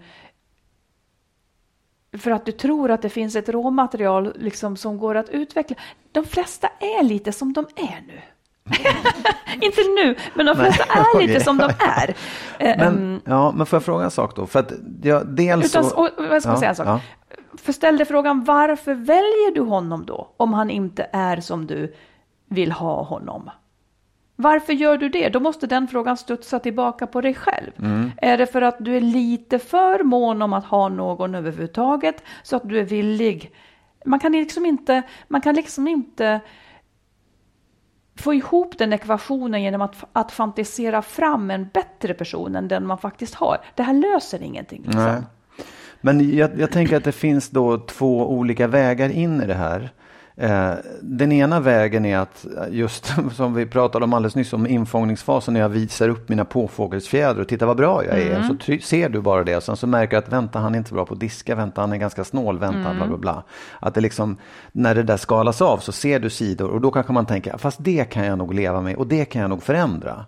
för 2.17 2.31
att 2.31 2.45
du 2.45 2.51
tror 2.51 2.91
att 2.91 3.01
det 3.01 3.09
finns 3.09 3.35
ett 3.35 3.49
råmaterial 3.49 4.33
liksom 4.35 4.77
som 4.77 4.97
går 4.97 5.15
att 5.15 5.29
utveckla. 5.29 5.75
De 6.11 6.25
flesta 6.25 6.67
är 6.79 7.03
lite 7.03 7.31
som 7.31 7.53
de 7.53 7.65
är 7.75 8.03
nu. 8.07 8.21
inte 9.61 9.81
nu, 9.81 10.15
men 10.33 10.45
de 10.45 10.55
flesta 10.55 10.85
Nej, 10.95 11.23
är 11.23 11.27
lite 11.27 11.43
som 11.43 11.57
de 11.57 11.71
är. 11.79 12.15
Men, 12.59 13.21
ja, 13.25 13.51
men 13.51 13.65
får 13.65 13.77
jag 13.77 13.83
fråga 13.83 14.05
en 14.05 14.11
sak 14.11 14.35
då? 14.35 14.47
För 14.47 14.59
att 14.59 14.71
jag, 15.03 15.27
dels 15.27 15.65
Utan, 15.65 15.83
så... 15.83 15.95
och, 15.95 16.09
jag 16.17 16.41
ska 16.41 16.51
ja, 16.51 16.57
säga 16.57 16.69
en 16.69 16.75
sak. 16.75 16.87
ja. 16.87 16.99
För 17.67 17.73
ställ 17.73 17.97
dig 17.97 18.05
frågan, 18.05 18.43
varför 18.43 18.93
väljer 18.93 19.53
du 19.53 19.61
honom 19.61 20.05
då? 20.05 20.33
Om 20.37 20.53
han 20.53 20.69
inte 20.69 21.09
är 21.11 21.41
som 21.41 21.67
du 21.67 21.95
vill 22.45 22.71
ha 22.71 23.03
honom. 23.03 23.49
Varför 24.35 24.73
gör 24.73 24.97
du 24.97 25.09
det? 25.09 25.29
Då 25.29 25.39
måste 25.39 25.67
den 25.67 25.87
frågan 25.87 26.17
studsa 26.17 26.59
tillbaka 26.59 27.07
på 27.07 27.21
dig 27.21 27.33
själv. 27.33 27.71
Mm. 27.79 28.11
Är 28.17 28.37
det 28.37 28.45
för 28.47 28.61
att 28.61 28.75
du 28.79 28.97
är 28.97 29.01
lite 29.01 29.59
för 29.59 30.03
mån 30.03 30.41
om 30.41 30.53
att 30.53 30.65
ha 30.65 30.89
någon 30.89 31.35
överhuvudtaget 31.35 32.23
så 32.43 32.55
att 32.55 32.69
du 32.69 32.79
är 32.79 32.83
villig? 32.83 33.51
Man 34.05 34.19
kan 34.19 34.31
liksom 34.31 34.65
inte, 34.65 35.03
man 35.27 35.41
kan 35.41 35.55
liksom 35.55 35.87
inte 35.87 36.39
få 38.15 38.33
ihop 38.33 38.77
den 38.77 38.93
ekvationen 38.93 39.63
genom 39.63 39.81
att, 39.81 40.05
att 40.13 40.31
fantisera 40.31 41.01
fram 41.01 41.51
en 41.51 41.67
bättre 41.73 42.13
person 42.13 42.55
än 42.55 42.67
den 42.67 42.87
man 42.87 42.97
faktiskt 42.97 43.35
har. 43.35 43.57
Det 43.75 43.83
här 43.83 43.93
löser 43.93 44.43
ingenting. 44.43 44.83
Liksom. 44.83 45.25
Men 46.01 46.35
jag, 46.37 46.59
jag 46.59 46.71
tänker 46.71 46.97
att 46.97 47.03
det 47.03 47.11
finns 47.11 47.49
då 47.49 47.77
två 47.77 48.31
olika 48.31 48.67
vägar 48.67 49.09
in 49.09 49.41
i 49.41 49.45
det 49.45 49.53
här. 49.53 49.89
Eh, 50.39 50.71
den 51.01 51.31
ena 51.31 51.59
vägen 51.59 52.05
är 52.05 52.17
att 52.17 52.45
just 52.69 53.13
som 53.35 53.53
vi 53.53 53.65
pratade 53.65 54.05
om 54.05 54.13
alldeles 54.13 54.35
nyss 54.35 54.53
om 54.53 54.67
infångningsfasen 54.67 55.53
när 55.53 55.61
jag 55.61 55.69
visar 55.69 56.09
upp 56.09 56.29
mina 56.29 56.45
påfågelsfjädrar 56.45 57.41
och 57.41 57.47
titta 57.47 57.65
vad 57.65 57.77
bra 57.77 58.05
jag 58.05 58.19
är. 58.19 58.43
Så 58.43 58.53
try- 58.53 58.79
ser 58.81 59.09
du 59.09 59.21
bara 59.21 59.43
det 59.43 59.57
och 59.57 59.63
sen 59.63 59.77
så 59.77 59.87
märker 59.87 60.11
du 60.11 60.17
att 60.17 60.33
vänta 60.33 60.59
han 60.59 60.73
är 60.73 60.77
inte 60.77 60.93
bra 60.93 61.05
på 61.05 61.13
att 61.13 61.19
diska, 61.19 61.55
vänta 61.55 61.81
han 61.81 61.93
är 61.93 61.97
ganska 61.97 62.23
snål, 62.23 62.59
vänta 62.59 62.93
bla 62.93 63.07
bla 63.07 63.17
bla. 63.17 63.43
Att 63.79 63.93
det 63.93 64.01
liksom, 64.01 64.37
när 64.71 64.95
det 64.95 65.03
där 65.03 65.17
skalas 65.17 65.61
av 65.61 65.77
så 65.77 65.91
ser 65.91 66.19
du 66.19 66.29
sidor 66.29 66.69
och 66.69 66.81
då 66.81 66.91
kanske 66.91 67.13
man 67.13 67.25
tänker 67.25 67.57
fast 67.57 67.77
det 67.83 68.03
kan 68.09 68.25
jag 68.25 68.37
nog 68.37 68.53
leva 68.53 68.81
med 68.81 68.95
och 68.95 69.07
det 69.07 69.25
kan 69.25 69.41
jag 69.41 69.49
nog 69.49 69.63
förändra. 69.63 70.25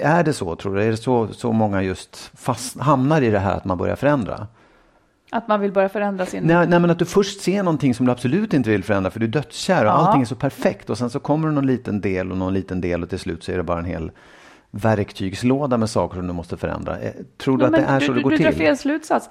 Är 0.00 0.24
det 0.24 0.32
så 0.32 0.56
tror 0.56 0.74
du? 0.76 0.82
Är 0.82 0.90
det 0.90 0.96
så, 0.96 1.28
så 1.28 1.52
många 1.52 1.82
just 1.82 2.30
fast, 2.34 2.80
hamnar 2.80 3.22
i 3.22 3.30
det 3.30 3.38
här 3.38 3.56
att 3.56 3.64
man 3.64 3.78
börjar 3.78 3.96
förändra? 3.96 4.46
Att 5.30 5.48
man 5.48 5.60
vill 5.60 5.72
börja 5.72 5.88
förändra 5.88 6.26
sin... 6.26 6.42
Nej, 6.44 6.66
nej, 6.68 6.80
men 6.80 6.90
att 6.90 6.98
du 6.98 7.04
först 7.04 7.40
ser 7.40 7.62
någonting 7.62 7.94
som 7.94 8.06
du 8.06 8.12
absolut 8.12 8.54
inte 8.54 8.70
vill 8.70 8.84
förändra 8.84 9.10
för 9.10 9.20
du 9.20 9.26
är 9.26 9.30
dödskär 9.30 9.84
och 9.84 9.90
Ja. 9.90 9.92
allting 9.92 10.22
är 10.22 10.26
så 10.26 10.34
perfekt 10.34 10.90
och 10.90 10.98
sen 10.98 11.10
så 11.10 11.20
kommer 11.20 11.48
det 11.48 11.54
någon 11.54 11.66
liten 11.66 12.00
del 12.00 12.30
och 12.30 12.36
någon 12.38 12.54
liten 12.54 12.80
del 12.80 13.02
och 13.02 13.08
till 13.08 13.18
slut 13.18 13.44
så 13.44 13.52
är 13.52 13.56
det 13.56 13.62
bara 13.62 13.78
en 13.78 13.84
hel 13.84 14.10
verktygslåda 14.70 15.76
med 15.76 15.90
saker 15.90 16.16
som 16.16 16.26
du 16.26 16.32
måste 16.32 16.56
förändra. 16.56 16.98
Eh, 16.98 17.12
Tror 17.38 17.58
du 17.58 17.64
Ja, 17.64 17.66
att 17.68 17.74
det 17.74 17.80
är 17.80 18.00
så 18.00 18.06
du, 18.12 18.14
det 18.14 18.22
går 18.22 18.30
du, 18.30 18.36
till? 18.36 18.46
Du 18.46 18.52
drar 18.52 18.58
fel 18.58 18.76
slutsats. 18.76 19.28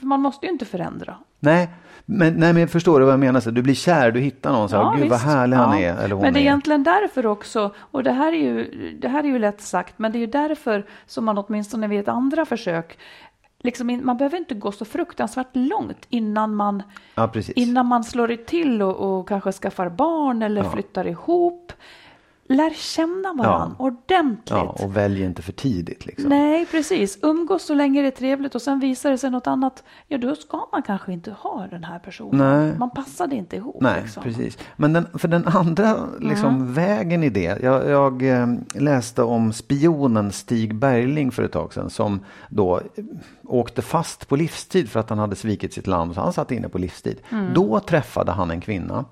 Man 0.00 0.20
måste 0.20 0.46
ju 0.46 0.52
inte 0.52 0.64
förändra. 0.64 1.16
Nej, 1.40 1.68
men, 2.06 2.34
nej, 2.34 2.52
men 2.52 2.60
jag 2.60 2.70
förstår 2.70 3.00
vad 3.00 3.12
jag 3.12 3.20
menar. 3.20 3.40
Så 3.40 3.50
du 3.50 3.62
blir 3.62 3.74
kär, 3.74 4.10
du 4.10 4.20
hittar 4.20 4.52
någon 4.52 4.68
så 4.68 4.76
här, 4.76 4.96
gud 4.96 5.08
vad 5.10 5.18
härlig 5.20 5.56
han 5.56 5.80
Ja. 5.80 5.86
är 5.88 6.04
eller 6.04 6.14
hon 6.14 6.22
Men 6.22 6.32
det 6.32 6.38
är 6.38 6.40
är. 6.40 6.44
egentligen 6.44 6.82
därför 6.82 7.26
också, 7.26 7.74
och 7.78 8.02
det 8.04 8.12
här, 8.12 8.32
är 8.32 8.36
ju, 8.36 8.70
det 9.00 9.08
här 9.08 9.24
är 9.24 9.28
ju 9.28 9.38
lätt 9.38 9.60
sagt, 9.60 9.94
men 9.98 10.12
det 10.12 10.18
är 10.18 10.20
ju 10.20 10.26
därför 10.26 10.86
som 11.06 11.24
man 11.24 11.38
åtminstone 11.38 11.88
vid 11.88 12.00
ett 12.00 12.08
andra 12.08 12.44
försök, 12.44 12.98
liksom 13.62 14.00
man 14.04 14.16
behöver 14.16 14.38
inte 14.38 14.54
gå 14.54 14.72
så 14.72 14.84
fruktansvärt 14.84 15.48
långt 15.52 16.06
innan 16.08 16.54
man, 16.54 16.82
Ja, 17.14 17.32
innan 17.56 17.86
man 17.86 18.04
slår 18.04 18.36
till 18.44 18.82
och, 18.82 19.18
och 19.18 19.28
kanske 19.28 19.52
skaffar 19.52 19.88
barn 19.88 20.42
eller 20.42 20.62
Ja. 20.64 20.70
flyttar 20.70 21.06
ihop. 21.06 21.72
Lär 22.48 22.70
känna 22.70 23.32
varandra 23.32 23.76
ordentligt. 23.78 24.50
Ja, 24.50 24.76
och 24.78 24.96
välj 24.96 25.22
inte 25.22 25.42
för 25.42 25.52
tidigt. 25.52 26.06
Liksom. 26.06 26.28
Nej, 26.28 26.66
precis. 26.66 27.18
Umgås 27.22 27.62
så 27.62 27.74
länge 27.74 28.02
det 28.02 28.06
är 28.06 28.10
trevligt 28.10 28.54
och 28.54 28.62
sen 28.62 28.80
visar 28.80 29.10
det 29.10 29.18
sig 29.18 29.30
något 29.30 29.46
annat. 29.46 29.84
Ja, 30.08 30.18
då 30.18 30.34
ska 30.34 30.68
man 30.72 30.82
kanske 30.82 31.12
inte 31.12 31.30
ha 31.30 31.66
den 31.70 31.84
här 31.84 31.98
personen. 31.98 32.66
Nej. 32.66 32.78
Man 32.78 32.90
passade 32.90 33.36
inte 33.36 33.56
ihop. 33.56 33.76
Nej, 33.80 34.02
liksom. 34.02 34.22
precis. 34.22 34.58
Men 34.76 34.92
den, 34.92 35.06
för 35.14 35.28
den 35.28 35.46
andra 35.46 35.96
liksom, 36.20 36.74
vägen 36.74 37.22
i 37.22 37.30
det. 37.30 37.62
Jag, 37.62 37.88
jag 37.88 38.22
eh, 38.22 38.46
läste 38.74 39.22
om 39.22 39.52
spionen 39.52 40.32
Stig 40.32 40.74
Bergling 40.74 41.32
för 41.32 41.42
ett 41.42 41.52
tag 41.52 41.72
sedan 41.72 41.90
som 41.90 42.20
då 42.48 42.76
eh, 42.78 43.04
åkte 43.44 43.82
fast 43.82 44.28
på 44.28 44.36
livstid 44.36 44.90
för 44.90 45.00
att 45.00 45.10
han 45.10 45.18
hade 45.18 45.36
svikit 45.36 45.72
sitt 45.72 45.86
land. 45.86 46.14
Så 46.14 46.20
han 46.20 46.32
satt 46.32 46.50
inne 46.50 46.68
på 46.68 46.78
livstid. 46.78 47.16
Då 47.54 47.80
träffade 47.80 48.32
han 48.32 48.50
en 48.50 48.60
kvinna 48.60 49.04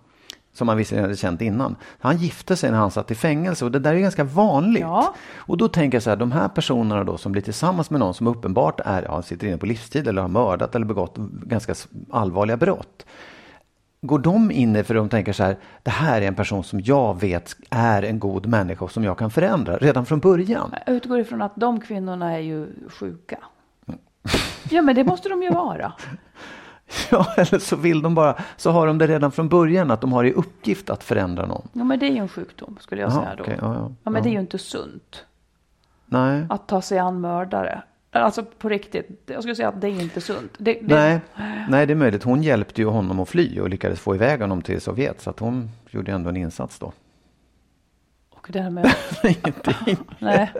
som 0.55 0.69
han 0.69 0.77
visserligen 0.77 1.05
hade 1.05 1.17
känt 1.17 1.41
innan. 1.41 1.77
Han 1.99 2.17
gifte 2.17 2.57
sig 2.57 2.71
när 2.71 2.79
han 2.79 2.91
satt 2.91 3.11
i 3.11 3.15
fängelse 3.15 3.65
och 3.65 3.71
det 3.71 3.79
där 3.79 3.95
är 3.95 3.99
ganska 3.99 4.25
vanligt. 4.25 4.83
Ja. 4.83 5.15
Och 5.37 5.57
då 5.57 5.69
tänker 5.69 5.97
jag 5.97 6.03
så 6.03 6.11
här, 6.11 6.17
de 6.17 6.33
här 6.33 6.49
personerna 6.49 7.05
då 7.05 7.19
som 7.19 7.33
blir 7.33 7.43
tillsammans 7.43 7.91
med 7.91 8.01
någon 8.01 8.15
som 8.15 8.27
uppenbart 8.27 8.81
är, 8.85 9.03
ja, 9.03 9.23
sitter 9.23 9.47
inne 9.47 9.57
på 9.57 9.67
livstid 9.67 10.09
eller 10.09 10.23
har 10.23 10.29
mördat 10.29 10.75
eller 10.75 10.87
begått 10.87 11.17
ganska 11.17 11.75
allvarliga 12.11 12.57
brott 12.57 13.05
går 14.07 14.19
de 14.19 14.51
in 14.51 14.77
i 14.77 14.85
för 14.85 14.95
de 14.95 15.09
tänker 15.09 15.33
så 15.33 15.43
här, 15.43 15.57
det 15.83 15.91
här 15.91 16.23
är 16.23 16.27
en 16.27 16.35
person 16.35 16.65
som 16.65 16.81
jag 16.81 17.21
vet 17.21 17.57
är 17.71 18.03
en 18.03 18.19
god 18.19 18.47
människa 18.47 18.85
och 18.85 18.91
som 18.91 19.05
jag 19.05 19.19
kan 19.19 19.31
förändra 19.31 19.77
redan 19.77 20.07
från 20.07 20.21
början? 20.21 20.75
Jag 20.87 20.97
utgår 20.97 21.21
ifrån 21.21 21.43
att 21.43 21.57
de 21.57 21.81
kvinnorna 21.81 22.33
är 22.33 22.39
ju 22.39 22.67
sjuka. 22.89 23.39
Ja, 24.71 24.83
men 24.83 24.95
det 24.95 25.05
måste 25.05 25.29
de 25.29 25.43
ju 25.43 25.51
vara. 25.51 25.93
Ja, 27.11 27.35
eller 27.37 27.59
så 27.59 27.77
vill 27.77 28.03
de 28.03 28.15
bara, 28.15 28.37
så 28.57 28.71
har 28.71 28.87
de 28.87 28.99
det 28.99 29.07
redan 29.07 29.33
från 29.33 29.49
början 29.49 29.91
att 29.91 30.01
de 30.01 30.13
har 30.13 30.25
i 30.25 30.33
uppgift 30.33 30.91
att 30.91 31.05
förändra 31.05 31.47
någon. 31.47 31.69
Ja, 31.73 31.85
men 31.85 31.99
det 31.99 32.07
är 32.07 32.11
ju 32.11 32.19
en 32.19 32.29
sjukdom 32.29 32.77
skulle 32.81 33.01
jag 33.01 33.11
Jaha, 33.11 33.23
säga 33.23 33.35
då. 33.37 33.43
okej, 33.43 33.59
ja, 33.61 33.75
ja, 33.75 34.11
men 34.11 34.15
ja. 34.15 34.21
det 34.21 34.29
är 34.29 34.33
ju 34.33 34.41
inte 34.41 34.59
sunt 34.59 35.25
Nej. 36.07 36.47
att 36.49 36.69
ta 36.69 36.83
sig 36.83 36.99
an 36.99 37.21
mördare. 37.21 37.83
Alltså 38.11 38.45
på 38.59 38.69
riktigt, 38.69 39.23
jag 39.27 39.43
skulle 39.43 39.55
säga 39.55 39.69
att 39.69 39.81
det 39.81 39.89
är 39.89 40.01
inte 40.01 40.21
sunt. 40.21 40.53
Det, 40.59 40.73
det, 40.83 40.95
Nej, 40.95 41.21
nej, 41.69 41.87
det 41.87 41.93
är 41.93 41.97
möjligt. 41.97 42.23
Hon 42.23 42.43
hjälpte 42.43 42.81
ju 42.81 42.87
honom 42.89 43.21
att 43.21 43.29
fly 43.29 43.61
och 43.61 43.69
lyckades 43.69 44.01
få 44.01 44.15
iväg 44.15 44.41
honom 44.41 44.63
till 44.63 44.81
Sovjet. 44.81 45.21
Så 45.21 45.31
att 45.31 45.39
hon 45.39 45.71
gjorde 45.91 46.13
ändå 46.13 46.29
en 46.29 46.37
insats 46.37 46.79
då. 46.79 46.93
Och 48.31 48.49
det 48.53 48.61
här 48.61 48.71
med... 48.71 48.95
Ingenting. 49.23 49.97
Nej. 50.19 50.53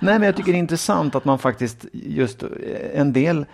Nej, 0.00 0.18
men 0.18 0.22
jag 0.22 0.36
tycker 0.36 0.52
det 0.52 0.58
är 0.58 0.60
intressant 0.60 1.14
att 1.14 1.24
man 1.24 1.38
faktiskt 1.38 1.86
just 1.92 2.44
en 2.94 3.12
del 3.12 3.46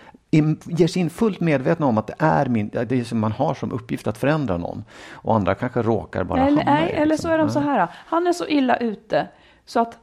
ger 0.65 0.87
sig 0.87 1.01
in 1.01 1.09
fullt 1.09 1.39
medvetna 1.39 1.85
om 1.85 1.97
att 1.97 2.07
det 2.07 2.15
är, 2.19 2.45
min, 2.45 2.69
det 2.69 2.91
är 2.91 3.03
som 3.03 3.19
man 3.19 3.31
har 3.31 3.53
som 3.53 3.71
uppgift 3.71 4.07
att 4.07 4.17
förändra 4.17 4.57
någon. 4.57 4.83
Och 5.11 5.35
andra 5.35 5.55
kanske 5.55 5.81
råkar 5.81 6.23
bara 6.23 6.39
Eller, 6.47 6.63
hamna 6.63 6.73
nej, 6.73 6.89
i, 6.89 6.93
eller 6.93 7.05
liksom. 7.05 7.29
så 7.29 7.33
är 7.33 7.37
de 7.37 7.49
så 7.49 7.59
här. 7.59 7.87
Han 7.93 8.27
är 8.27 8.33
så 8.33 8.47
illa 8.47 8.77
ute 8.77 9.27
så 9.65 9.79
att 9.79 9.97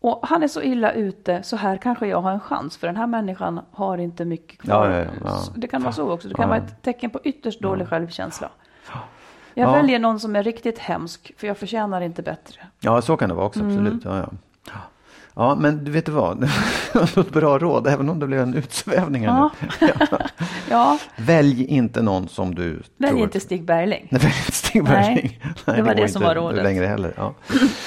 och 0.00 0.20
han 0.22 0.42
är 0.42 0.48
så 0.48 0.62
illa 0.62 0.92
ute 0.92 1.42
så 1.42 1.56
här 1.56 1.76
kanske 1.76 2.06
jag 2.06 2.20
har 2.22 2.30
en 2.32 2.40
chans 2.40 2.76
för 2.76 2.86
den 2.86 2.96
här 2.96 3.06
människan 3.06 3.60
har 3.72 3.98
inte 3.98 4.24
mycket 4.24 4.58
kvar. 4.60 4.90
Ja, 4.90 4.98
ja, 4.98 5.04
ja. 5.24 5.38
Det 5.54 5.68
kan 5.68 5.82
vara 5.82 5.92
så 5.92 6.10
också. 6.10 6.28
Det 6.28 6.34
kan 6.34 6.48
vara 6.48 6.58
ett 6.58 6.82
tecken 6.82 7.10
på 7.10 7.20
ytterst 7.24 7.60
dålig 7.60 7.88
självkänsla. 7.88 8.48
Jag 9.54 9.68
Ja. 9.68 9.72
väljer 9.72 9.98
någon 9.98 10.20
som 10.20 10.36
är 10.36 10.42
riktigt 10.42 10.78
hemsk 10.78 11.32
för 11.36 11.46
jag 11.46 11.56
förtjänar 11.56 12.00
inte 12.00 12.22
bättre. 12.22 12.60
Ja, 12.80 13.02
så 13.02 13.16
kan 13.16 13.28
det 13.28 13.34
vara 13.34 13.46
också, 13.46 13.60
Mm. 13.60 13.72
absolut. 13.72 14.04
Ja, 14.04 14.16
ja. 14.18 14.28
Ja, 15.34 15.54
men 15.54 15.84
du 15.84 15.90
vet 15.90 16.06
du 16.06 16.12
vad? 16.12 16.40
Det 16.40 16.50
var 17.14 17.18
ett 17.22 17.30
bra 17.32 17.58
råd, 17.58 17.86
även 17.86 18.08
om 18.08 18.18
det 18.18 18.26
blev 18.26 18.40
en 18.40 18.54
utsvävning 18.54 19.28
här 19.28 19.36
Ja. 19.38 19.50
nu. 19.80 19.88
Ja, 20.70 20.98
Välj 21.16 21.64
inte 21.64 22.02
någon 22.02 22.28
som 22.28 22.54
du 22.54 22.82
välj 22.96 23.10
tror... 23.12 23.22
inte 23.22 23.40
Stig 23.40 23.64
Bergling. 23.64 24.08
Nej, 24.10 24.20
välj 24.22 24.34
inte 24.38 24.52
Stig 24.52 24.84
Bergling. 24.84 25.40
Nej, 25.64 25.76
det 25.76 25.82
var 25.82 25.94
går 25.94 26.00
det 26.02 26.08
som 26.08 26.22
var 26.22 26.34
rådet. 26.34 26.62
längre 26.64 26.86
heller. 26.86 27.12
Ja. 27.16 27.34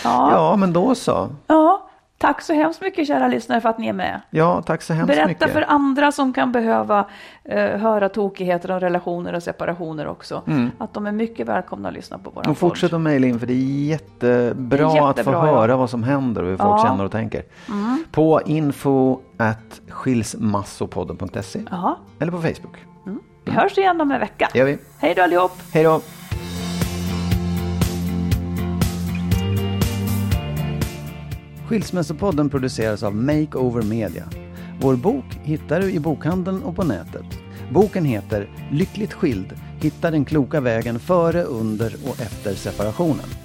Ja. 0.04 0.32
ja, 0.32 0.56
men 0.56 0.74
då 0.74 0.96
så. 0.96 1.30
Ja, 1.48 1.90
tack 2.18 2.42
så 2.42 2.54
hemskt 2.54 2.82
mycket 2.82 3.08
kära 3.08 3.28
lyssnare 3.28 3.62
för 3.62 3.70
att 3.70 3.78
ni 3.78 3.88
är 3.88 3.94
med. 3.94 4.22
Ja, 4.30 4.62
tack 4.62 4.82
så 4.82 4.94
hemskt 4.94 5.08
Berätta 5.08 5.28
mycket. 5.28 5.54
för 5.54 5.66
andra 5.68 6.12
som 6.12 6.34
kan 6.34 6.52
behöva 6.52 7.06
eh, 7.44 7.60
höra 7.80 8.10
tokigheter 8.10 8.72
om 8.72 8.80
relationer 8.80 9.34
och 9.34 9.44
separationer 9.44 10.08
också. 10.08 10.42
Att 10.78 10.94
de 10.94 11.08
är 11.08 11.12
mycket 11.12 11.48
välkomna 11.48 11.88
att 11.88 11.94
lyssna 11.94 12.18
på 12.18 12.30
våran 12.30 12.52
Och 12.52 12.58
fortsätt 12.58 12.94
att 12.94 13.02
mejla 13.02 13.28
in 13.28 13.40
för 13.40 13.48
det 13.48 13.54
är 13.54 13.88
jättebra, 13.90 14.78
Det 14.78 14.84
är 14.84 14.86
att 14.86 14.92
få 15.00 15.08
jättebra, 15.08 15.34
ja. 15.34 15.56
höra 15.56 15.76
vad 15.78 15.90
som 15.90 16.04
händer 16.04 16.44
och 16.44 16.50
hur 16.50 16.58
folk 16.58 16.70
Ja. 16.70 16.80
Mm. 16.80 16.88
känner 16.92 17.06
och 17.06 17.12
tänker. 17.12 17.44
På 18.12 18.42
info 18.46 19.20
at 19.38 19.82
skilsmassopodden.se 19.90 21.60
eller 22.20 22.32
på 22.32 22.42
Facebook. 22.42 22.78
vi 23.46 23.52
hörs 23.52 23.78
igen 23.78 24.02
om 24.02 24.12
en 24.12 24.20
vecka. 24.20 24.50
Det 24.54 24.60
gör 24.60 24.66
vi. 24.66 24.78
Hej 25.00 25.14
då 25.16 25.22
allihop! 25.24 25.52
Hej 25.74 25.84
då! 25.84 26.02
Skilsmässopodden 31.68 32.50
produceras 32.50 33.04
av 33.04 33.16
Makeover 33.16 33.82
Media. 33.82 34.24
Vår 34.82 34.96
bok 34.96 35.26
hittar 35.44 35.80
du 35.80 35.92
i 35.92 36.00
bokhandeln 36.00 36.64
och 36.64 36.76
på 36.76 36.84
nätet. 36.84 37.26
Boken 37.72 38.06
heter 38.06 38.50
Lyckligt 38.72 39.14
skild. 39.14 39.54
Hitta 39.82 40.12
den 40.12 40.26
kloka 40.26 40.62
vägen 40.62 41.00
före, 41.00 41.44
under 41.44 41.96
och 42.06 42.22
efter 42.22 42.54
separationen. 42.54 43.45